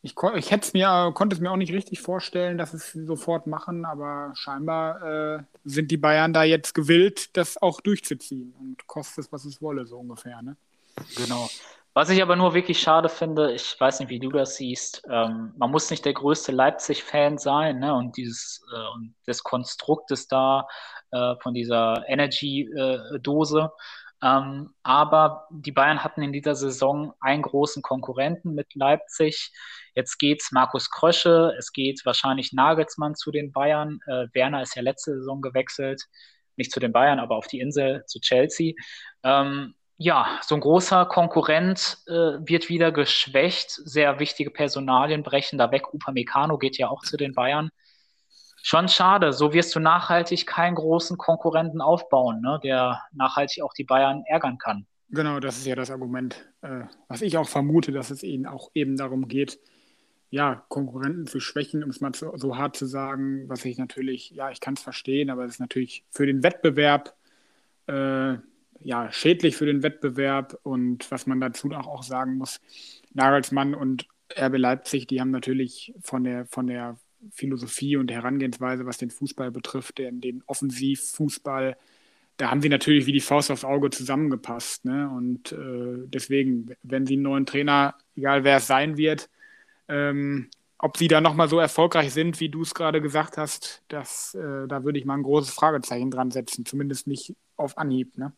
ich, 0.05 0.15
ich 0.35 0.51
hätte 0.51 0.67
es 0.67 0.73
mir, 0.73 1.11
konnte 1.15 1.35
es 1.35 1.41
mir 1.41 1.51
auch 1.51 1.57
nicht 1.57 1.73
richtig 1.73 1.99
vorstellen, 1.99 2.59
dass 2.59 2.73
es 2.75 2.91
sofort 2.91 3.47
machen, 3.47 3.85
aber 3.85 4.31
scheinbar 4.35 5.37
äh, 5.37 5.43
sind 5.63 5.89
die 5.89 5.97
Bayern 5.97 6.31
da 6.31 6.43
jetzt 6.43 6.75
gewillt, 6.75 7.35
das 7.35 7.59
auch 7.59 7.81
durchzuziehen 7.81 8.53
und 8.59 8.85
kostet 8.85 9.25
es, 9.25 9.31
was 9.31 9.45
es 9.45 9.61
wolle, 9.63 9.87
so 9.87 9.97
ungefähr, 9.97 10.43
ne? 10.43 10.57
Genau. 11.17 11.49
Was 11.95 12.09
ich 12.09 12.21
aber 12.21 12.35
nur 12.35 12.53
wirklich 12.53 12.79
schade 12.79 13.09
finde, 13.09 13.53
ich 13.53 13.75
weiß 13.79 13.99
nicht, 13.99 14.09
wie 14.09 14.19
du 14.19 14.29
das 14.29 14.57
siehst, 14.57 15.01
ähm, 15.09 15.53
man 15.57 15.71
muss 15.71 15.89
nicht 15.89 16.05
der 16.05 16.13
größte 16.13 16.51
Leipzig-Fan 16.51 17.37
sein 17.37 17.79
ne? 17.79 17.95
und 17.95 18.15
dieses 18.17 18.63
äh, 18.71 18.95
und 18.95 19.15
des 19.25 19.43
Konstruktes 19.43 20.27
da 20.27 20.67
äh, 21.11 21.35
von 21.41 21.53
dieser 21.53 22.03
Energy-Dose. 22.07 23.71
Äh, 24.21 24.27
ähm, 24.27 24.73
aber 24.83 25.47
die 25.49 25.71
Bayern 25.71 26.03
hatten 26.03 26.21
in 26.21 26.33
dieser 26.33 26.55
Saison 26.55 27.13
einen 27.21 27.43
großen 27.43 27.81
Konkurrenten 27.81 28.53
mit 28.53 28.75
Leipzig. 28.75 29.53
Jetzt 29.95 30.19
geht's 30.19 30.51
Markus 30.51 30.91
Krösche, 30.91 31.53
es 31.57 31.71
geht 31.71 32.05
wahrscheinlich 32.05 32.51
Nagelsmann 32.51 33.15
zu 33.15 33.31
den 33.31 33.53
Bayern. 33.53 33.99
Äh, 34.05 34.27
Werner 34.33 34.61
ist 34.61 34.75
ja 34.75 34.81
letzte 34.81 35.15
Saison 35.15 35.41
gewechselt, 35.41 36.03
nicht 36.57 36.71
zu 36.73 36.81
den 36.81 36.91
Bayern, 36.91 37.19
aber 37.19 37.35
auf 37.35 37.47
die 37.47 37.59
Insel 37.59 38.03
zu 38.05 38.19
Chelsea. 38.19 38.73
Ähm, 39.23 39.73
ja, 39.97 40.39
so 40.41 40.55
ein 40.55 40.61
großer 40.61 41.05
Konkurrent 41.05 41.99
äh, 42.07 42.11
wird 42.11 42.67
wieder 42.67 42.91
geschwächt. 42.91 43.71
Sehr 43.71 44.19
wichtige 44.19 44.51
Personalien 44.51 45.23
brechen 45.23 45.57
da 45.57 45.71
weg. 45.71 45.93
Upamecano 45.93 46.57
geht 46.57 46.77
ja 46.77 46.89
auch 46.89 47.01
zu 47.01 47.15
den 47.15 47.33
Bayern. 47.33 47.69
Schon 48.61 48.89
schade. 48.89 49.31
So 49.31 49.53
wirst 49.53 49.73
du 49.75 49.79
nachhaltig 49.79 50.45
keinen 50.45 50.75
großen 50.75 51.17
Konkurrenten 51.17 51.79
aufbauen, 51.79 52.41
ne, 52.41 52.59
der 52.63 53.01
nachhaltig 53.13 53.63
auch 53.63 53.73
die 53.73 53.85
Bayern 53.85 54.23
ärgern 54.27 54.57
kann. 54.57 54.85
Genau, 55.09 55.39
das 55.39 55.57
ist 55.57 55.67
ja 55.67 55.75
das 55.75 55.91
Argument, 55.91 56.35
äh, 56.61 56.81
was 57.07 57.21
ich 57.21 57.37
auch 57.37 57.47
vermute, 57.47 57.93
dass 57.93 58.09
es 58.09 58.23
ihnen 58.23 58.47
auch 58.47 58.71
eben 58.73 58.97
darum 58.97 59.29
geht, 59.29 59.59
ja, 60.29 60.65
Konkurrenten 60.69 61.27
zu 61.27 61.39
schwächen, 61.39 61.83
um 61.83 61.89
es 61.89 62.01
mal 62.01 62.13
so, 62.13 62.35
so 62.35 62.57
hart 62.57 62.75
zu 62.75 62.85
sagen, 62.85 63.47
was 63.47 63.63
ich 63.65 63.77
natürlich, 63.77 64.31
ja, 64.31 64.51
ich 64.51 64.59
kann 64.59 64.73
es 64.73 64.81
verstehen, 64.81 65.29
aber 65.29 65.45
es 65.45 65.53
ist 65.53 65.59
natürlich 65.59 66.03
für 66.11 66.25
den 66.25 66.43
Wettbewerb 66.43 67.15
äh, 67.87 68.37
ja, 68.81 69.11
schädlich 69.11 69.55
für 69.55 69.65
den 69.65 69.83
Wettbewerb. 69.83 70.59
Und 70.63 71.09
was 71.11 71.27
man 71.27 71.39
dazu 71.39 71.71
auch 71.71 72.03
sagen 72.03 72.37
muss, 72.37 72.61
Nagelsmann 73.13 73.73
und 73.73 74.07
RB 74.37 74.57
Leipzig, 74.57 75.07
die 75.07 75.21
haben 75.21 75.31
natürlich 75.31 75.93
von 76.01 76.23
der, 76.23 76.45
von 76.45 76.67
der 76.67 76.97
Philosophie 77.31 77.97
und 77.97 78.11
Herangehensweise, 78.11 78.85
was 78.85 78.97
den 78.97 79.09
Fußball 79.09 79.51
betrifft, 79.51 79.97
den, 79.97 80.21
den 80.21 80.43
Offensivfußball, 80.45 81.75
da 82.37 82.51
haben 82.51 82.61
sie 82.61 82.69
natürlich 82.69 83.05
wie 83.05 83.13
die 83.13 83.21
Faust 83.21 83.49
aufs 83.49 83.63
Auge 83.63 83.89
zusammengepasst. 83.89 84.85
Ne? 84.85 85.09
Und 85.09 85.53
äh, 85.53 86.05
deswegen, 86.07 86.75
wenn 86.83 87.05
sie 87.05 87.13
einen 87.13 87.23
neuen 87.23 87.45
Trainer, 87.45 87.95
egal 88.15 88.43
wer 88.43 88.57
es 88.57 88.67
sein 88.67 88.97
wird, 88.97 89.29
ähm, 89.87 90.49
ob 90.77 90.97
sie 90.97 91.07
da 91.07 91.21
nochmal 91.21 91.47
so 91.47 91.59
erfolgreich 91.59 92.13
sind, 92.13 92.39
wie 92.39 92.49
du 92.49 92.61
es 92.61 92.73
gerade 92.73 93.01
gesagt 93.01 93.37
hast, 93.37 93.83
das, 93.87 94.35
äh, 94.35 94.67
da 94.67 94.83
würde 94.83 94.99
ich 94.99 95.05
mal 95.05 95.15
ein 95.15 95.23
großes 95.23 95.53
Fragezeichen 95.53 96.11
dran 96.11 96.31
setzen, 96.31 96.65
zumindest 96.65 97.07
nicht 97.07 97.35
auf 97.55 97.77
Anhieb. 97.77 98.17
Ne? 98.17 98.33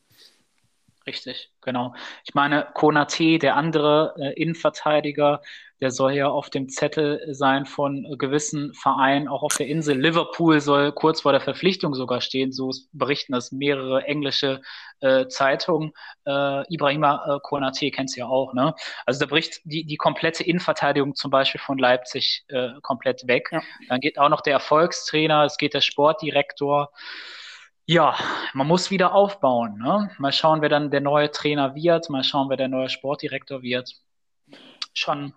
Richtig, 1.07 1.51
genau. 1.61 1.93
Ich 2.25 2.35
meine, 2.35 2.67
Konate, 2.73 3.39
der 3.39 3.55
andere 3.55 4.13
äh, 4.19 4.33
Innenverteidiger, 4.33 5.41
der 5.79 5.89
soll 5.89 6.11
ja 6.13 6.27
auf 6.27 6.49
dem 6.49 6.67
Zettel 6.67 7.21
sein 7.33 7.65
von 7.65 8.03
äh, 8.03 8.17
gewissen 8.17 8.73
Vereinen, 8.73 9.29
auch 9.29 9.41
auf 9.41 9.55
der 9.55 9.67
Insel. 9.67 9.97
Liverpool 9.97 10.59
soll 10.59 10.91
kurz 10.91 11.21
vor 11.21 11.31
der 11.31 11.39
Verpflichtung 11.39 11.93
sogar 11.93 12.19
stehen, 12.19 12.51
so 12.51 12.71
berichten 12.91 13.31
das 13.31 13.53
mehrere 13.53 14.03
englische 14.03 14.59
äh, 14.99 15.27
Zeitungen. 15.29 15.93
Äh, 16.25 16.73
Ibrahima 16.73 17.37
äh, 17.37 17.39
Konate 17.41 17.89
kennst 17.89 18.17
du 18.17 18.19
ja 18.19 18.27
auch, 18.27 18.53
ne? 18.53 18.75
Also 19.05 19.21
da 19.21 19.27
bricht 19.27 19.61
die, 19.63 19.85
die 19.85 19.95
komplette 19.95 20.43
Innenverteidigung 20.43 21.15
zum 21.15 21.31
Beispiel 21.31 21.61
von 21.61 21.77
Leipzig 21.77 22.43
äh, 22.49 22.71
komplett 22.81 23.25
weg. 23.29 23.47
Ja. 23.53 23.61
Dann 23.87 24.01
geht 24.01 24.19
auch 24.19 24.27
noch 24.27 24.41
der 24.41 24.53
Erfolgstrainer, 24.53 25.45
es 25.45 25.55
geht 25.55 25.73
der 25.73 25.79
Sportdirektor. 25.81 26.91
Ja, 27.89 28.17
man 28.53 28.67
muss 28.67 28.91
wieder 28.91 29.13
aufbauen. 29.13 29.77
Ne? 29.77 30.11
Mal 30.17 30.33
schauen, 30.33 30.61
wer 30.61 30.67
dann 30.67 30.91
der 30.91 30.99
neue 30.99 31.31
Trainer 31.31 31.73
wird. 31.73 32.09
Mal 32.09 32.25
schauen, 32.25 32.49
wer 32.49 32.57
der 32.57 32.67
neue 32.67 32.89
Sportdirektor 32.89 33.61
wird. 33.61 33.93
Schon 34.93 35.33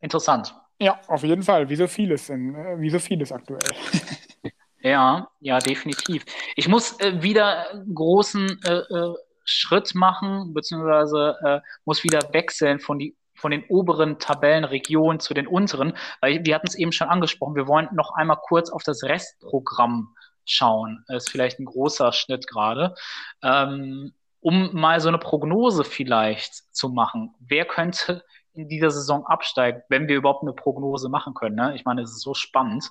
interessant. 0.00 0.54
Ja, 0.80 0.98
auf 1.08 1.22
jeden 1.24 1.42
Fall. 1.42 1.68
Wie 1.68 1.76
so 1.76 1.86
vieles, 1.86 2.30
in, 2.30 2.54
wie 2.80 2.88
so 2.88 2.98
vieles 2.98 3.30
aktuell. 3.32 3.60
ja, 4.80 5.28
ja, 5.40 5.58
definitiv. 5.58 6.24
Ich 6.56 6.68
muss 6.68 6.98
äh, 7.00 7.22
wieder 7.22 7.70
einen 7.70 7.94
großen 7.94 8.48
äh, 8.64 8.72
äh, 8.72 9.14
Schritt 9.44 9.94
machen, 9.94 10.54
beziehungsweise 10.54 11.36
äh, 11.44 11.60
muss 11.84 12.02
wieder 12.02 12.32
wechseln 12.32 12.80
von 12.80 12.98
die 12.98 13.14
von 13.34 13.50
den 13.52 13.64
oberen 13.70 14.18
Tabellenregionen 14.18 15.18
zu 15.18 15.32
den 15.32 15.46
unteren, 15.46 15.94
weil 16.20 16.44
wir 16.44 16.54
hatten 16.54 16.66
es 16.66 16.74
eben 16.74 16.92
schon 16.92 17.08
angesprochen, 17.08 17.54
wir 17.54 17.66
wollen 17.66 17.88
noch 17.94 18.12
einmal 18.14 18.36
kurz 18.36 18.68
auf 18.68 18.82
das 18.82 19.02
Restprogramm 19.02 20.14
schauen. 20.44 21.04
Ist 21.08 21.30
vielleicht 21.30 21.58
ein 21.58 21.64
großer 21.64 22.12
Schnitt 22.12 22.46
gerade. 22.46 22.94
Ähm, 23.42 24.12
um 24.40 24.74
mal 24.74 25.00
so 25.00 25.08
eine 25.08 25.18
Prognose 25.18 25.84
vielleicht 25.84 26.74
zu 26.74 26.88
machen. 26.88 27.34
Wer 27.40 27.66
könnte 27.66 28.24
in 28.52 28.68
dieser 28.68 28.90
Saison 28.90 29.26
absteigen, 29.26 29.82
wenn 29.88 30.08
wir 30.08 30.16
überhaupt 30.16 30.42
eine 30.42 30.54
Prognose 30.54 31.08
machen 31.08 31.34
können? 31.34 31.56
Ne? 31.56 31.74
Ich 31.74 31.84
meine, 31.84 32.02
es 32.02 32.10
ist 32.10 32.22
so 32.22 32.34
spannend. 32.34 32.90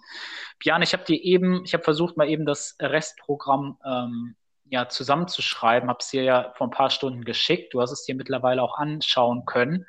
Björn, 0.60 0.82
ich 0.82 0.94
habe 0.94 1.04
dir 1.04 1.22
eben, 1.22 1.64
ich 1.66 1.74
habe 1.74 1.84
versucht, 1.84 2.18
mal 2.18 2.30
eben 2.30 2.46
das 2.46 2.78
Restprogramm 2.80 3.78
ähm, 3.84 4.36
ja, 4.66 4.88
zusammenzuschreiben, 4.88 5.90
habe 5.90 6.00
es 6.00 6.10
dir 6.10 6.24
ja 6.24 6.54
vor 6.56 6.68
ein 6.68 6.72
paar 6.72 6.92
Stunden 6.92 7.26
geschickt. 7.26 7.74
Du 7.74 7.82
hast 7.82 7.92
es 7.92 8.04
dir 8.04 8.14
mittlerweile 8.14 8.62
auch 8.62 8.78
anschauen 8.78 9.46
können 9.46 9.88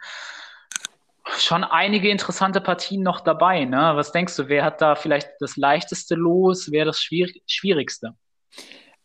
schon 1.39 1.65
einige 1.65 2.11
interessante 2.11 2.61
Partien 2.61 3.03
noch 3.03 3.21
dabei. 3.21 3.65
Ne? 3.65 3.93
Was 3.95 4.13
denkst 4.13 4.37
du, 4.37 4.49
wer 4.49 4.65
hat 4.65 4.81
da 4.81 4.95
vielleicht 4.95 5.31
das 5.41 5.57
leichteste 5.57 6.15
Los, 6.15 6.71
wer 6.71 6.85
das 6.85 7.01
schwierig 7.01 7.43
schwierigste? 7.47 8.15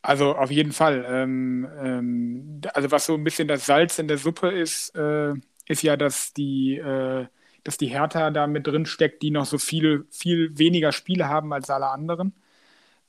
Also 0.02 0.36
auf 0.36 0.52
jeden 0.52 0.72
Fall. 0.72 1.06
Ähm, 1.10 1.68
ähm, 1.82 2.62
also 2.74 2.92
was 2.92 3.06
so 3.06 3.16
ein 3.16 3.24
bisschen 3.24 3.48
das 3.48 3.66
Salz 3.66 3.98
in 3.98 4.08
der 4.08 4.18
Suppe 4.18 4.50
ist, 4.50 4.96
äh, 4.96 5.34
ist 5.68 5.82
ja, 5.82 5.98
dass 5.98 6.34
die, 6.34 6.78
äh, 6.78 7.26
dass 7.64 7.78
die 7.78 7.88
Hertha 7.88 8.30
da 8.30 8.46
mit 8.46 8.68
drin 8.68 8.86
steckt, 8.86 9.24
die 9.24 9.32
noch 9.32 9.46
so 9.46 9.58
viel, 9.58 10.06
viel 10.12 10.58
weniger 10.58 10.92
Spiele 10.92 11.28
haben 11.28 11.52
als 11.54 11.70
alle 11.70 11.88
anderen. 11.88 12.34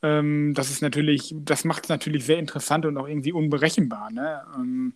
Ähm, 0.03 0.55
das 0.55 0.71
ist 0.71 0.83
natürlich, 0.83 1.35
das 1.37 1.65
macht 1.65 1.85
es 1.85 1.89
natürlich 1.91 2.25
sehr 2.25 2.39
interessant 2.39 2.87
und 2.87 2.97
auch 2.97 3.09
irgendwie 3.09 3.33
unberechenbar. 3.33 4.11
Ne? 4.11 4.43
Ähm, 4.57 4.95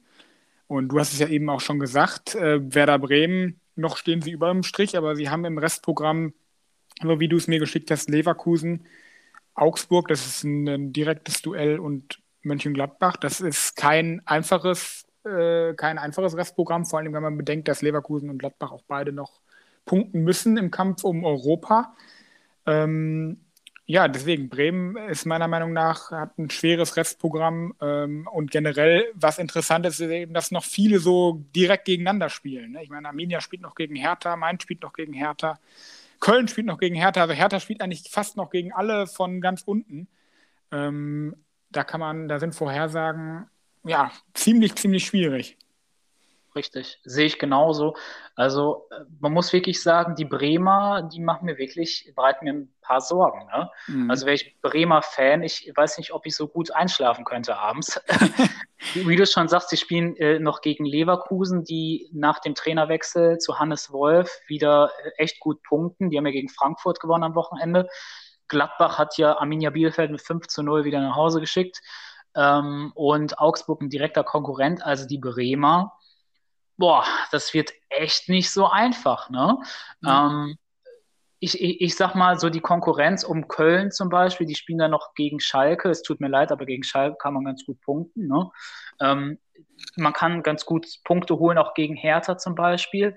und 0.68 0.88
du 0.88 0.98
hast 0.98 1.12
es 1.12 1.18
ja 1.18 1.28
eben 1.28 1.50
auch 1.50 1.60
schon 1.60 1.80
gesagt, 1.80 2.34
äh, 2.34 2.60
Werder 2.74 2.98
Bremen 2.98 3.60
noch 3.80 3.96
stehen 3.96 4.22
sie 4.22 4.30
über 4.30 4.50
dem 4.50 4.62
Strich, 4.62 4.96
aber 4.96 5.16
sie 5.16 5.30
haben 5.30 5.44
im 5.44 5.58
Restprogramm, 5.58 6.34
so 7.02 7.20
wie 7.20 7.28
du 7.28 7.36
es 7.36 7.48
mir 7.48 7.58
geschickt 7.58 7.90
hast, 7.90 8.08
Leverkusen, 8.10 8.86
Augsburg, 9.54 10.08
das 10.08 10.26
ist 10.26 10.44
ein, 10.44 10.68
ein 10.68 10.92
direktes 10.92 11.42
Duell 11.42 11.78
und 11.78 12.20
Mönchengladbach. 12.42 13.16
Das 13.16 13.40
ist 13.40 13.76
kein 13.76 14.22
einfaches, 14.26 15.06
äh, 15.24 15.74
kein 15.74 15.98
einfaches 15.98 16.36
Restprogramm, 16.36 16.86
vor 16.86 16.98
allem 16.98 17.12
wenn 17.12 17.22
man 17.22 17.36
bedenkt, 17.36 17.68
dass 17.68 17.82
Leverkusen 17.82 18.30
und 18.30 18.38
Gladbach 18.38 18.72
auch 18.72 18.84
beide 18.86 19.12
noch 19.12 19.40
punkten 19.84 20.22
müssen 20.22 20.56
im 20.56 20.70
Kampf 20.70 21.04
um 21.04 21.24
Europa. 21.24 21.94
Ähm, 22.66 23.40
ja, 23.90 24.06
deswegen, 24.06 24.48
Bremen 24.48 24.96
ist 25.08 25.26
meiner 25.26 25.48
Meinung 25.48 25.72
nach, 25.72 26.12
hat 26.12 26.38
ein 26.38 26.48
schweres 26.48 26.96
Restprogramm 26.96 27.74
ähm, 27.80 28.28
und 28.30 28.52
generell, 28.52 29.10
was 29.14 29.38
interessant 29.38 29.84
ist, 29.84 29.98
ist 29.98 30.10
eben, 30.10 30.32
dass 30.32 30.52
noch 30.52 30.62
viele 30.62 31.00
so 31.00 31.44
direkt 31.56 31.86
gegeneinander 31.86 32.28
spielen. 32.28 32.70
Ne? 32.70 32.84
Ich 32.84 32.88
meine, 32.88 33.08
Arminia 33.08 33.40
spielt 33.40 33.62
noch 33.62 33.74
gegen 33.74 33.96
Hertha, 33.96 34.36
Mainz 34.36 34.62
spielt 34.62 34.82
noch 34.82 34.92
gegen 34.92 35.12
Hertha, 35.12 35.58
Köln 36.20 36.46
spielt 36.46 36.68
noch 36.68 36.78
gegen 36.78 36.94
Hertha. 36.94 37.22
Also 37.22 37.34
Hertha 37.34 37.58
spielt 37.58 37.80
eigentlich 37.82 38.04
fast 38.08 38.36
noch 38.36 38.50
gegen 38.50 38.72
alle 38.72 39.08
von 39.08 39.40
ganz 39.40 39.62
unten. 39.62 40.06
Ähm, 40.70 41.34
da 41.70 41.82
kann 41.82 41.98
man, 41.98 42.28
da 42.28 42.38
sind 42.38 42.54
Vorhersagen 42.54 43.46
ja 43.82 44.12
ziemlich, 44.34 44.76
ziemlich 44.76 45.04
schwierig. 45.04 45.58
Richtig, 46.54 46.98
sehe 47.04 47.26
ich 47.26 47.38
genauso. 47.38 47.94
Also 48.34 48.88
äh, 48.90 49.04
man 49.20 49.32
muss 49.32 49.52
wirklich 49.52 49.80
sagen, 49.80 50.16
die 50.16 50.24
Bremer, 50.24 51.08
die 51.12 51.20
machen 51.20 51.46
mir 51.46 51.58
wirklich, 51.58 52.12
bereiten 52.16 52.44
mir 52.44 52.54
ein 52.54 52.74
paar 52.80 53.00
Sorgen. 53.00 53.46
Ne? 53.46 53.70
Mhm. 53.86 54.10
Also 54.10 54.26
wäre 54.26 54.34
ich 54.34 54.60
Bremer 54.60 55.02
Fan, 55.02 55.42
ich 55.44 55.70
weiß 55.74 55.98
nicht, 55.98 56.12
ob 56.12 56.26
ich 56.26 56.34
so 56.34 56.48
gut 56.48 56.72
einschlafen 56.72 57.24
könnte 57.24 57.56
abends. 57.56 58.00
Wie 58.94 59.14
du 59.14 59.26
schon 59.26 59.46
sagst, 59.46 59.68
sie 59.70 59.76
spielen 59.76 60.16
äh, 60.16 60.40
noch 60.40 60.60
gegen 60.60 60.84
Leverkusen, 60.84 61.62
die 61.62 62.10
nach 62.12 62.40
dem 62.40 62.56
Trainerwechsel 62.56 63.38
zu 63.38 63.60
Hannes 63.60 63.92
Wolf 63.92 64.40
wieder 64.48 64.90
äh, 65.04 65.10
echt 65.22 65.38
gut 65.38 65.62
punkten. 65.62 66.10
Die 66.10 66.18
haben 66.18 66.26
ja 66.26 66.32
gegen 66.32 66.48
Frankfurt 66.48 66.98
gewonnen 66.98 67.24
am 67.24 67.36
Wochenende. 67.36 67.86
Gladbach 68.48 68.98
hat 68.98 69.18
ja 69.18 69.38
Arminia 69.38 69.70
Bielefeld 69.70 70.10
mit 70.10 70.20
5 70.20 70.48
zu 70.48 70.64
0 70.64 70.84
wieder 70.84 71.00
nach 71.00 71.14
Hause 71.14 71.38
geschickt. 71.38 71.80
Ähm, 72.34 72.90
und 72.96 73.38
Augsburg 73.38 73.82
ein 73.82 73.90
direkter 73.90 74.24
Konkurrent, 74.24 74.84
also 74.84 75.06
die 75.06 75.18
Bremer 75.18 75.92
boah, 76.80 77.04
das 77.30 77.54
wird 77.54 77.72
echt 77.90 78.28
nicht 78.28 78.50
so 78.50 78.66
einfach. 78.66 79.30
Ne? 79.30 79.58
Mhm. 80.00 80.08
Ähm, 80.08 80.56
ich, 81.38 81.60
ich, 81.60 81.80
ich, 81.80 81.96
sag 81.96 82.14
mal, 82.14 82.38
so 82.38 82.50
die 82.50 82.60
Konkurrenz 82.60 83.22
um 83.22 83.48
Köln 83.48 83.92
zum 83.92 84.08
Beispiel, 84.08 84.46
die 84.46 84.56
spielen 84.56 84.78
dann 84.78 84.90
noch 84.90 85.14
gegen 85.14 85.40
Schalke. 85.40 85.88
Es 85.88 86.02
tut 86.02 86.20
mir 86.20 86.28
leid, 86.28 86.50
aber 86.50 86.66
gegen 86.66 86.82
Schalke 86.82 87.16
kann 87.16 87.34
man 87.34 87.44
ganz 87.44 87.64
gut 87.64 87.80
punkten. 87.80 88.26
Ne? 88.26 88.50
Ähm, 89.00 89.38
man 89.96 90.12
kann 90.12 90.42
ganz 90.42 90.66
gut 90.66 90.86
Punkte 91.04 91.38
holen, 91.38 91.58
auch 91.58 91.74
gegen 91.74 91.96
Hertha 91.96 92.36
zum 92.36 92.54
Beispiel. 92.54 93.16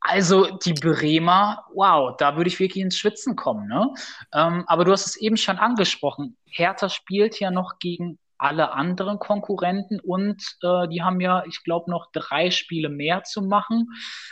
Also 0.00 0.56
die 0.58 0.74
Bremer, 0.74 1.64
wow, 1.74 2.16
da 2.16 2.36
würde 2.36 2.48
ich 2.48 2.60
wirklich 2.60 2.84
ins 2.84 2.96
Schwitzen 2.96 3.34
kommen. 3.34 3.66
Ne? 3.66 3.92
Ähm, 4.32 4.64
aber 4.66 4.84
du 4.84 4.92
hast 4.92 5.06
es 5.06 5.16
eben 5.16 5.36
schon 5.36 5.58
angesprochen. 5.58 6.36
Hertha 6.46 6.88
spielt 6.88 7.40
ja 7.40 7.50
noch 7.50 7.78
gegen 7.80 8.18
alle 8.38 8.72
anderen 8.72 9.18
Konkurrenten 9.18 10.00
und 10.00 10.42
äh, 10.62 10.88
die 10.88 11.02
haben 11.02 11.20
ja, 11.20 11.44
ich 11.46 11.62
glaube, 11.64 11.90
noch 11.90 12.10
drei 12.12 12.50
Spiele 12.50 12.88
mehr 12.88 13.24
zu 13.24 13.42
machen. 13.42 13.88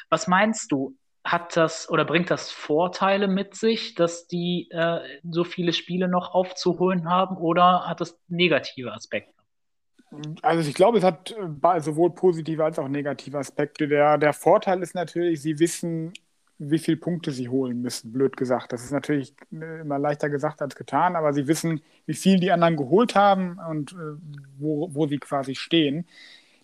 Was 0.08 0.28
meinst 0.28 0.72
du? 0.72 0.96
Hat 1.24 1.56
das 1.56 1.90
oder 1.90 2.04
bringt 2.04 2.30
das 2.30 2.52
Vorteile 2.52 3.26
mit 3.26 3.56
sich, 3.56 3.96
dass 3.96 4.28
die 4.28 4.68
äh, 4.70 5.00
so 5.28 5.42
viele 5.42 5.72
Spiele 5.72 6.06
noch 6.06 6.32
aufzuholen 6.32 7.10
haben 7.10 7.36
oder 7.36 7.88
hat 7.88 8.00
das 8.00 8.16
negative 8.28 8.92
Aspekte? 8.92 9.36
Also 10.42 10.68
ich 10.68 10.74
glaube, 10.74 10.98
es 10.98 11.04
hat 11.04 11.32
äh, 11.32 11.80
sowohl 11.80 12.14
positive 12.14 12.64
als 12.64 12.78
auch 12.78 12.88
negative 12.88 13.38
Aspekte. 13.38 13.88
Der, 13.88 14.18
der 14.18 14.32
Vorteil 14.32 14.82
ist 14.82 14.94
natürlich, 14.94 15.42
sie 15.42 15.58
wissen, 15.58 16.12
wie 16.58 16.78
viele 16.78 16.96
Punkte 16.96 17.32
sie 17.32 17.48
holen 17.48 17.82
müssen, 17.82 18.12
blöd 18.12 18.36
gesagt. 18.36 18.72
Das 18.72 18.84
ist 18.84 18.92
natürlich 18.92 19.34
äh, 19.52 19.80
immer 19.80 19.98
leichter 19.98 20.30
gesagt 20.30 20.62
als 20.62 20.74
getan, 20.74 21.16
aber 21.16 21.32
sie 21.32 21.46
wissen, 21.46 21.82
wie 22.06 22.14
viel 22.14 22.40
die 22.40 22.50
anderen 22.50 22.76
geholt 22.76 23.14
haben 23.14 23.58
und 23.70 23.92
äh, 23.92 24.18
wo, 24.58 24.94
wo 24.94 25.06
sie 25.06 25.18
quasi 25.18 25.54
stehen. 25.54 26.06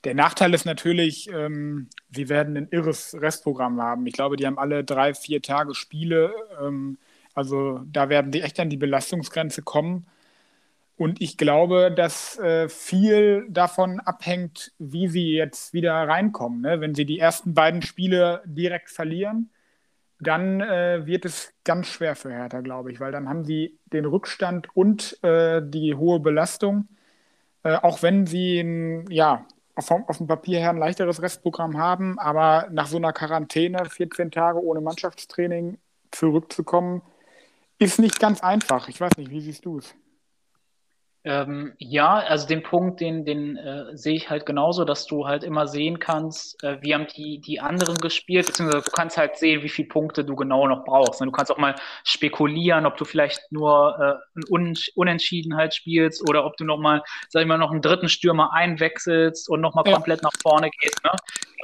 Der 0.05 0.15
Nachteil 0.15 0.53
ist 0.55 0.65
natürlich, 0.65 1.31
ähm, 1.31 1.89
sie 2.11 2.29
werden 2.29 2.57
ein 2.57 2.69
irres 2.71 3.17
Restprogramm 3.21 3.81
haben. 3.81 4.07
Ich 4.07 4.15
glaube, 4.15 4.37
die 4.37 4.47
haben 4.47 4.59
alle 4.59 4.83
drei, 4.83 5.15
vier 5.15 5.43
Tage 5.43 5.75
Spiele. 5.75 6.35
Ähm, 6.61 6.99
also 7.35 7.81
da 7.91 8.09
werden 8.09 8.33
sie 8.33 8.41
echt 8.41 8.59
an 8.61 8.71
die 8.71 8.77
Belastungsgrenze 8.77 9.63
kommen. 9.63 10.07
Und 10.97 11.21
ich 11.21 11.37
glaube, 11.37 11.93
dass 11.95 12.39
äh, 12.39 12.69
viel 12.69 13.47
davon 13.49 14.01
abhängt, 14.01 14.73
wie 14.79 15.09
sie 15.09 15.33
jetzt 15.33 15.73
wieder 15.73 15.95
reinkommen. 15.95 16.61
Ne? 16.61 16.81
Wenn 16.81 16.95
sie 16.95 17.05
die 17.05 17.19
ersten 17.19 17.55
beiden 17.55 17.83
Spiele 17.83 18.43
direkt 18.45 18.91
verlieren, 18.91 19.51
dann 20.23 20.61
äh, 20.61 21.05
wird 21.05 21.25
es 21.25 21.53
ganz 21.65 21.89
schwer 21.89 22.15
für 22.15 22.31
Hertha, 22.31 22.61
glaube 22.61 22.93
ich, 22.93 23.01
weil 23.01 23.13
dann 23.13 23.29
haben 23.29 23.45
sie 23.45 23.79
den 23.93 24.05
Rückstand 24.05 24.69
und 24.75 25.23
äh, 25.23 25.61
die 25.65 25.95
hohe 25.95 26.21
Belastung. 26.21 26.89
Äh, 27.65 27.77
auch 27.77 28.03
wenn 28.03 28.27
sie 28.27 28.61
ein, 28.61 29.11
ja, 29.11 29.45
auf, 29.75 29.91
auf, 29.91 30.19
dem 30.19 30.27
Papier 30.27 30.61
her 30.61 30.71
ein 30.71 30.79
leichteres 30.79 31.23
Restprogramm 31.23 31.79
haben, 31.79 32.19
aber 32.19 32.69
nach 32.71 32.87
so 32.87 32.99
einer 32.99 33.13
Quarantäne, 33.13 33.85
14 33.89 34.31
Tage 34.31 34.63
ohne 34.63 34.81
Mannschaftstraining 34.81 35.79
zurückzukommen, 36.11 37.03
ist 37.79 37.99
nicht 37.99 38.21
ganz 38.21 38.43
einfach. 38.43 38.89
Ich 38.89 39.01
weiß 39.01 39.17
nicht, 39.17 39.31
wie 39.31 39.41
siehst 39.41 39.65
du 39.65 39.79
es? 39.79 39.95
Ähm, 41.25 41.75
ja, 41.79 42.15
also 42.15 42.49
den 42.49 42.65
Punkt, 42.65 43.01
den, 43.01 43.25
den 43.25 43.57
äh, 43.57 43.97
sehe 43.97 44.17
ich 44.17 44.29
halt 44.29 44.45
genauso, 44.45 44.85
dass 44.85 45.07
du 45.07 45.29
halt 45.29 45.45
immer 45.45 45.69
sehen 45.69 46.01
kannst, 46.01 46.61
äh, 46.65 46.79
wie 46.81 46.95
haben 46.95 47.07
die, 47.07 47.41
die 47.41 47.61
anderen 47.61 47.97
gespielt, 47.99 48.47
beziehungsweise 48.47 48.83
du 48.85 48.91
kannst 48.91 49.17
halt 49.17 49.37
sehen, 49.37 49.63
wie 49.63 49.69
viele 49.69 49.87
Punkte 49.87 50.25
du 50.25 50.35
genau 50.35 50.67
noch 50.67 50.85
brauchst. 50.85 51.21
Und 51.21 51.27
du 51.27 51.33
kannst 51.33 51.53
auch 51.53 51.59
mal 51.59 51.77
spekulieren, 52.03 52.87
ob 52.87 52.97
du 52.97 53.05
vielleicht 53.05 53.41
nur 53.53 53.97
äh, 54.01 54.39
ein 54.41 54.45
Un 54.51 54.75
Unentschieden 54.97 55.57
halt 55.57 55.75
spielst 55.75 56.29
oder 56.29 56.45
ob 56.45 56.57
du 56.57 56.65
nochmal, 56.65 57.03
sag 57.29 57.43
ich 57.43 57.47
mal, 57.47 57.59
noch 57.59 57.71
einen 57.71 57.83
dritten 57.83 58.09
Stürmer 58.09 58.53
einwechselst 58.53 59.49
und 59.49 59.61
nochmal 59.61 59.85
ja. 59.87 59.95
komplett 59.95 60.25
nach 60.25 60.33
vorne 60.43 60.71
gehst. 60.71 61.05
Ne? 61.05 61.11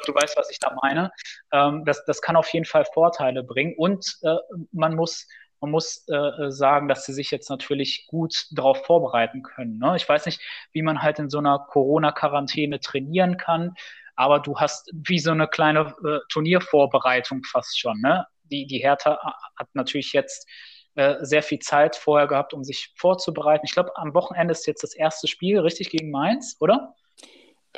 Du 0.06 0.14
weißt, 0.14 0.36
was 0.36 0.50
ich 0.50 0.60
da 0.60 0.72
meine. 0.82 1.10
Ähm, 1.52 1.84
das, 1.84 2.04
das 2.04 2.22
kann 2.22 2.36
auf 2.36 2.48
jeden 2.50 2.64
Fall 2.64 2.84
Vorteile 2.94 3.42
bringen. 3.42 3.74
Und 3.76 4.18
äh, 4.22 4.36
man 4.70 4.94
muss 4.94 5.26
man 5.60 5.70
muss 5.70 6.04
äh, 6.08 6.14
äh, 6.14 6.50
sagen, 6.50 6.88
dass 6.88 7.04
sie 7.04 7.12
sich 7.12 7.30
jetzt 7.30 7.50
natürlich 7.50 8.06
gut 8.06 8.46
darauf 8.52 8.84
vorbereiten 8.84 9.42
können. 9.42 9.78
Ne? 9.78 9.96
Ich 9.96 10.08
weiß 10.08 10.26
nicht, 10.26 10.40
wie 10.72 10.82
man 10.82 11.02
halt 11.02 11.18
in 11.18 11.30
so 11.30 11.38
einer 11.38 11.58
Corona-Quarantäne 11.58 12.80
trainieren 12.80 13.36
kann, 13.36 13.74
aber 14.16 14.40
du 14.40 14.58
hast 14.58 14.90
wie 14.92 15.18
so 15.18 15.30
eine 15.30 15.48
kleine 15.48 15.94
äh, 16.04 16.18
Turniervorbereitung 16.28 17.42
fast 17.44 17.78
schon. 17.78 18.00
Ne? 18.00 18.26
Die, 18.44 18.66
die 18.66 18.78
Hertha 18.78 19.18
hat 19.56 19.68
natürlich 19.74 20.12
jetzt 20.12 20.48
äh, 20.94 21.16
sehr 21.20 21.42
viel 21.42 21.60
Zeit 21.60 21.96
vorher 21.96 22.26
gehabt, 22.26 22.54
um 22.54 22.64
sich 22.64 22.92
vorzubereiten. 22.96 23.66
Ich 23.66 23.72
glaube, 23.72 23.96
am 23.96 24.14
Wochenende 24.14 24.52
ist 24.52 24.66
jetzt 24.66 24.82
das 24.82 24.94
erste 24.94 25.28
Spiel, 25.28 25.60
richtig, 25.60 25.90
gegen 25.90 26.10
Mainz, 26.10 26.56
oder? 26.60 26.94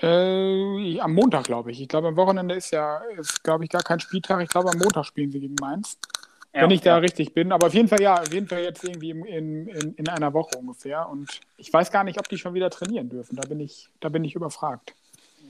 Äh, 0.00 0.98
am 1.00 1.12
Montag, 1.12 1.44
glaube 1.44 1.72
ich. 1.72 1.80
Ich 1.80 1.88
glaube, 1.88 2.08
am 2.08 2.16
Wochenende 2.16 2.54
ist 2.54 2.70
ja, 2.70 3.02
glaube 3.42 3.64
ich, 3.64 3.70
gar 3.70 3.82
kein 3.82 4.00
Spieltag. 4.00 4.40
Ich 4.42 4.48
glaube, 4.48 4.70
am 4.70 4.78
Montag 4.78 5.04
spielen 5.04 5.30
sie 5.30 5.40
gegen 5.40 5.56
Mainz. 5.60 5.98
Ja, 6.52 6.62
wenn 6.62 6.70
ich 6.70 6.80
da 6.80 6.90
ja. 6.90 6.96
richtig 6.96 7.32
bin. 7.32 7.52
Aber 7.52 7.68
auf 7.68 7.74
jeden 7.74 7.88
Fall, 7.88 8.00
ja, 8.00 8.20
auf 8.20 8.32
jeden 8.32 8.48
Fall 8.48 8.62
jetzt 8.62 8.82
irgendwie 8.82 9.10
in, 9.10 9.68
in, 9.68 9.94
in 9.94 10.08
einer 10.08 10.32
Woche 10.34 10.58
ungefähr. 10.58 11.08
Und 11.08 11.40
ich 11.56 11.72
weiß 11.72 11.92
gar 11.92 12.04
nicht, 12.04 12.18
ob 12.18 12.28
die 12.28 12.38
schon 12.38 12.54
wieder 12.54 12.70
trainieren 12.70 13.08
dürfen. 13.08 13.36
Da 13.36 13.46
bin 13.46 13.60
ich, 13.60 13.88
da 14.00 14.08
bin 14.08 14.24
ich 14.24 14.34
überfragt. 14.34 14.94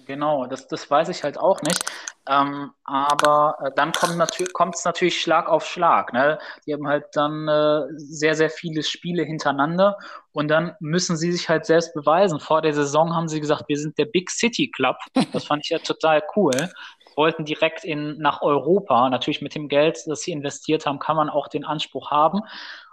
Genau, 0.06 0.46
das, 0.46 0.66
das 0.66 0.90
weiß 0.90 1.08
ich 1.08 1.22
halt 1.22 1.38
auch 1.38 1.62
nicht. 1.62 1.84
Ähm, 2.28 2.72
aber 2.84 3.56
äh, 3.62 3.70
dann 3.76 3.92
kommt 3.92 4.12
es 4.12 4.18
natürlich, 4.18 4.52
natürlich 4.84 5.20
Schlag 5.20 5.48
auf 5.48 5.64
Schlag. 5.64 6.12
Ne? 6.12 6.38
Die 6.66 6.74
haben 6.74 6.86
halt 6.86 7.06
dann 7.14 7.48
äh, 7.48 7.82
sehr, 7.96 8.34
sehr 8.34 8.50
viele 8.50 8.82
Spiele 8.82 9.22
hintereinander 9.22 9.98
und 10.32 10.48
dann 10.48 10.74
müssen 10.80 11.16
sie 11.16 11.32
sich 11.32 11.48
halt 11.48 11.64
selbst 11.64 11.94
beweisen. 11.94 12.40
Vor 12.40 12.60
der 12.60 12.74
Saison 12.74 13.14
haben 13.14 13.28
sie 13.28 13.40
gesagt, 13.40 13.68
wir 13.68 13.78
sind 13.78 13.96
der 13.98 14.04
Big 14.04 14.30
City 14.30 14.70
Club. 14.70 14.96
Das 15.32 15.44
fand 15.44 15.64
ich 15.64 15.70
ja 15.70 15.78
total 15.78 16.22
cool 16.36 16.70
wollten 17.16 17.44
direkt 17.44 17.84
in, 17.84 18.18
nach 18.18 18.42
Europa. 18.42 19.08
Natürlich 19.10 19.42
mit 19.42 19.54
dem 19.54 19.68
Geld, 19.68 20.02
das 20.06 20.22
sie 20.22 20.32
investiert 20.32 20.86
haben, 20.86 20.98
kann 20.98 21.16
man 21.16 21.30
auch 21.30 21.48
den 21.48 21.64
Anspruch 21.64 22.10
haben. 22.10 22.40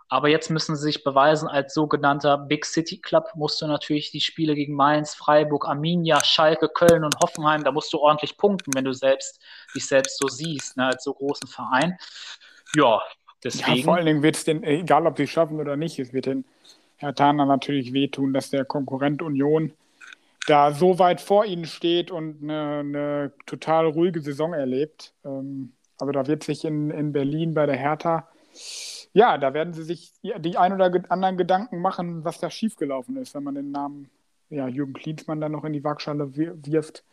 Aber 0.10 0.30
jetzt 0.30 0.50
müssen 0.50 0.76
sie 0.76 0.84
sich 0.84 1.04
beweisen, 1.04 1.50
als 1.50 1.74
sogenannter 1.74 2.38
Big 2.38 2.66
City 2.66 3.00
Club 3.00 3.26
musst 3.36 3.62
du 3.62 3.68
natürlich 3.68 4.10
die 4.12 4.22
Spiele 4.22 4.56
gegen 4.56 4.74
Mainz, 4.74 5.14
Freiburg, 5.14 5.68
Arminia, 5.68 6.24
Schalke, 6.24 6.70
Köln 6.70 7.04
und 7.04 7.16
Hoffenheim, 7.22 7.64
da 7.64 7.72
musst 7.72 7.92
du 7.92 7.98
ordentlich 7.98 8.38
punkten, 8.38 8.74
wenn 8.74 8.86
du 8.86 8.94
selbst 8.94 9.42
dich 9.76 9.86
selbst 9.86 10.18
so 10.18 10.30
siehst, 10.30 10.78
ne, 10.78 10.86
als 10.86 11.04
so 11.04 11.14
großen 11.14 11.50
Verein. 11.50 11.98
Ja, 12.76 13.02
deswegen. 13.44 13.80
Ja, 13.80 13.84
vor 13.84 13.96
allen 13.96 14.06
Dingen 14.06 14.24
wird 14.24 14.38
es 14.38 14.46
den, 14.46 14.64
egal 14.64 15.06
ob 15.08 15.18
sie 15.18 15.24
es 15.24 15.30
schaffen 15.30 15.60
oder 15.60 15.76
nicht, 15.76 16.00
es 16.00 16.14
wird 16.14 16.28
den 16.28 16.46
Herr 16.96 17.14
Thaner 17.14 17.46
natürlich 17.46 17.92
wehtun, 17.92 18.34
dass 18.34 18.50
der 18.50 18.64
Konkurrent 18.64 19.22
Union 19.22 19.74
da 20.48 20.72
so 20.72 20.98
weit 20.98 21.22
vor 21.22 21.46
ihnen 21.46 21.66
steht 21.66 22.10
und 22.10 22.42
eine, 22.42 22.80
eine 22.80 23.34
total 23.46 23.86
ruhige 23.86 24.22
Saison 24.22 24.54
erlebt. 24.54 25.14
Ähm, 25.24 25.74
aber 26.00 26.14
da 26.14 26.26
wird 26.26 26.44
sich 26.44 26.64
in, 26.64 26.90
in 26.90 27.12
Berlin 27.12 27.54
bei 27.54 27.66
der 27.66 27.76
Hertha, 27.76 28.28
ja, 29.14 29.38
da 29.38 29.54
werden 29.54 29.74
sie 29.74 29.84
sich 29.84 30.14
die 30.22 30.58
ein 30.58 30.74
oder 30.74 30.92
anderen 31.10 31.38
Gedanken 31.38 31.80
machen, 31.80 32.24
was 32.24 32.40
da 32.40 32.50
schiefgelaufen 32.50 33.18
ist, 33.18 33.36
wenn 33.36 33.44
man 33.44 33.56
den 33.56 33.72
Namen 33.72 34.10
ja, 34.50 34.68
Jürgen 34.68 34.94
Klinsmann 34.94 35.42
dann 35.42 35.52
noch 35.52 35.66
in 35.66 35.74
die 35.74 35.84
Waagschale 35.84 36.36
wirft, 36.36 37.04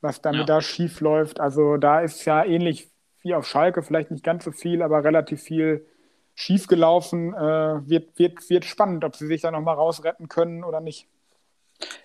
was 0.00 0.20
damit 0.20 0.40
ja. 0.40 0.46
da 0.46 0.60
schief 0.60 1.00
läuft. 1.00 1.40
Also 1.40 1.76
da 1.76 2.00
ist 2.00 2.24
ja 2.24 2.44
ähnlich 2.44 2.90
wie 3.22 3.34
auf 3.34 3.46
Schalke, 3.46 3.82
vielleicht 3.82 4.10
nicht 4.10 4.24
ganz 4.24 4.44
so 4.44 4.50
viel, 4.50 4.82
aber 4.82 5.04
relativ 5.04 5.42
viel 5.42 5.86
schiefgelaufen. 6.34 7.34
Äh, 7.34 7.88
wird, 7.88 8.18
wird, 8.18 8.50
wird 8.50 8.64
spannend, 8.64 9.04
ob 9.04 9.14
sie 9.14 9.26
sich 9.26 9.42
da 9.42 9.50
nochmal 9.50 9.76
rausretten 9.76 10.28
können 10.28 10.64
oder 10.64 10.80
nicht. 10.80 11.06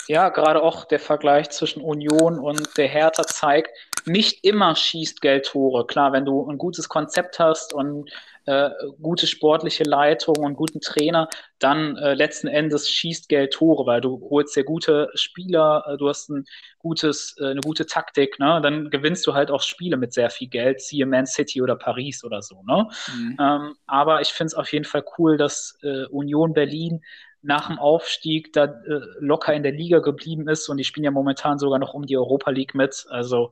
Ja, 0.07 0.29
gerade 0.29 0.61
auch 0.61 0.85
der 0.85 0.99
Vergleich 0.99 1.49
zwischen 1.49 1.81
Union 1.81 2.39
und 2.39 2.77
der 2.77 2.87
Hertha 2.87 3.23
zeigt, 3.23 3.71
nicht 4.05 4.45
immer 4.45 4.75
schießt 4.75 5.21
Geld 5.21 5.47
Tore. 5.47 5.85
Klar, 5.85 6.13
wenn 6.13 6.25
du 6.25 6.49
ein 6.49 6.57
gutes 6.57 6.87
Konzept 6.87 7.39
hast 7.39 7.73
und 7.73 8.09
äh, 8.47 8.69
gute 9.01 9.27
sportliche 9.27 9.83
Leitung 9.83 10.37
und 10.37 10.55
guten 10.55 10.79
Trainer, 10.79 11.27
dann 11.59 11.97
äh, 11.97 12.13
letzten 12.13 12.47
Endes 12.47 12.89
schießt 12.89 13.29
Geld 13.29 13.53
Tore, 13.53 13.85
weil 13.85 14.01
du 14.01 14.25
holst 14.29 14.55
dir 14.55 14.63
gute 14.63 15.09
Spieler, 15.15 15.83
äh, 15.85 15.97
du 15.97 16.07
hast 16.07 16.29
ein 16.29 16.45
gutes, 16.79 17.35
äh, 17.39 17.47
eine 17.47 17.59
gute 17.59 17.85
Taktik, 17.85 18.39
ne? 18.39 18.59
dann 18.63 18.89
gewinnst 18.89 19.27
du 19.27 19.33
halt 19.33 19.51
auch 19.51 19.61
Spiele 19.61 19.97
mit 19.97 20.13
sehr 20.13 20.29
viel 20.29 20.47
Geld, 20.47 20.81
siehe 20.81 21.05
Man 21.05 21.25
City 21.25 21.61
oder 21.61 21.75
Paris 21.75 22.23
oder 22.23 22.41
so. 22.41 22.63
Ne? 22.65 22.87
Mhm. 23.13 23.37
Ähm, 23.39 23.75
aber 23.85 24.21
ich 24.21 24.29
finde 24.29 24.47
es 24.47 24.55
auf 24.55 24.71
jeden 24.71 24.85
Fall 24.85 25.03
cool, 25.17 25.37
dass 25.37 25.77
äh, 25.83 26.05
Union 26.05 26.53
Berlin 26.53 27.01
nach 27.41 27.67
dem 27.67 27.79
Aufstieg 27.79 28.53
da 28.53 28.63
äh, 28.65 29.01
locker 29.19 29.53
in 29.53 29.63
der 29.63 29.71
Liga 29.71 29.99
geblieben 29.99 30.47
ist 30.47 30.67
und 30.69 30.77
die 30.77 30.83
spielen 30.83 31.03
ja 31.05 31.11
momentan 31.11 31.59
sogar 31.59 31.79
noch 31.79 31.93
um 31.93 32.05
die 32.05 32.17
Europa 32.17 32.51
League 32.51 32.75
mit. 32.75 33.05
Also 33.09 33.51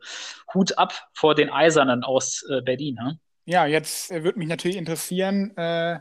Hut 0.53 0.77
ab 0.77 0.93
vor 1.13 1.35
den 1.35 1.49
Eisernen 1.49 2.03
aus 2.03 2.43
äh, 2.49 2.61
Berlin. 2.61 2.95
Ne? 2.95 3.19
Ja, 3.45 3.67
jetzt 3.67 4.11
äh, 4.11 4.23
würde 4.23 4.39
mich 4.39 4.47
natürlich 4.47 4.77
interessieren, 4.77 5.55
äh, 5.55 5.99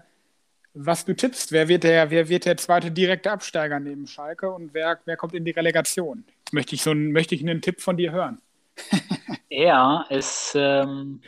was 0.72 1.04
du 1.04 1.14
tippst. 1.14 1.52
Wer 1.52 1.68
wird, 1.68 1.84
der, 1.84 2.10
wer 2.10 2.28
wird 2.28 2.46
der 2.46 2.56
zweite 2.56 2.90
direkte 2.90 3.30
Absteiger 3.30 3.78
neben 3.78 4.06
Schalke 4.06 4.50
und 4.50 4.74
wer, 4.74 4.98
wer 5.04 5.16
kommt 5.16 5.34
in 5.34 5.44
die 5.44 5.52
Relegation? 5.52 6.24
Möchte 6.52 6.74
ich, 6.74 6.82
so 6.82 6.92
ein, 6.92 7.12
möchte 7.12 7.34
ich 7.34 7.42
einen 7.42 7.60
Tipp 7.60 7.80
von 7.80 7.96
dir 7.96 8.12
hören? 8.12 8.40
ja, 9.50 10.04
es 10.08 10.52
ähm, 10.56 11.20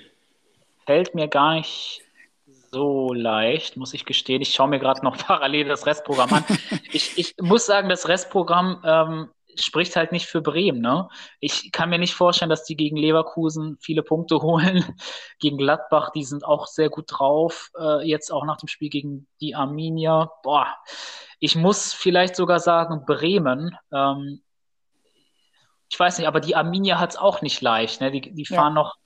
fällt 0.84 1.14
mir 1.14 1.28
gar 1.28 1.54
nicht 1.54 2.02
so 2.70 3.12
leicht, 3.12 3.76
muss 3.76 3.94
ich 3.94 4.04
gestehen. 4.04 4.42
Ich 4.42 4.52
schaue 4.54 4.68
mir 4.68 4.78
gerade 4.78 5.04
noch 5.04 5.18
parallel 5.26 5.68
das 5.68 5.86
Restprogramm 5.86 6.32
an. 6.32 6.44
ich, 6.92 7.16
ich 7.16 7.34
muss 7.40 7.66
sagen, 7.66 7.88
das 7.88 8.08
Restprogramm 8.08 8.82
ähm, 8.84 9.28
spricht 9.56 9.96
halt 9.96 10.12
nicht 10.12 10.26
für 10.26 10.40
Bremen. 10.40 10.80
Ne? 10.80 11.08
Ich 11.40 11.72
kann 11.72 11.90
mir 11.90 11.98
nicht 11.98 12.14
vorstellen, 12.14 12.50
dass 12.50 12.64
die 12.64 12.76
gegen 12.76 12.96
Leverkusen 12.96 13.76
viele 13.80 14.02
Punkte 14.02 14.36
holen. 14.42 14.84
gegen 15.38 15.58
Gladbach, 15.58 16.10
die 16.10 16.24
sind 16.24 16.44
auch 16.44 16.66
sehr 16.66 16.90
gut 16.90 17.06
drauf. 17.08 17.70
Äh, 17.78 18.08
jetzt 18.08 18.30
auch 18.32 18.44
nach 18.44 18.58
dem 18.58 18.68
Spiel 18.68 18.90
gegen 18.90 19.26
die 19.40 19.54
Arminia. 19.54 20.30
Boah, 20.42 20.68
ich 21.38 21.56
muss 21.56 21.92
vielleicht 21.92 22.36
sogar 22.36 22.60
sagen, 22.60 23.04
Bremen. 23.06 23.76
Ähm, 23.92 24.42
ich 25.88 25.98
weiß 25.98 26.18
nicht, 26.18 26.26
aber 26.26 26.40
die 26.40 26.56
Arminia 26.56 26.98
hat 26.98 27.10
es 27.10 27.16
auch 27.16 27.42
nicht 27.42 27.60
leicht. 27.60 28.00
Ne? 28.00 28.10
Die, 28.10 28.20
die 28.20 28.46
fahren 28.46 28.74
ja. 28.74 28.82
noch 28.82 28.96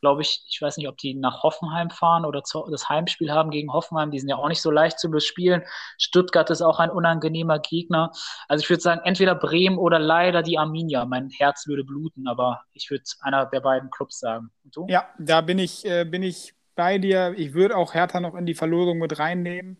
glaube 0.00 0.22
ich, 0.22 0.44
ich 0.48 0.60
weiß 0.60 0.76
nicht, 0.76 0.88
ob 0.88 0.96
die 0.98 1.14
nach 1.14 1.42
Hoffenheim 1.42 1.90
fahren 1.90 2.24
oder 2.24 2.42
zu, 2.42 2.66
das 2.70 2.88
Heimspiel 2.88 3.30
haben 3.30 3.50
gegen 3.50 3.72
Hoffenheim. 3.72 4.10
Die 4.10 4.18
sind 4.18 4.28
ja 4.28 4.36
auch 4.36 4.48
nicht 4.48 4.62
so 4.62 4.70
leicht 4.70 4.98
zu 4.98 5.10
bespielen. 5.10 5.62
Stuttgart 5.98 6.48
ist 6.50 6.62
auch 6.62 6.78
ein 6.78 6.90
unangenehmer 6.90 7.58
Gegner. 7.58 8.12
Also 8.48 8.62
ich 8.62 8.70
würde 8.70 8.82
sagen, 8.82 9.00
entweder 9.04 9.34
Bremen 9.34 9.78
oder 9.78 9.98
leider 9.98 10.42
die 10.42 10.58
Arminia. 10.58 11.04
Mein 11.04 11.30
Herz 11.30 11.66
würde 11.66 11.84
bluten, 11.84 12.28
aber 12.28 12.62
ich 12.72 12.90
würde 12.90 13.04
einer 13.20 13.46
der 13.46 13.60
beiden 13.60 13.90
Clubs 13.90 14.18
sagen. 14.18 14.50
Ja, 14.88 15.08
da 15.18 15.40
bin 15.40 15.58
ich, 15.58 15.84
äh, 15.84 16.04
bin 16.04 16.22
ich 16.22 16.54
bei 16.74 16.98
dir. 16.98 17.34
Ich 17.36 17.54
würde 17.54 17.76
auch 17.76 17.94
Hertha 17.94 18.20
noch 18.20 18.34
in 18.34 18.46
die 18.46 18.54
Verlosung 18.54 18.98
mit 18.98 19.18
reinnehmen. 19.18 19.78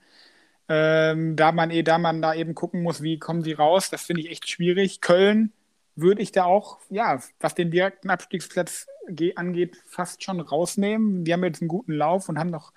Ähm, 0.68 1.34
da 1.34 1.50
man 1.50 1.70
eh, 1.70 1.82
da 1.82 1.98
man 1.98 2.22
da 2.22 2.32
eben 2.34 2.54
gucken 2.54 2.82
muss, 2.82 3.02
wie 3.02 3.18
kommen 3.18 3.42
sie 3.42 3.54
raus, 3.54 3.90
das 3.90 4.02
finde 4.02 4.22
ich 4.22 4.30
echt 4.30 4.48
schwierig. 4.48 5.00
Köln 5.00 5.52
würde 5.96 6.22
ich 6.22 6.32
da 6.32 6.44
auch, 6.44 6.78
ja, 6.88 7.20
was 7.40 7.54
den 7.54 7.70
direkten 7.70 8.10
Abstiegsplatz 8.10 8.86
angeht, 9.34 9.76
fast 9.86 10.22
schon 10.22 10.40
rausnehmen. 10.40 11.24
Die 11.24 11.32
haben 11.32 11.44
jetzt 11.44 11.62
einen 11.62 11.68
guten 11.68 11.92
Lauf 11.92 12.28
und 12.28 12.38
haben 12.38 12.50
noch 12.50 12.72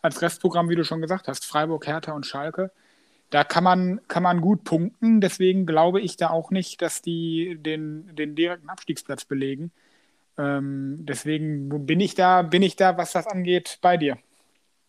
als 0.00 0.22
Restprogramm, 0.22 0.68
wie 0.68 0.76
du 0.76 0.84
schon 0.84 1.00
gesagt 1.00 1.28
hast, 1.28 1.44
Freiburg, 1.44 1.86
Hertha 1.86 2.12
und 2.12 2.26
Schalke. 2.26 2.70
Da 3.30 3.44
kann 3.44 3.64
man, 3.64 4.00
kann 4.08 4.22
man 4.22 4.40
gut 4.40 4.64
punkten. 4.64 5.20
Deswegen 5.20 5.66
glaube 5.66 6.00
ich 6.00 6.16
da 6.16 6.30
auch 6.30 6.50
nicht, 6.50 6.82
dass 6.82 7.02
die 7.02 7.56
den, 7.58 8.14
den 8.14 8.34
direkten 8.36 8.68
Abstiegsplatz 8.68 9.24
belegen. 9.24 9.72
Ähm, 10.38 10.98
deswegen 11.00 11.86
bin 11.86 12.00
ich 12.00 12.14
da, 12.14 12.42
bin 12.42 12.62
ich 12.62 12.76
da, 12.76 12.96
was 12.96 13.12
das 13.12 13.26
angeht, 13.26 13.78
bei 13.80 13.96
dir. 13.96 14.18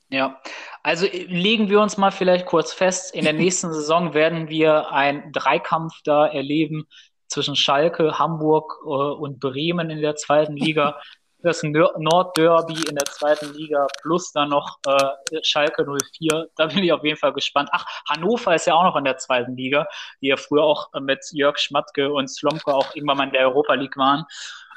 Ja, 0.09 0.39
also 0.84 1.07
legen 1.07 1.69
wir 1.69 1.82
uns 1.82 1.97
mal 1.97 2.11
vielleicht 2.11 2.45
kurz 2.45 2.74
fest, 2.74 3.15
in 3.15 3.24
der 3.24 3.34
nächsten 3.34 3.74
Saison 3.74 4.13
werden 4.13 4.49
wir 4.49 4.91
einen 4.91 5.32
Dreikampf 5.32 6.01
da 6.03 6.28
erleben 6.28 6.86
zwischen 7.34 7.55
Schalke, 7.55 8.17
Hamburg 8.19 8.79
äh, 8.84 8.88
und 8.88 9.39
Bremen 9.39 9.89
in 9.89 10.01
der 10.01 10.15
zweiten 10.15 10.55
Liga. 10.55 10.99
Das 11.45 11.61
Nordderby 11.61 12.86
in 12.88 12.95
der 12.95 13.03
zweiten 13.03 13.53
Liga 13.53 13.86
plus 14.01 14.31
dann 14.31 14.47
noch 14.47 14.79
äh, 14.88 15.41
Schalke 15.41 15.86
04. 15.86 16.47
Da 16.55 16.67
bin 16.67 16.86
ich 16.86 16.93
auf 16.93 17.03
jeden 17.03 17.17
Fall 17.17 17.34
gespannt. 17.34 17.67
Ach, 17.73 17.86
Hannover 18.09 18.55
ist 18.55 18.65
ja 18.65 18.75
auch 18.75 18.84
noch 18.84 18.95
in 18.95 19.03
der 19.03 19.17
zweiten 19.17 19.57
Liga, 19.57 19.86
die 20.21 20.27
ja 20.27 20.38
früher 20.38 20.63
auch 20.63 20.88
mit 21.01 21.19
Jörg 21.34 21.57
Schmatke 21.57 22.13
und 22.13 22.29
Slomka 22.29 22.71
auch 22.71 22.95
irgendwann 22.95 23.17
mal 23.17 23.25
in 23.25 23.34
der 23.34 23.49
Europa 23.49 23.73
League 23.73 23.97
waren. 23.97 24.23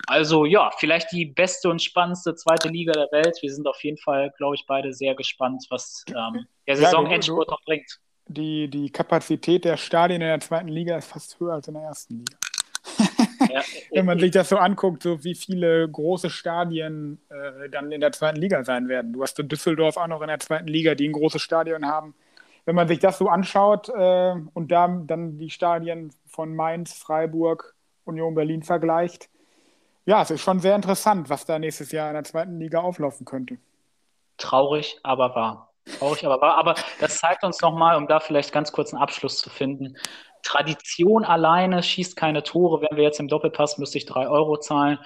Also 0.09 0.44
ja, 0.44 0.72
vielleicht 0.76 1.12
die 1.12 1.26
beste 1.26 1.68
und 1.68 1.80
spannendste 1.80 2.34
zweite 2.34 2.68
Liga 2.68 2.92
der 2.92 3.09
Welt. 3.12 3.38
Wir 3.42 3.54
sind 3.54 3.68
auf 3.68 3.82
jeden 3.84 3.98
Fall, 3.98 4.32
glaube 4.36 4.57
ich, 4.57 4.64
beide 4.66 4.92
sehr 4.92 5.14
gespannt, 5.14 5.64
was 5.70 6.04
ähm, 6.09 6.46
der 6.66 6.76
Saisonendspurt 6.76 7.48
noch 7.48 7.62
bringt. 7.64 8.00
Die, 8.28 8.68
die 8.68 8.90
Kapazität 8.90 9.64
der 9.64 9.76
Stadien 9.76 10.20
in 10.20 10.26
der 10.26 10.40
zweiten 10.40 10.68
Liga 10.68 10.96
ist 10.96 11.09
fast 11.09 11.38
höher 11.38 11.54
als 11.54 11.68
in 11.68 11.74
der 11.74 11.84
ersten 11.84 12.18
Liga. 12.18 12.36
Ja, 13.51 13.61
Wenn 13.90 14.07
man 14.07 14.18
sich 14.18 14.30
das 14.30 14.49
so 14.49 14.57
anguckt, 14.57 15.03
so 15.03 15.22
wie 15.24 15.34
viele 15.34 15.88
große 15.88 16.30
Stadien 16.30 17.20
äh, 17.28 17.68
dann 17.68 17.92
in 17.92 18.01
der 18.01 18.12
zweiten 18.12 18.40
Liga 18.40 18.64
sein 18.64 18.88
werden. 18.88 19.12
Du 19.12 19.22
hast 19.22 19.38
in 19.38 19.49
Düsseldorf 19.49 19.97
auch 19.97 20.07
noch 20.07 20.22
in 20.22 20.28
der 20.28 20.40
zweiten 20.40 20.68
Liga, 20.68 20.94
die 20.94 21.09
ein 21.09 21.12
großes 21.12 21.42
Stadion 21.42 21.86
haben. 21.86 22.14
Wenn 22.64 22.74
man 22.74 22.88
sich 22.88 22.99
das 22.99 23.18
so 23.18 23.28
anschaut 23.28 23.88
äh, 23.88 24.34
und 24.55 24.72
da, 24.72 24.88
dann 24.88 25.38
die 25.38 25.51
Stadien 25.51 26.11
von 26.26 26.55
Mainz, 26.55 26.92
Freiburg, 26.94 27.74
Union 28.05 28.34
Berlin 28.34 28.62
vergleicht, 28.62 29.28
ja, 30.05 30.22
es 30.22 30.30
ist 30.30 30.40
schon 30.40 30.61
sehr 30.61 30.76
interessant, 30.76 31.28
was 31.30 31.44
da 31.44 31.59
nächstes 31.59 31.90
Jahr 31.90 32.09
in 32.09 32.14
der 32.14 32.24
zweiten 32.24 32.59
Liga 32.61 32.80
auflaufen 32.80 33.26
könnte. 33.26 33.59
Traurig, 34.38 34.99
aber 35.03 35.34
wahr. 35.34 35.72
Traurig, 35.99 36.24
aber 36.24 36.40
wahr. 36.40 36.57
Aber 36.59 36.76
das 37.01 37.18
zeigt 37.18 37.42
uns 37.42 37.61
nochmal, 37.61 37.97
um 37.97 38.07
da 38.07 38.20
vielleicht 38.20 38.53
ganz 38.53 38.70
kurz 38.70 38.92
einen 38.92 39.03
Abschluss 39.03 39.38
zu 39.38 39.51
finden, 39.51 39.97
Tradition 40.47 41.24
alleine 41.24 41.82
schießt 41.82 42.14
keine 42.14 42.44
Tore. 42.44 42.80
Wenn 42.80 42.97
wir 42.97 43.03
jetzt 43.03 43.18
im 43.18 43.26
Doppelpass, 43.26 43.78
müsste 43.78 43.99
ich 43.99 44.07
drei 44.07 44.28
Euro 44.28 44.59
zahlen. 44.59 44.99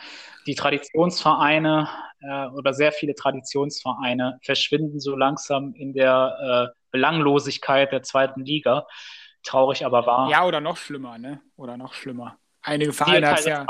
Die 0.46 0.54
Traditionsvereine 0.54 1.88
äh, 2.20 2.46
oder 2.48 2.74
sehr 2.74 2.92
viele 2.92 3.14
Traditionsvereine 3.14 4.38
verschwinden 4.42 5.00
so 5.00 5.16
langsam 5.16 5.72
in 5.74 5.94
der 5.94 6.70
äh, 6.70 6.76
Belanglosigkeit 6.90 7.90
der 7.90 8.02
zweiten 8.02 8.44
Liga. 8.44 8.86
Traurig, 9.42 9.86
aber 9.86 10.04
wahr. 10.04 10.28
Ja, 10.30 10.44
oder 10.44 10.60
noch 10.60 10.76
schlimmer, 10.76 11.16
ne? 11.16 11.40
Oder 11.56 11.78
noch 11.78 11.94
schlimmer. 11.94 12.36
Einige 12.60 12.92
Vereine 12.92 13.30
hat 13.30 13.38
es 13.38 13.46
ja. 13.46 13.66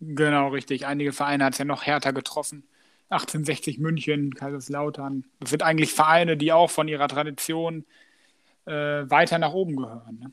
Genau, 0.00 0.48
richtig. 0.48 0.86
Einige 0.86 1.14
Vereine 1.14 1.46
hat 1.46 1.54
es 1.54 1.58
ja 1.58 1.64
noch 1.64 1.84
härter 1.84 2.12
getroffen. 2.12 2.68
1860 3.08 3.78
München, 3.78 4.34
Kaiserslautern. 4.34 5.24
Das 5.40 5.48
sind 5.48 5.62
eigentlich 5.62 5.94
Vereine, 5.94 6.36
die 6.36 6.52
auch 6.52 6.68
von 6.68 6.86
ihrer 6.86 7.08
Tradition 7.08 7.86
äh, 8.66 8.72
weiter 9.08 9.38
nach 9.38 9.54
oben 9.54 9.76
gehören. 9.76 10.18
Ne? 10.18 10.32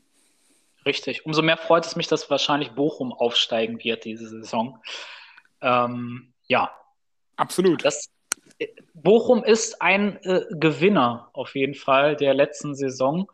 Richtig. 0.86 1.26
Umso 1.26 1.42
mehr 1.42 1.58
freut 1.58 1.86
es 1.86 1.96
mich, 1.96 2.08
dass 2.08 2.30
wahrscheinlich 2.30 2.72
Bochum 2.72 3.12
aufsteigen 3.12 3.84
wird 3.84 4.06
diese 4.06 4.28
Saison. 4.28 4.80
Ähm, 5.62 6.34
ja. 6.48 6.72
Absolut. 7.38 7.84
Das, 7.84 8.10
äh, 8.60 8.68
Bochum 8.94 9.44
ist 9.44 9.82
ein 9.82 10.18
äh, 10.24 10.46
Gewinner 10.52 11.30
auf 11.34 11.56
jeden 11.56 11.74
Fall 11.74 12.16
der 12.16 12.34
letzten 12.34 12.76
Saison, 12.76 13.30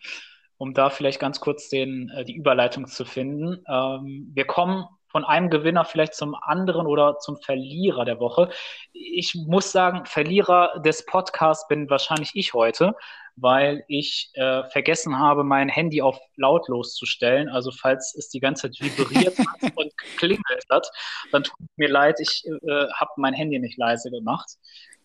um 0.57 0.73
da 0.73 0.89
vielleicht 0.89 1.19
ganz 1.19 1.39
kurz 1.39 1.69
den, 1.69 2.09
äh, 2.09 2.23
die 2.23 2.35
Überleitung 2.35 2.87
zu 2.87 3.05
finden. 3.05 3.63
Ähm, 3.67 4.31
wir 4.33 4.45
kommen 4.45 4.85
von 5.12 5.26
einem 5.26 5.49
Gewinner 5.49 5.86
vielleicht 5.86 6.16
zum 6.16 6.36
anderen 6.36 6.88
oder 6.88 7.20
zum 7.20 7.38
Verlierer 7.38 8.05
der 8.05 8.20
Woche. 8.20 8.49
Ich 8.93 9.36
muss 9.36 9.72
sagen, 9.72 10.05
Verlierer 10.05 10.80
des 10.80 11.05
Podcasts 11.05 11.68
bin 11.68 11.89
wahrscheinlich 11.89 12.32
ich 12.34 12.53
heute, 12.53 12.95
weil 13.36 13.84
ich 13.88 14.30
äh, 14.34 14.64
vergessen 14.66 15.18
habe, 15.20 15.43
mein 15.43 15.70
Handy 15.70 16.01
auf 16.01 16.20
lautlos 16.36 16.95
zu 16.95 17.05
stellen. 17.05 17.49
Also 17.49 17.72
falls 17.72 18.16
es 18.16 18.30
die 18.30 18.39
ganze 18.39 18.72
Zeit 18.72 18.80
vibriert 18.80 19.38
und 19.76 19.95
geklingelt 19.97 20.66
hat, 20.70 20.89
dann 21.32 21.43
tut 21.43 21.57
mir 21.76 21.89
leid, 21.89 22.20
ich 22.20 22.43
äh, 22.45 22.88
habe 22.93 23.12
mein 23.18 23.34
Handy 23.34 23.59
nicht 23.59 23.78
leise 23.78 24.09
gemacht. 24.12 24.57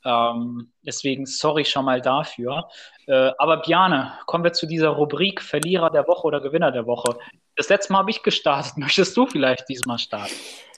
Ähm, 0.04 0.72
deswegen 0.86 1.26
sorry 1.26 1.64
schon 1.64 1.84
mal 1.84 2.00
dafür. 2.00 2.68
Äh, 3.06 3.32
aber 3.38 3.58
Bjane, 3.58 4.12
kommen 4.26 4.44
wir 4.44 4.52
zu 4.52 4.66
dieser 4.66 4.90
Rubrik 4.90 5.42
Verlierer 5.42 5.90
der 5.90 6.06
Woche 6.06 6.26
oder 6.26 6.40
Gewinner 6.40 6.70
der 6.70 6.86
Woche. 6.86 7.18
Das 7.56 7.68
letzte 7.68 7.92
Mal 7.92 8.00
habe 8.00 8.10
ich 8.10 8.22
gestartet. 8.22 8.76
Möchtest 8.76 9.16
du 9.16 9.26
vielleicht 9.26 9.68
diesmal 9.68 9.98
starten? 9.98 10.34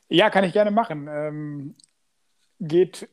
Ja, 0.08 0.30
kann 0.30 0.44
ich 0.44 0.52
gerne 0.52 0.70
machen. 0.70 1.08
Ähm, 1.08 1.74
geht 2.60 3.08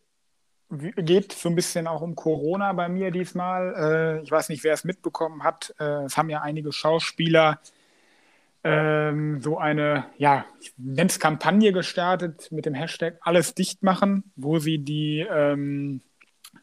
geht 0.70 1.32
so 1.32 1.47
ein 1.49 1.55
bisschen 1.55 1.88
auch 1.88 2.01
um 2.01 2.16
Corona 2.16 2.74
bei 2.74 2.89
mir 2.89 3.11
diesmal. 3.11 3.76
Äh, 3.76 4.24
ich 4.24 4.32
weiß 4.32 4.49
nicht, 4.49 4.63
wer 4.63 4.74
es 4.74 4.84
mitbekommen 4.84 5.43
hat. 5.43 5.74
Äh, 5.80 6.05
es 6.05 6.18
haben 6.18 6.30
ja 6.30 6.41
einige 6.41 6.72
Schauspieler 6.72 7.59
ähm, 8.63 9.41
so 9.41 9.59
eine, 9.59 10.07
ja, 10.18 10.45
ich 10.59 10.74
nenne 10.78 11.07
es 11.07 11.20
Kampagne 11.20 11.72
gestartet 11.72 12.51
mit 12.51 12.66
dem 12.66 12.74
Hashtag 12.74 13.20
Alles 13.22 13.53
dicht 13.53 13.84
machen, 13.84 14.32
wo 14.36 14.57
sie 14.57 14.80
die 14.80 15.20
ähm, 15.20 16.01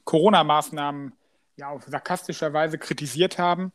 Corona-Maßnahmen 0.05 1.13
ja 1.57 1.69
auf 1.69 1.85
sarkastischer 1.85 2.53
Weise 2.53 2.79
kritisiert 2.79 3.39
haben. 3.39 3.73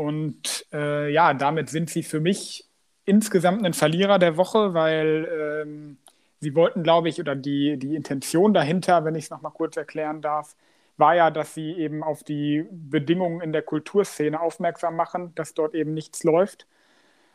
Und 0.00 0.66
äh, 0.72 1.12
ja, 1.12 1.34
damit 1.34 1.68
sind 1.68 1.90
sie 1.90 2.02
für 2.02 2.20
mich 2.20 2.66
insgesamt 3.04 3.66
ein 3.66 3.74
Verlierer 3.74 4.18
der 4.18 4.38
Woche, 4.38 4.72
weil 4.72 5.28
ähm, 5.62 5.98
sie 6.40 6.54
wollten, 6.54 6.82
glaube 6.82 7.10
ich, 7.10 7.20
oder 7.20 7.36
die, 7.36 7.76
die 7.76 7.94
Intention 7.94 8.54
dahinter, 8.54 9.04
wenn 9.04 9.14
ich 9.14 9.24
es 9.24 9.30
nochmal 9.30 9.52
kurz 9.52 9.76
erklären 9.76 10.22
darf, 10.22 10.56
war 10.96 11.14
ja, 11.16 11.30
dass 11.30 11.52
sie 11.52 11.72
eben 11.72 12.02
auf 12.02 12.24
die 12.24 12.64
Bedingungen 12.70 13.42
in 13.42 13.52
der 13.52 13.60
Kulturszene 13.60 14.40
aufmerksam 14.40 14.96
machen, 14.96 15.34
dass 15.34 15.52
dort 15.52 15.74
eben 15.74 15.92
nichts 15.92 16.24
läuft 16.24 16.66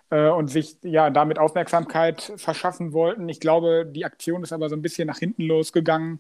äh, 0.10 0.30
und 0.30 0.48
sich 0.48 0.78
ja 0.82 1.12
damit 1.12 1.38
Aufmerksamkeit 1.38 2.34
verschaffen 2.38 2.94
wollten. 2.94 3.30
Ich 3.30 3.40
glaube, 3.40 3.86
die 3.86 4.06
Aktion 4.06 4.42
ist 4.42 4.54
aber 4.54 4.70
so 4.70 4.76
ein 4.76 4.82
bisschen 4.82 5.08
nach 5.08 5.20
hinten 5.20 5.44
losgegangen, 5.44 6.20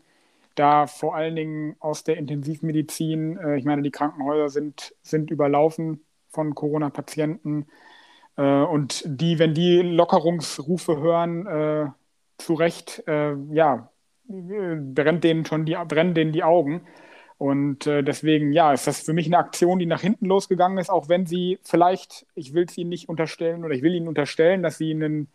da 0.53 0.85
vor 0.85 1.15
allen 1.15 1.35
Dingen 1.35 1.75
aus 1.79 2.03
der 2.03 2.17
Intensivmedizin, 2.17 3.37
äh, 3.39 3.57
ich 3.57 3.65
meine, 3.65 3.81
die 3.81 3.91
Krankenhäuser 3.91 4.49
sind, 4.49 4.93
sind 5.01 5.31
überlaufen 5.31 6.01
von 6.35 6.53
Corona-Patienten. 6.53 7.67
Äh, 8.37 8.43
und 8.43 9.03
die, 9.05 9.39
wenn 9.39 9.53
die 9.53 9.81
Lockerungsrufe 9.81 10.97
hören, 10.99 11.47
äh, 11.47 11.87
zu 12.37 12.53
Recht, 12.53 13.03
äh, 13.07 13.33
ja, 13.51 13.89
brennt 14.27 15.23
denen 15.23 15.45
schon 15.45 15.65
die, 15.65 15.75
brennen 15.87 16.13
denen 16.13 16.31
die 16.31 16.43
Augen. 16.43 16.81
Und 17.37 17.85
äh, 17.85 18.01
deswegen, 18.03 18.53
ja, 18.53 18.71
ist 18.71 18.87
das 18.87 19.01
für 19.01 19.13
mich 19.13 19.27
eine 19.27 19.37
Aktion, 19.37 19.79
die 19.79 19.85
nach 19.85 20.01
hinten 20.01 20.25
losgegangen 20.27 20.77
ist, 20.77 20.89
auch 20.89 21.09
wenn 21.09 21.25
sie 21.25 21.59
vielleicht, 21.63 22.25
ich 22.33 22.53
will 22.53 22.65
es 22.65 22.77
ihnen 22.77 22.89
nicht 22.89 23.09
unterstellen 23.09 23.65
oder 23.65 23.73
ich 23.73 23.81
will 23.81 23.93
ihnen 23.93 24.07
unterstellen, 24.07 24.63
dass 24.63 24.77
sie 24.77 24.91
einen, 24.91 25.27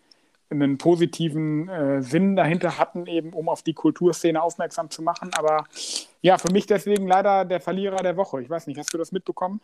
einen 0.48 0.78
positiven 0.78 1.68
äh, 1.68 2.02
Sinn 2.02 2.36
dahinter 2.36 2.78
hatten, 2.78 3.06
eben 3.06 3.34
um 3.34 3.50
auf 3.50 3.62
die 3.62 3.74
Kulturszene 3.74 4.42
aufmerksam 4.42 4.88
zu 4.88 5.02
machen. 5.02 5.30
Aber 5.34 5.66
ja, 6.22 6.38
für 6.38 6.50
mich 6.52 6.66
deswegen 6.66 7.06
leider 7.06 7.44
der 7.44 7.60
Verlierer 7.60 8.02
der 8.02 8.16
Woche. 8.16 8.40
Ich 8.40 8.48
weiß 8.48 8.66
nicht, 8.66 8.78
hast 8.78 8.94
du 8.94 8.98
das 8.98 9.12
mitbekommen? 9.12 9.60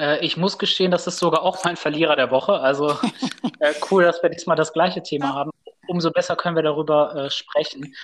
Äh, 0.00 0.24
ich 0.24 0.36
muss 0.36 0.58
gestehen, 0.58 0.90
das 0.90 1.06
ist 1.06 1.18
sogar 1.18 1.42
auch 1.42 1.62
mein 1.64 1.76
Verlierer 1.76 2.16
der 2.16 2.30
Woche. 2.30 2.54
Also 2.54 2.90
äh, 3.60 3.74
cool, 3.90 4.04
dass 4.04 4.22
wir 4.22 4.30
diesmal 4.30 4.56
das 4.56 4.72
gleiche 4.72 5.02
Thema 5.02 5.34
haben. 5.34 5.50
Umso 5.86 6.10
besser 6.10 6.36
können 6.36 6.56
wir 6.56 6.62
darüber 6.62 7.14
äh, 7.14 7.30
sprechen. 7.30 7.94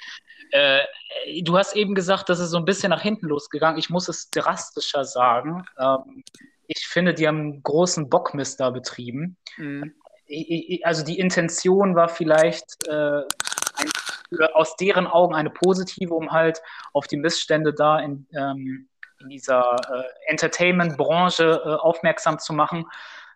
Äh, 0.51 0.81
du 1.43 1.57
hast 1.57 1.75
eben 1.75 1.95
gesagt, 1.95 2.29
das 2.29 2.39
ist 2.39 2.51
so 2.51 2.59
ein 2.59 2.65
bisschen 2.65 2.91
nach 2.91 3.01
hinten 3.01 3.27
losgegangen. 3.27 3.79
Ich 3.79 3.91
muss 3.91 4.09
es 4.09 4.31
drastischer 4.31 5.05
sagen. 5.05 5.65
Ähm, 5.79 6.23
ich 6.67 6.87
finde, 6.87 7.15
die 7.15 7.27
haben 7.27 7.41
einen 7.41 7.63
großen 7.63 8.11
Bockmist 8.11 8.61
da 8.61 8.71
betrieben. 8.71 9.37
Mhm. 9.57 9.95
Also 10.83 11.05
die 11.05 11.19
Intention 11.19 11.95
war 11.95 12.09
vielleicht 12.09 12.87
äh, 12.89 13.23
ein, 13.23 13.91
aus 14.55 14.75
deren 14.77 15.07
Augen 15.07 15.35
eine 15.35 15.51
positive, 15.51 16.13
um 16.13 16.33
halt 16.33 16.61
auf 16.93 17.07
die 17.07 17.17
Missstände 17.17 17.73
da 17.73 18.01
in, 18.01 18.27
ähm, 18.37 18.89
dieser 19.29 19.77
äh, 19.91 20.31
Entertainment-Branche 20.31 21.63
äh, 21.65 21.69
aufmerksam 21.69 22.39
zu 22.39 22.53
machen. 22.53 22.87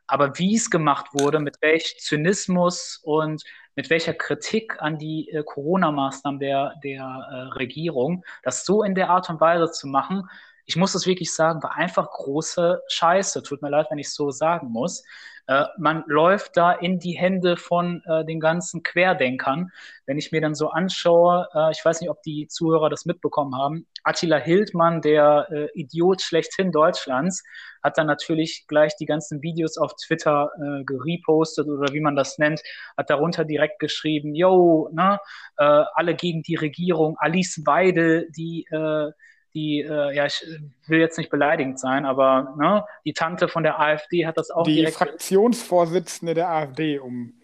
Aber 0.07 0.39
wie 0.39 0.57
es 0.57 0.71
gemacht 0.71 1.07
wurde, 1.13 1.39
mit 1.39 1.59
welch 1.61 1.99
Zynismus 2.01 3.01
und 3.03 3.45
mit 3.77 3.91
welcher 3.91 4.15
Kritik 4.15 4.77
an 4.81 4.99
die 4.99 5.31
äh, 5.31 5.43
Corona-Maßnahmen 5.45 6.41
der, 6.41 6.75
der 6.83 7.03
äh, 7.03 7.35
Regierung, 7.55 8.25
das 8.43 8.65
so 8.65 8.83
in 8.83 8.95
der 8.95 9.11
Art 9.11 9.31
und 9.31 9.41
Weise 9.41 9.71
zu 9.71 9.87
machen, 9.87 10.29
ich 10.71 10.77
muss 10.77 10.95
es 10.95 11.05
wirklich 11.05 11.35
sagen, 11.35 11.65
war 11.65 11.75
einfach 11.75 12.09
große 12.09 12.81
Scheiße. 12.87 13.43
Tut 13.43 13.61
mir 13.61 13.71
leid, 13.71 13.89
wenn 13.91 13.99
ich 13.99 14.07
es 14.07 14.15
so 14.15 14.31
sagen 14.31 14.69
muss. 14.71 15.03
Äh, 15.49 15.65
man 15.79 16.05
läuft 16.07 16.57
da 16.57 16.71
in 16.71 17.01
die 17.01 17.19
Hände 17.19 17.57
von 17.57 18.05
äh, 18.07 18.25
den 18.25 18.39
ganzen 18.39 18.85
Querdenkern. 18.85 19.73
Wenn 20.07 20.17
ich 20.17 20.31
mir 20.31 20.41
dann 20.41 20.55
so 20.55 20.71
anschaue, 20.71 21.49
äh, 21.53 21.73
ich 21.73 21.85
weiß 21.85 22.01
nicht, 22.01 22.09
ob 22.09 22.23
die 22.23 22.47
Zuhörer 22.47 22.89
das 22.89 23.05
mitbekommen 23.05 23.57
haben, 23.57 23.89
Attila 24.05 24.37
Hildmann, 24.37 25.03
der 25.03 25.49
äh, 25.51 25.67
Idiot 25.75 26.23
schlechthin 26.23 26.71
Deutschlands, 26.71 27.43
hat 27.83 27.99
dann 27.99 28.07
natürlich 28.07 28.67
gleich 28.69 28.95
die 28.95 29.07
ganzen 29.07 29.43
Videos 29.43 29.77
auf 29.77 29.97
Twitter 29.97 30.53
äh, 30.57 30.85
gerepostet 30.85 31.67
oder 31.67 31.93
wie 31.93 32.01
man 32.01 32.15
das 32.15 32.39
nennt, 32.39 32.63
hat 32.97 33.11
darunter 33.11 33.45
direkt 33.45 33.81
geschrieben, 33.81 34.37
yo, 34.37 34.89
ne, 34.93 35.19
äh, 35.59 35.83
alle 35.95 36.15
gegen 36.15 36.43
die 36.43 36.55
Regierung, 36.55 37.17
Alice 37.19 37.61
Weidel, 37.67 38.31
die 38.31 38.67
äh, 38.71 39.11
die, 39.55 39.81
äh, 39.81 40.15
ja, 40.15 40.27
ich 40.27 40.45
will 40.87 41.01
jetzt 41.01 41.19
nicht 41.19 41.31
beleidigend 41.31 41.79
sein, 41.79 42.05
aber 42.05 42.55
ne, 42.59 42.85
die 43.05 43.13
Tante 43.13 43.49
von 43.49 43.63
der 43.63 43.81
AfD 43.81 44.27
hat 44.27 44.37
das 44.37 44.51
auch 44.51 44.65
die 44.65 44.77
direkt. 44.77 44.95
Die 44.95 44.99
Fraktionsvorsitzende 44.99 46.35
der 46.35 46.49
AfD, 46.49 46.99
um, 46.99 47.35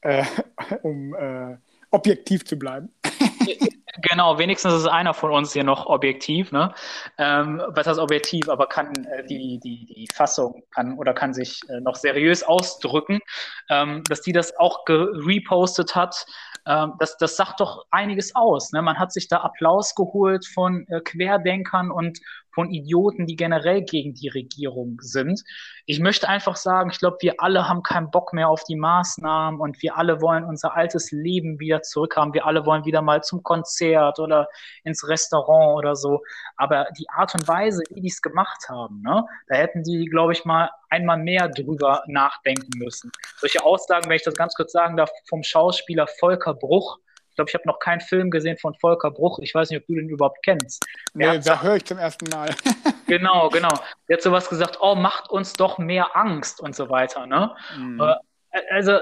äh, 0.00 0.24
um 0.82 1.14
äh, 1.14 1.56
objektiv 1.90 2.44
zu 2.44 2.58
bleiben. 2.58 2.90
Genau, 4.10 4.38
wenigstens 4.38 4.74
ist 4.74 4.86
einer 4.86 5.14
von 5.14 5.30
uns 5.30 5.52
hier 5.52 5.64
noch 5.64 5.86
objektiv, 5.86 6.50
ne? 6.52 6.74
Ähm, 7.16 7.62
was 7.68 7.86
heißt 7.86 8.00
objektiv, 8.00 8.48
aber 8.48 8.66
kann 8.66 8.92
äh, 9.06 9.24
die, 9.24 9.58
die, 9.60 9.86
die 9.86 10.08
Fassung 10.12 10.64
kann 10.72 10.98
oder 10.98 11.14
kann 11.14 11.32
sich 11.32 11.60
äh, 11.68 11.80
noch 11.80 11.94
seriös 11.94 12.42
ausdrücken, 12.42 13.20
ähm, 13.70 14.02
dass 14.08 14.20
die 14.20 14.32
das 14.32 14.56
auch 14.58 14.84
repostet 14.88 15.94
hat. 15.94 16.26
Ähm, 16.66 16.94
das, 16.98 17.16
das 17.18 17.36
sagt 17.36 17.60
doch 17.60 17.86
einiges 17.90 18.34
aus. 18.34 18.72
Ne? 18.72 18.82
Man 18.82 18.98
hat 18.98 19.12
sich 19.12 19.28
da 19.28 19.38
Applaus 19.38 19.94
geholt 19.94 20.46
von 20.46 20.86
äh, 20.88 21.00
Querdenkern 21.00 21.90
und 21.90 22.20
von 22.54 22.70
Idioten, 22.70 23.26
die 23.26 23.36
generell 23.36 23.82
gegen 23.82 24.14
die 24.14 24.28
Regierung 24.28 24.98
sind. 25.00 25.42
Ich 25.86 26.00
möchte 26.00 26.28
einfach 26.28 26.56
sagen, 26.56 26.90
ich 26.90 26.98
glaube, 26.98 27.18
wir 27.20 27.34
alle 27.38 27.68
haben 27.68 27.82
keinen 27.82 28.10
Bock 28.10 28.32
mehr 28.32 28.48
auf 28.48 28.64
die 28.64 28.76
Maßnahmen 28.76 29.60
und 29.60 29.82
wir 29.82 29.96
alle 29.96 30.20
wollen 30.20 30.44
unser 30.44 30.76
altes 30.76 31.10
Leben 31.10 31.58
wieder 31.58 31.82
zurückhaben. 31.82 32.32
Wir 32.32 32.46
alle 32.46 32.64
wollen 32.64 32.84
wieder 32.84 33.02
mal 33.02 33.22
zum 33.22 33.42
Konzert 33.42 34.18
oder 34.18 34.48
ins 34.84 35.06
Restaurant 35.06 35.76
oder 35.76 35.96
so. 35.96 36.22
Aber 36.56 36.86
die 36.98 37.08
Art 37.10 37.34
und 37.34 37.46
Weise, 37.48 37.82
wie 37.90 38.00
die 38.00 38.08
es 38.08 38.22
gemacht 38.22 38.68
haben, 38.68 39.02
ne, 39.02 39.24
da 39.48 39.56
hätten 39.56 39.82
die, 39.82 40.06
glaube 40.06 40.32
ich, 40.32 40.44
mal 40.44 40.70
einmal 40.90 41.18
mehr 41.18 41.48
drüber 41.48 42.02
nachdenken 42.06 42.78
müssen. 42.78 43.10
Solche 43.38 43.64
Aussagen, 43.64 44.08
wenn 44.08 44.16
ich 44.16 44.22
das 44.22 44.34
ganz 44.34 44.54
kurz 44.54 44.72
sagen 44.72 44.96
darf, 44.96 45.10
vom 45.28 45.42
Schauspieler 45.42 46.06
Volker 46.06 46.54
Bruch, 46.54 46.98
ich 47.34 47.36
glaube, 47.36 47.50
ich 47.50 47.54
habe 47.54 47.66
noch 47.66 47.80
keinen 47.80 48.00
Film 48.00 48.30
gesehen 48.30 48.56
von 48.58 48.74
Volker 48.74 49.10
Bruch. 49.10 49.40
Ich 49.40 49.52
weiß 49.52 49.68
nicht, 49.68 49.80
ob 49.80 49.86
du 49.88 49.96
den 49.96 50.08
überhaupt 50.08 50.38
kennst. 50.44 50.86
Nee, 51.14 51.40
da 51.40 51.60
höre 51.60 51.74
ich 51.74 51.84
zum 51.84 51.98
ersten 51.98 52.30
Mal. 52.30 52.54
genau, 53.08 53.48
genau. 53.48 53.72
Der 54.08 54.18
hat 54.18 54.22
sowas 54.22 54.48
gesagt, 54.48 54.78
oh, 54.80 54.94
macht 54.94 55.30
uns 55.30 55.54
doch 55.54 55.78
mehr 55.78 56.16
Angst 56.16 56.60
und 56.60 56.76
so 56.76 56.90
weiter. 56.90 57.26
Ne? 57.26 57.50
Mhm. 57.76 58.00
Äh, 58.00 58.60
also, 58.70 59.00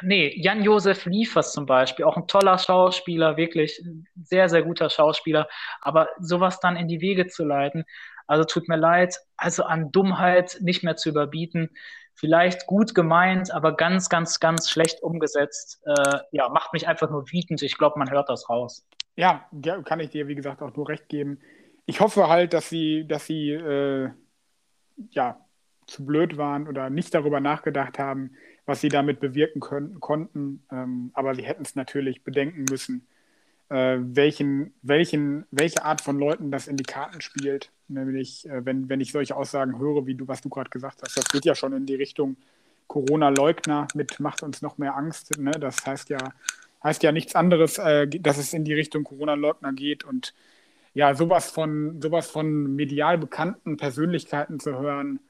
nee, 0.00 0.34
Jan-Josef 0.36 1.04
Liefers 1.04 1.52
zum 1.52 1.66
Beispiel, 1.66 2.04
auch 2.04 2.16
ein 2.16 2.26
toller 2.26 2.58
Schauspieler, 2.58 3.36
wirklich 3.36 3.80
sehr, 4.20 4.48
sehr 4.48 4.64
guter 4.64 4.90
Schauspieler. 4.90 5.48
Aber 5.82 6.08
sowas 6.18 6.58
dann 6.58 6.74
in 6.74 6.88
die 6.88 7.00
Wege 7.00 7.28
zu 7.28 7.44
leiten, 7.44 7.84
also 8.26 8.42
tut 8.42 8.66
mir 8.66 8.76
leid, 8.76 9.20
also 9.36 9.62
an 9.62 9.92
Dummheit 9.92 10.58
nicht 10.62 10.82
mehr 10.82 10.96
zu 10.96 11.10
überbieten 11.10 11.70
vielleicht 12.14 12.66
gut 12.66 12.94
gemeint, 12.94 13.52
aber 13.52 13.76
ganz, 13.76 14.08
ganz, 14.08 14.40
ganz 14.40 14.70
schlecht 14.70 15.02
umgesetzt. 15.02 15.80
Äh, 15.84 16.18
ja, 16.30 16.48
macht 16.48 16.72
mich 16.72 16.86
einfach 16.88 17.10
nur 17.10 17.30
wütend. 17.30 17.62
Ich 17.62 17.78
glaube, 17.78 17.98
man 17.98 18.10
hört 18.10 18.28
das 18.28 18.48
raus. 18.48 18.86
Ja, 19.16 19.48
kann 19.84 20.00
ich 20.00 20.10
dir, 20.10 20.28
wie 20.28 20.34
gesagt, 20.34 20.62
auch 20.62 20.74
nur 20.74 20.88
recht 20.88 21.08
geben. 21.08 21.40
Ich 21.86 22.00
hoffe 22.00 22.28
halt, 22.28 22.52
dass 22.52 22.68
sie, 22.68 23.06
dass 23.06 23.26
sie 23.26 23.50
äh, 23.50 24.10
ja, 25.10 25.44
zu 25.86 26.06
blöd 26.06 26.36
waren 26.36 26.68
oder 26.68 26.90
nicht 26.90 27.14
darüber 27.14 27.40
nachgedacht 27.40 27.98
haben, 27.98 28.32
was 28.66 28.80
sie 28.80 28.88
damit 28.88 29.20
bewirken 29.20 29.60
können, 29.60 30.00
konnten. 30.00 30.64
Ähm, 30.70 31.10
aber 31.14 31.34
sie 31.34 31.42
hätten 31.42 31.62
es 31.62 31.74
natürlich 31.74 32.22
bedenken 32.22 32.64
müssen, 32.70 33.06
äh, 33.72 33.98
welchen, 34.00 34.74
welchen, 34.82 35.46
welche 35.50 35.82
Art 35.84 36.02
von 36.02 36.18
Leuten 36.18 36.50
das 36.50 36.68
in 36.68 36.76
die 36.76 36.84
Karten 36.84 37.22
spielt. 37.22 37.70
Nämlich, 37.88 38.46
äh, 38.46 38.64
wenn, 38.66 38.90
wenn 38.90 39.00
ich 39.00 39.12
solche 39.12 39.34
Aussagen 39.34 39.78
höre, 39.78 40.06
wie 40.06 40.14
du, 40.14 40.28
was 40.28 40.42
du 40.42 40.50
gerade 40.50 40.68
gesagt 40.68 41.00
hast, 41.02 41.16
das 41.16 41.24
geht 41.28 41.46
ja 41.46 41.54
schon 41.54 41.72
in 41.72 41.86
die 41.86 41.94
Richtung 41.94 42.36
Corona-Leugner 42.86 43.88
mit 43.94 44.20
macht 44.20 44.42
uns 44.42 44.60
noch 44.60 44.76
mehr 44.76 44.94
Angst. 44.94 45.38
Ne? 45.38 45.52
Das 45.52 45.86
heißt 45.86 46.10
ja, 46.10 46.18
heißt 46.84 47.02
ja 47.02 47.12
nichts 47.12 47.34
anderes, 47.34 47.78
äh, 47.78 48.06
dass 48.06 48.36
es 48.36 48.52
in 48.52 48.64
die 48.64 48.74
Richtung 48.74 49.04
Corona-Leugner 49.04 49.72
geht 49.72 50.04
und 50.04 50.34
ja, 50.92 51.14
sowas 51.14 51.50
von, 51.50 52.02
sowas 52.02 52.26
von 52.30 52.76
medial 52.76 53.16
bekannten 53.16 53.78
Persönlichkeiten 53.78 54.60
zu 54.60 54.78
hören, 54.78 55.20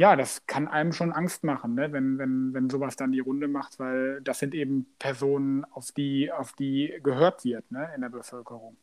ja, 0.00 0.16
das 0.16 0.46
kann 0.46 0.66
einem 0.66 0.94
schon 0.94 1.12
Angst 1.12 1.44
machen, 1.44 1.74
ne? 1.74 1.92
wenn, 1.92 2.16
wenn, 2.16 2.54
wenn 2.54 2.70
sowas 2.70 2.96
dann 2.96 3.12
die 3.12 3.20
Runde 3.20 3.48
macht, 3.48 3.78
weil 3.78 4.22
das 4.22 4.38
sind 4.38 4.54
eben 4.54 4.86
Personen, 4.98 5.66
auf 5.66 5.92
die, 5.92 6.32
auf 6.32 6.54
die 6.54 6.98
gehört 7.02 7.44
wird 7.44 7.70
ne? 7.70 7.90
in 7.94 8.00
der 8.00 8.08
Bevölkerung. 8.08 8.78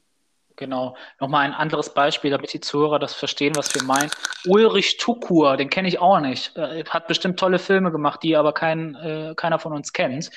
Genau. 0.57 0.95
Nochmal 1.19 1.45
ein 1.45 1.53
anderes 1.53 1.91
Beispiel, 1.91 2.29
damit 2.29 2.53
die 2.53 2.59
Zuhörer 2.59 2.99
das 2.99 3.15
verstehen, 3.15 3.55
was 3.55 3.73
wir 3.73 3.81
meinen. 3.81 4.11
Ulrich 4.45 4.97
Tukur, 4.97 5.57
den 5.57 5.71
kenne 5.71 5.87
ich 5.87 5.97
auch 5.97 6.19
nicht. 6.19 6.55
Äh, 6.55 6.83
hat 6.85 7.07
bestimmt 7.07 7.39
tolle 7.39 7.57
Filme 7.57 7.91
gemacht, 7.91 8.21
die 8.21 8.35
aber 8.35 8.53
kein, 8.53 8.93
äh, 8.93 9.33
keiner 9.35 9.57
von 9.57 9.73
uns 9.73 9.93
kennt. 9.93 10.29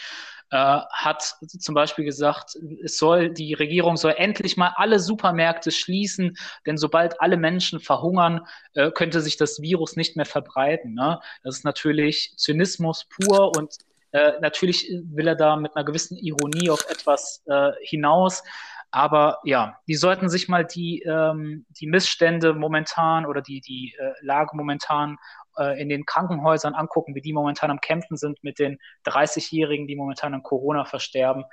Äh, 0.52 0.80
hat 0.90 1.36
zum 1.60 1.74
Beispiel 1.76 2.04
gesagt, 2.04 2.58
es 2.82 2.98
soll, 2.98 3.30
die 3.30 3.54
Regierung 3.54 3.96
soll 3.96 4.14
endlich 4.16 4.56
mal 4.56 4.72
alle 4.74 4.98
Supermärkte 4.98 5.70
schließen, 5.70 6.36
denn 6.66 6.76
sobald 6.76 7.20
alle 7.20 7.36
Menschen 7.36 7.78
verhungern, 7.78 8.46
äh, 8.74 8.90
könnte 8.90 9.20
sich 9.20 9.36
das 9.36 9.62
Virus 9.62 9.94
nicht 9.94 10.16
mehr 10.16 10.26
verbreiten. 10.26 10.94
Ne? 10.94 11.20
Das 11.44 11.58
ist 11.58 11.64
natürlich 11.64 12.34
Zynismus 12.36 13.04
pur 13.04 13.56
und 13.56 13.76
äh, 14.10 14.32
natürlich 14.40 14.90
will 15.04 15.28
er 15.28 15.36
da 15.36 15.54
mit 15.54 15.76
einer 15.76 15.84
gewissen 15.84 16.16
Ironie 16.16 16.70
auf 16.70 16.84
etwas 16.90 17.44
äh, 17.46 17.70
hinaus. 17.82 18.42
Aber 18.90 19.38
ja, 19.44 19.78
die 19.86 19.94
sollten 19.94 20.28
sich 20.28 20.48
mal 20.48 20.64
die, 20.64 21.02
ähm, 21.02 21.64
die 21.80 21.86
Missstände 21.86 22.54
momentan 22.54 23.24
oder 23.24 23.40
die, 23.40 23.60
die 23.60 23.94
äh, 23.96 24.12
Lage 24.20 24.56
momentan 24.56 25.16
in 25.64 25.88
den 25.88 26.06
Krankenhäusern 26.06 26.74
angucken, 26.74 27.14
wie 27.14 27.20
die 27.20 27.32
momentan 27.32 27.70
am 27.70 27.80
Kämpfen 27.80 28.16
sind 28.16 28.42
mit 28.42 28.58
den 28.58 28.78
30-Jährigen, 29.06 29.86
die 29.86 29.96
momentan 29.96 30.34
an 30.34 30.42
Corona 30.42 30.84
versterben. 30.84 31.44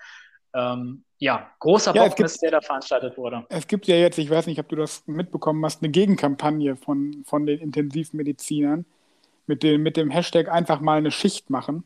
ähm, 0.54 1.04
ja, 1.20 1.50
großer 1.60 1.96
ja, 1.96 2.04
Bockmist, 2.04 2.36
gibt, 2.36 2.44
der 2.44 2.60
da 2.60 2.62
veranstaltet 2.62 3.18
wurde. 3.18 3.46
Es 3.50 3.68
gibt 3.68 3.88
ja 3.88 3.96
jetzt, 3.96 4.18
ich 4.20 4.30
weiß 4.30 4.48
nicht, 4.48 4.60
ob 4.60 4.70
du 4.70 4.76
das 4.76 5.06
mitbekommen 5.08 5.64
hast, 5.66 5.82
eine 5.82 5.92
Gegenkampagne 5.92 6.76
von, 6.76 7.24
von 7.26 7.46
den 7.46 7.60
Intensivmedizinern 7.60 8.86
mit 9.48 9.64
dem, 9.64 9.82
mit 9.82 9.98
dem 9.98 10.12
Hashtag 10.12 10.50
einfach 10.50 10.80
mal 10.80 10.98
eine 10.98 11.12
Schicht 11.12 11.50
machen. 11.50 11.84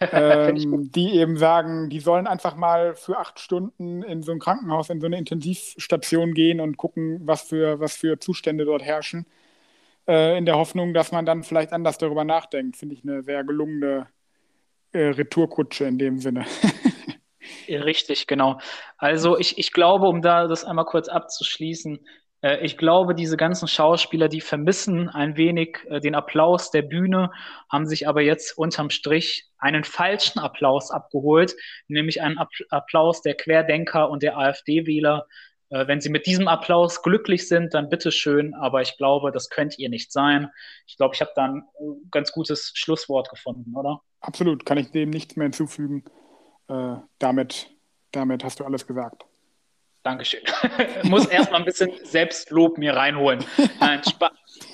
ähm, 0.12 0.92
die 0.92 1.18
eben 1.18 1.36
sagen, 1.36 1.90
die 1.90 1.98
sollen 1.98 2.28
einfach 2.28 2.54
mal 2.54 2.94
für 2.94 3.18
acht 3.18 3.40
Stunden 3.40 4.02
in 4.04 4.22
so 4.22 4.30
ein 4.30 4.38
Krankenhaus, 4.38 4.90
in 4.90 5.00
so 5.00 5.06
eine 5.06 5.18
Intensivstation 5.18 6.34
gehen 6.34 6.60
und 6.60 6.76
gucken, 6.76 7.20
was 7.24 7.42
für, 7.42 7.80
was 7.80 7.96
für 7.96 8.20
Zustände 8.20 8.64
dort 8.64 8.82
herrschen. 8.82 9.26
Äh, 10.08 10.38
in 10.38 10.46
der 10.46 10.56
Hoffnung, 10.56 10.94
dass 10.94 11.12
man 11.12 11.26
dann 11.26 11.42
vielleicht 11.42 11.72
anders 11.72 11.98
darüber 11.98 12.24
nachdenkt. 12.24 12.78
Finde 12.78 12.94
ich 12.94 13.04
eine 13.04 13.22
sehr 13.22 13.44
gelungene 13.44 14.06
äh, 14.92 15.08
Retourkutsche 15.08 15.84
in 15.84 15.98
dem 15.98 16.18
Sinne. 16.18 16.46
Richtig, 17.68 18.26
genau. 18.26 18.58
Also 18.96 19.38
ich, 19.38 19.58
ich 19.58 19.72
glaube, 19.72 20.06
um 20.08 20.22
da 20.22 20.46
das 20.46 20.64
einmal 20.64 20.86
kurz 20.86 21.08
abzuschließen, 21.08 21.98
äh, 22.40 22.64
ich 22.64 22.78
glaube, 22.78 23.14
diese 23.14 23.36
ganzen 23.36 23.68
Schauspieler, 23.68 24.28
die 24.28 24.40
vermissen 24.40 25.10
ein 25.10 25.36
wenig 25.36 25.80
äh, 25.88 26.00
den 26.00 26.14
Applaus 26.14 26.70
der 26.70 26.82
Bühne, 26.82 27.30
haben 27.70 27.86
sich 27.86 28.08
aber 28.08 28.22
jetzt 28.22 28.56
unterm 28.56 28.88
Strich 28.88 29.46
einen 29.58 29.84
falschen 29.84 30.38
Applaus 30.38 30.90
abgeholt, 30.90 31.54
nämlich 31.88 32.22
einen 32.22 32.38
Applaus 32.70 33.22
der 33.22 33.34
Querdenker 33.34 34.08
und 34.08 34.22
der 34.22 34.38
AfD-Wähler. 34.38 35.26
Äh, 35.70 35.86
wenn 35.86 36.00
Sie 36.00 36.08
mit 36.08 36.26
diesem 36.26 36.48
Applaus 36.48 37.02
glücklich 37.02 37.48
sind, 37.48 37.74
dann 37.74 37.88
bitteschön, 37.88 38.54
aber 38.54 38.82
ich 38.82 38.96
glaube, 38.96 39.32
das 39.32 39.50
könnt 39.50 39.78
ihr 39.78 39.88
nicht 39.88 40.12
sein. 40.12 40.50
Ich 40.86 40.96
glaube, 40.96 41.14
ich 41.14 41.20
habe 41.20 41.32
da 41.34 41.44
ein 41.44 41.62
ganz 42.10 42.32
gutes 42.32 42.72
Schlusswort 42.74 43.30
gefunden, 43.30 43.74
oder? 43.76 44.00
Absolut, 44.20 44.64
kann 44.64 44.78
ich 44.78 44.90
dem 44.90 45.10
nichts 45.10 45.36
mehr 45.36 45.44
hinzufügen. 45.44 46.04
Äh, 46.68 46.96
damit, 47.18 47.70
damit 48.12 48.44
hast 48.44 48.60
du 48.60 48.64
alles 48.64 48.86
gesagt. 48.86 49.24
Dankeschön. 50.02 50.40
Muss 51.04 51.26
erstmal 51.26 51.60
ein 51.60 51.66
bisschen 51.66 51.92
Selbstlob 52.04 52.78
mir 52.78 52.94
reinholen. 52.94 53.44
Nein, 53.80 54.02
Spa 54.04 54.30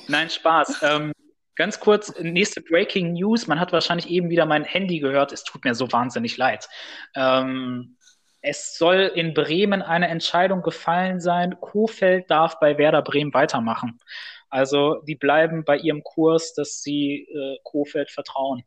Nein 0.06 0.30
Spaß. 0.30 0.82
Ähm, 0.82 1.12
ganz 1.56 1.80
kurz, 1.80 2.12
nächste 2.20 2.60
Breaking 2.60 3.14
News. 3.14 3.46
Man 3.46 3.58
hat 3.58 3.72
wahrscheinlich 3.72 4.08
eben 4.08 4.28
wieder 4.30 4.46
mein 4.46 4.64
Handy 4.64 5.00
gehört. 5.00 5.32
Es 5.32 5.44
tut 5.44 5.64
mir 5.64 5.74
so 5.74 5.90
wahnsinnig 5.90 6.36
leid. 6.36 6.68
Ähm, 7.14 7.93
es 8.44 8.76
soll 8.76 9.10
in 9.14 9.32
Bremen 9.32 9.80
eine 9.80 10.08
Entscheidung 10.08 10.62
gefallen 10.62 11.18
sein. 11.18 11.58
Kofeld 11.60 12.30
darf 12.30 12.60
bei 12.60 12.76
Werder 12.76 13.02
Bremen 13.02 13.32
weitermachen. 13.32 13.98
Also 14.50 15.00
die 15.06 15.14
bleiben 15.14 15.64
bei 15.64 15.78
ihrem 15.78 16.04
Kurs, 16.04 16.52
dass 16.52 16.82
sie 16.82 17.26
äh, 17.32 17.58
Kofeld 17.64 18.10
vertrauen. 18.10 18.62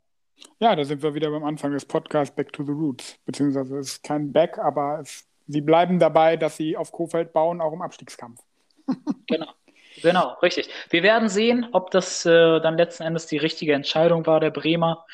Ja, 0.60 0.76
da 0.76 0.84
sind 0.84 1.04
wir 1.04 1.14
wieder 1.14 1.30
beim 1.30 1.44
Anfang 1.44 1.72
des 1.72 1.86
Podcasts 1.86 2.36
Back 2.36 2.52
to 2.54 2.64
the 2.64 2.72
Roots. 2.72 3.20
Beziehungsweise 3.26 3.78
es 3.78 3.94
ist 3.94 4.04
kein 4.04 4.34
Back, 4.34 4.58
aber 4.58 5.00
es, 5.02 5.28
sie 5.48 5.62
bleiben 5.62 6.00
dabei, 6.00 6.38
dass 6.38 6.58
sie 6.58 6.76
auf 6.76 6.92
Kofeld 6.92 7.32
bauen, 7.32 7.62
auch 7.62 7.74
im 7.74 7.82
Abstiegskampf. 7.82 8.42
genau. 9.28 9.54
Genau, 10.02 10.34
richtig. 10.44 10.70
Wir 10.90 11.02
werden 11.02 11.28
sehen, 11.28 11.68
ob 11.72 11.90
das 11.90 12.26
äh, 12.26 12.60
dann 12.60 12.78
letzten 12.78 13.04
Endes 13.04 13.26
die 13.26 13.38
richtige 13.38 13.74
Entscheidung 13.74 14.28
war, 14.28 14.40
der 14.40 14.52
Bremer. 14.52 15.06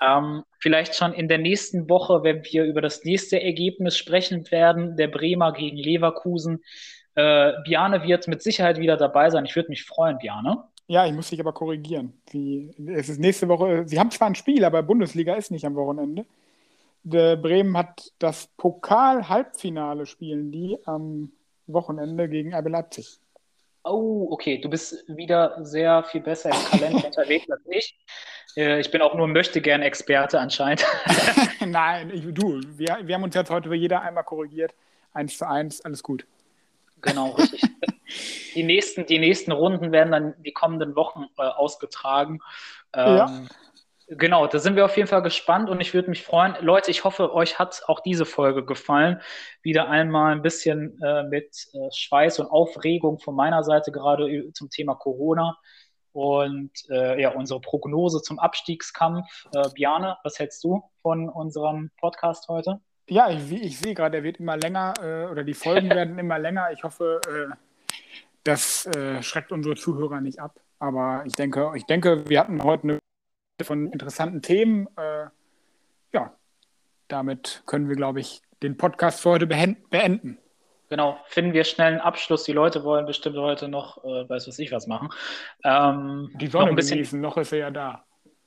Ähm, 0.00 0.44
vielleicht 0.58 0.94
schon 0.94 1.12
in 1.12 1.28
der 1.28 1.38
nächsten 1.38 1.88
Woche, 1.88 2.22
wenn 2.22 2.42
wir 2.44 2.64
über 2.64 2.80
das 2.80 3.04
nächste 3.04 3.42
Ergebnis 3.42 3.98
sprechen 3.98 4.50
werden, 4.50 4.96
der 4.96 5.08
Bremer 5.08 5.52
gegen 5.52 5.76
Leverkusen. 5.76 6.62
Äh, 7.14 7.52
Biane 7.64 8.02
wird 8.04 8.28
mit 8.28 8.42
Sicherheit 8.42 8.78
wieder 8.78 8.96
dabei 8.96 9.30
sein. 9.30 9.44
Ich 9.44 9.56
würde 9.56 9.68
mich 9.68 9.84
freuen, 9.84 10.18
Biane. 10.18 10.64
Ja, 10.86 11.06
ich 11.06 11.12
muss 11.12 11.30
dich 11.30 11.38
aber 11.40 11.52
korrigieren. 11.52 12.20
Sie, 12.30 12.74
es 12.88 13.08
ist 13.08 13.20
nächste 13.20 13.46
Woche, 13.48 13.86
Sie 13.86 13.98
haben 13.98 14.10
zwar 14.10 14.28
ein 14.28 14.34
Spiel, 14.34 14.64
aber 14.64 14.82
Bundesliga 14.82 15.34
ist 15.34 15.50
nicht 15.50 15.64
am 15.64 15.76
Wochenende. 15.76 16.26
Der 17.02 17.36
Bremen 17.36 17.76
hat 17.76 18.10
das 18.18 18.48
Pokal-Halbfinale 18.56 20.06
spielen 20.06 20.50
die 20.50 20.78
am 20.84 21.32
Wochenende 21.66 22.28
gegen 22.28 22.54
RB 22.54 22.68
Leipzig. 22.68 23.20
Oh, 23.84 24.28
okay. 24.30 24.60
Du 24.60 24.68
bist 24.68 25.04
wieder 25.08 25.64
sehr 25.64 26.02
viel 26.04 26.20
besser 26.20 26.50
im 26.50 26.70
Kalender 26.70 27.04
unterwegs 27.06 27.50
als 27.50 27.62
ich. 27.68 27.98
Äh, 28.56 28.80
ich 28.80 28.90
bin 28.90 29.02
auch 29.02 29.14
nur 29.14 29.28
Möchtegern-Experte 29.28 30.40
anscheinend. 30.40 30.84
Nein, 31.66 32.10
ich, 32.12 32.24
du, 32.32 32.60
wir, 32.76 32.98
wir 33.02 33.14
haben 33.14 33.22
uns 33.22 33.34
jetzt 33.34 33.50
heute 33.50 33.72
jeder 33.74 34.02
einmal 34.02 34.24
korrigiert. 34.24 34.74
Eins 35.12 35.38
zu 35.38 35.48
eins, 35.48 35.84
alles 35.84 36.02
gut. 36.02 36.26
Genau, 37.00 37.30
richtig. 37.30 37.62
die, 38.54 38.62
nächsten, 38.62 39.06
die 39.06 39.18
nächsten 39.18 39.52
Runden 39.52 39.92
werden 39.92 40.12
dann 40.12 40.34
die 40.42 40.52
kommenden 40.52 40.94
Wochen 40.96 41.26
äh, 41.38 41.42
ausgetragen. 41.42 42.40
Ähm, 42.92 43.16
ja. 43.16 43.42
Genau, 44.12 44.48
da 44.48 44.58
sind 44.58 44.74
wir 44.74 44.84
auf 44.84 44.96
jeden 44.96 45.08
Fall 45.08 45.22
gespannt 45.22 45.70
und 45.70 45.80
ich 45.80 45.94
würde 45.94 46.10
mich 46.10 46.24
freuen. 46.24 46.56
Leute, 46.60 46.90
ich 46.90 47.04
hoffe, 47.04 47.32
euch 47.32 47.60
hat 47.60 47.82
auch 47.86 48.00
diese 48.00 48.26
Folge 48.26 48.64
gefallen. 48.64 49.20
Wieder 49.62 49.88
einmal 49.88 50.32
ein 50.32 50.42
bisschen 50.42 51.00
äh, 51.00 51.22
mit 51.22 51.68
äh, 51.72 51.78
Schweiß 51.94 52.40
und 52.40 52.48
Aufregung 52.48 53.20
von 53.20 53.36
meiner 53.36 53.62
Seite 53.62 53.92
gerade 53.92 54.50
zum 54.52 54.68
Thema 54.68 54.96
Corona 54.96 55.56
und 56.12 56.70
äh, 56.90 57.20
ja, 57.20 57.30
unsere 57.30 57.60
Prognose 57.60 58.22
zum 58.22 58.38
Abstiegskampf. 58.38 59.26
Äh, 59.54 59.68
Biane, 59.74 60.16
was 60.22 60.38
hältst 60.38 60.62
du 60.64 60.82
von 61.02 61.28
unserem 61.28 61.90
Podcast 61.98 62.48
heute? 62.48 62.80
Ja, 63.08 63.30
ich, 63.30 63.52
ich 63.52 63.78
sehe 63.78 63.94
gerade, 63.94 64.18
er 64.18 64.22
wird 64.22 64.38
immer 64.38 64.56
länger 64.56 64.94
äh, 65.02 65.30
oder 65.30 65.44
die 65.44 65.54
Folgen 65.54 65.90
werden 65.90 66.18
immer 66.18 66.38
länger. 66.38 66.70
Ich 66.72 66.84
hoffe, 66.84 67.20
äh, 67.28 67.54
das 68.44 68.86
äh, 68.86 69.22
schreckt 69.22 69.52
unsere 69.52 69.76
Zuhörer 69.76 70.20
nicht 70.20 70.40
ab. 70.40 70.60
Aber 70.78 71.24
ich 71.26 71.34
denke, 71.34 71.72
ich 71.74 71.84
denke, 71.84 72.28
wir 72.28 72.40
hatten 72.40 72.62
heute 72.62 72.84
eine 72.84 72.98
von 73.64 73.92
interessanten 73.92 74.42
Themen. 74.42 74.88
Äh, 74.96 75.26
ja, 76.12 76.34
damit 77.08 77.62
können 77.66 77.88
wir, 77.88 77.96
glaube 77.96 78.20
ich, 78.20 78.42
den 78.62 78.76
Podcast 78.76 79.20
für 79.20 79.30
heute 79.30 79.46
beenden. 79.46 80.38
Genau, 80.90 81.18
finden 81.26 81.52
wir 81.52 81.62
schnell 81.62 81.92
einen 81.92 82.00
Abschluss. 82.00 82.42
Die 82.42 82.52
Leute 82.52 82.82
wollen 82.82 83.06
bestimmt 83.06 83.36
heute 83.36 83.68
noch, 83.68 84.02
äh, 84.02 84.28
weiß 84.28 84.48
was 84.48 84.58
ich 84.58 84.72
was 84.72 84.88
machen. 84.88 85.08
Ähm, 85.62 86.32
die 86.40 86.48
Sonne 86.48 86.64
noch 86.64 86.70
ein 86.70 86.76
bisschen, 86.76 86.96
genießen, 86.96 87.20
noch 87.20 87.36
ist 87.36 87.52
er 87.52 87.58
ja 87.58 87.70
da. 87.70 88.04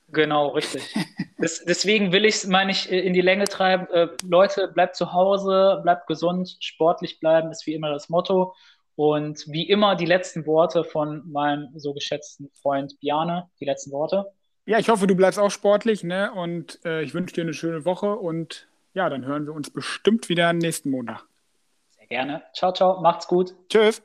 Genau, 0.08 0.48
richtig. 0.48 0.82
Das, 1.36 1.62
deswegen 1.62 2.12
will 2.12 2.24
ich 2.24 2.36
es, 2.36 2.46
meine 2.46 2.70
ich, 2.70 2.90
in 2.90 3.12
die 3.12 3.20
Länge 3.20 3.44
treiben. 3.44 3.86
Äh, 3.92 4.08
Leute, 4.26 4.68
bleibt 4.68 4.96
zu 4.96 5.12
Hause, 5.12 5.80
bleibt 5.82 6.06
gesund, 6.06 6.56
sportlich 6.60 7.20
bleiben 7.20 7.50
ist 7.50 7.66
wie 7.66 7.74
immer 7.74 7.90
das 7.90 8.08
Motto. 8.08 8.54
Und 8.94 9.44
wie 9.48 9.68
immer 9.68 9.94
die 9.96 10.06
letzten 10.06 10.46
Worte 10.46 10.84
von 10.84 11.28
meinem 11.30 11.68
so 11.74 11.92
geschätzten 11.92 12.50
Freund 12.62 12.98
Biane. 13.00 13.50
Die 13.60 13.66
letzten 13.66 13.90
Worte. 13.90 14.26
Ja, 14.64 14.78
ich 14.78 14.88
hoffe, 14.88 15.06
du 15.06 15.16
bleibst 15.16 15.38
auch 15.38 15.50
sportlich, 15.50 16.02
ne? 16.02 16.32
Und 16.32 16.78
äh, 16.86 17.02
ich 17.02 17.12
wünsche 17.12 17.34
dir 17.34 17.42
eine 17.42 17.52
schöne 17.52 17.84
Woche 17.84 18.14
und 18.14 18.68
ja, 18.94 19.10
dann 19.10 19.26
hören 19.26 19.44
wir 19.44 19.52
uns 19.52 19.68
bestimmt 19.68 20.30
wieder 20.30 20.52
nächsten 20.54 20.88
Montag. 20.90 21.26
Sehr 22.08 22.18
gerne. 22.18 22.42
Ciao, 22.52 22.72
ciao. 22.72 23.00
Macht's 23.00 23.26
gut. 23.26 23.54
Tschüss. 23.68 24.02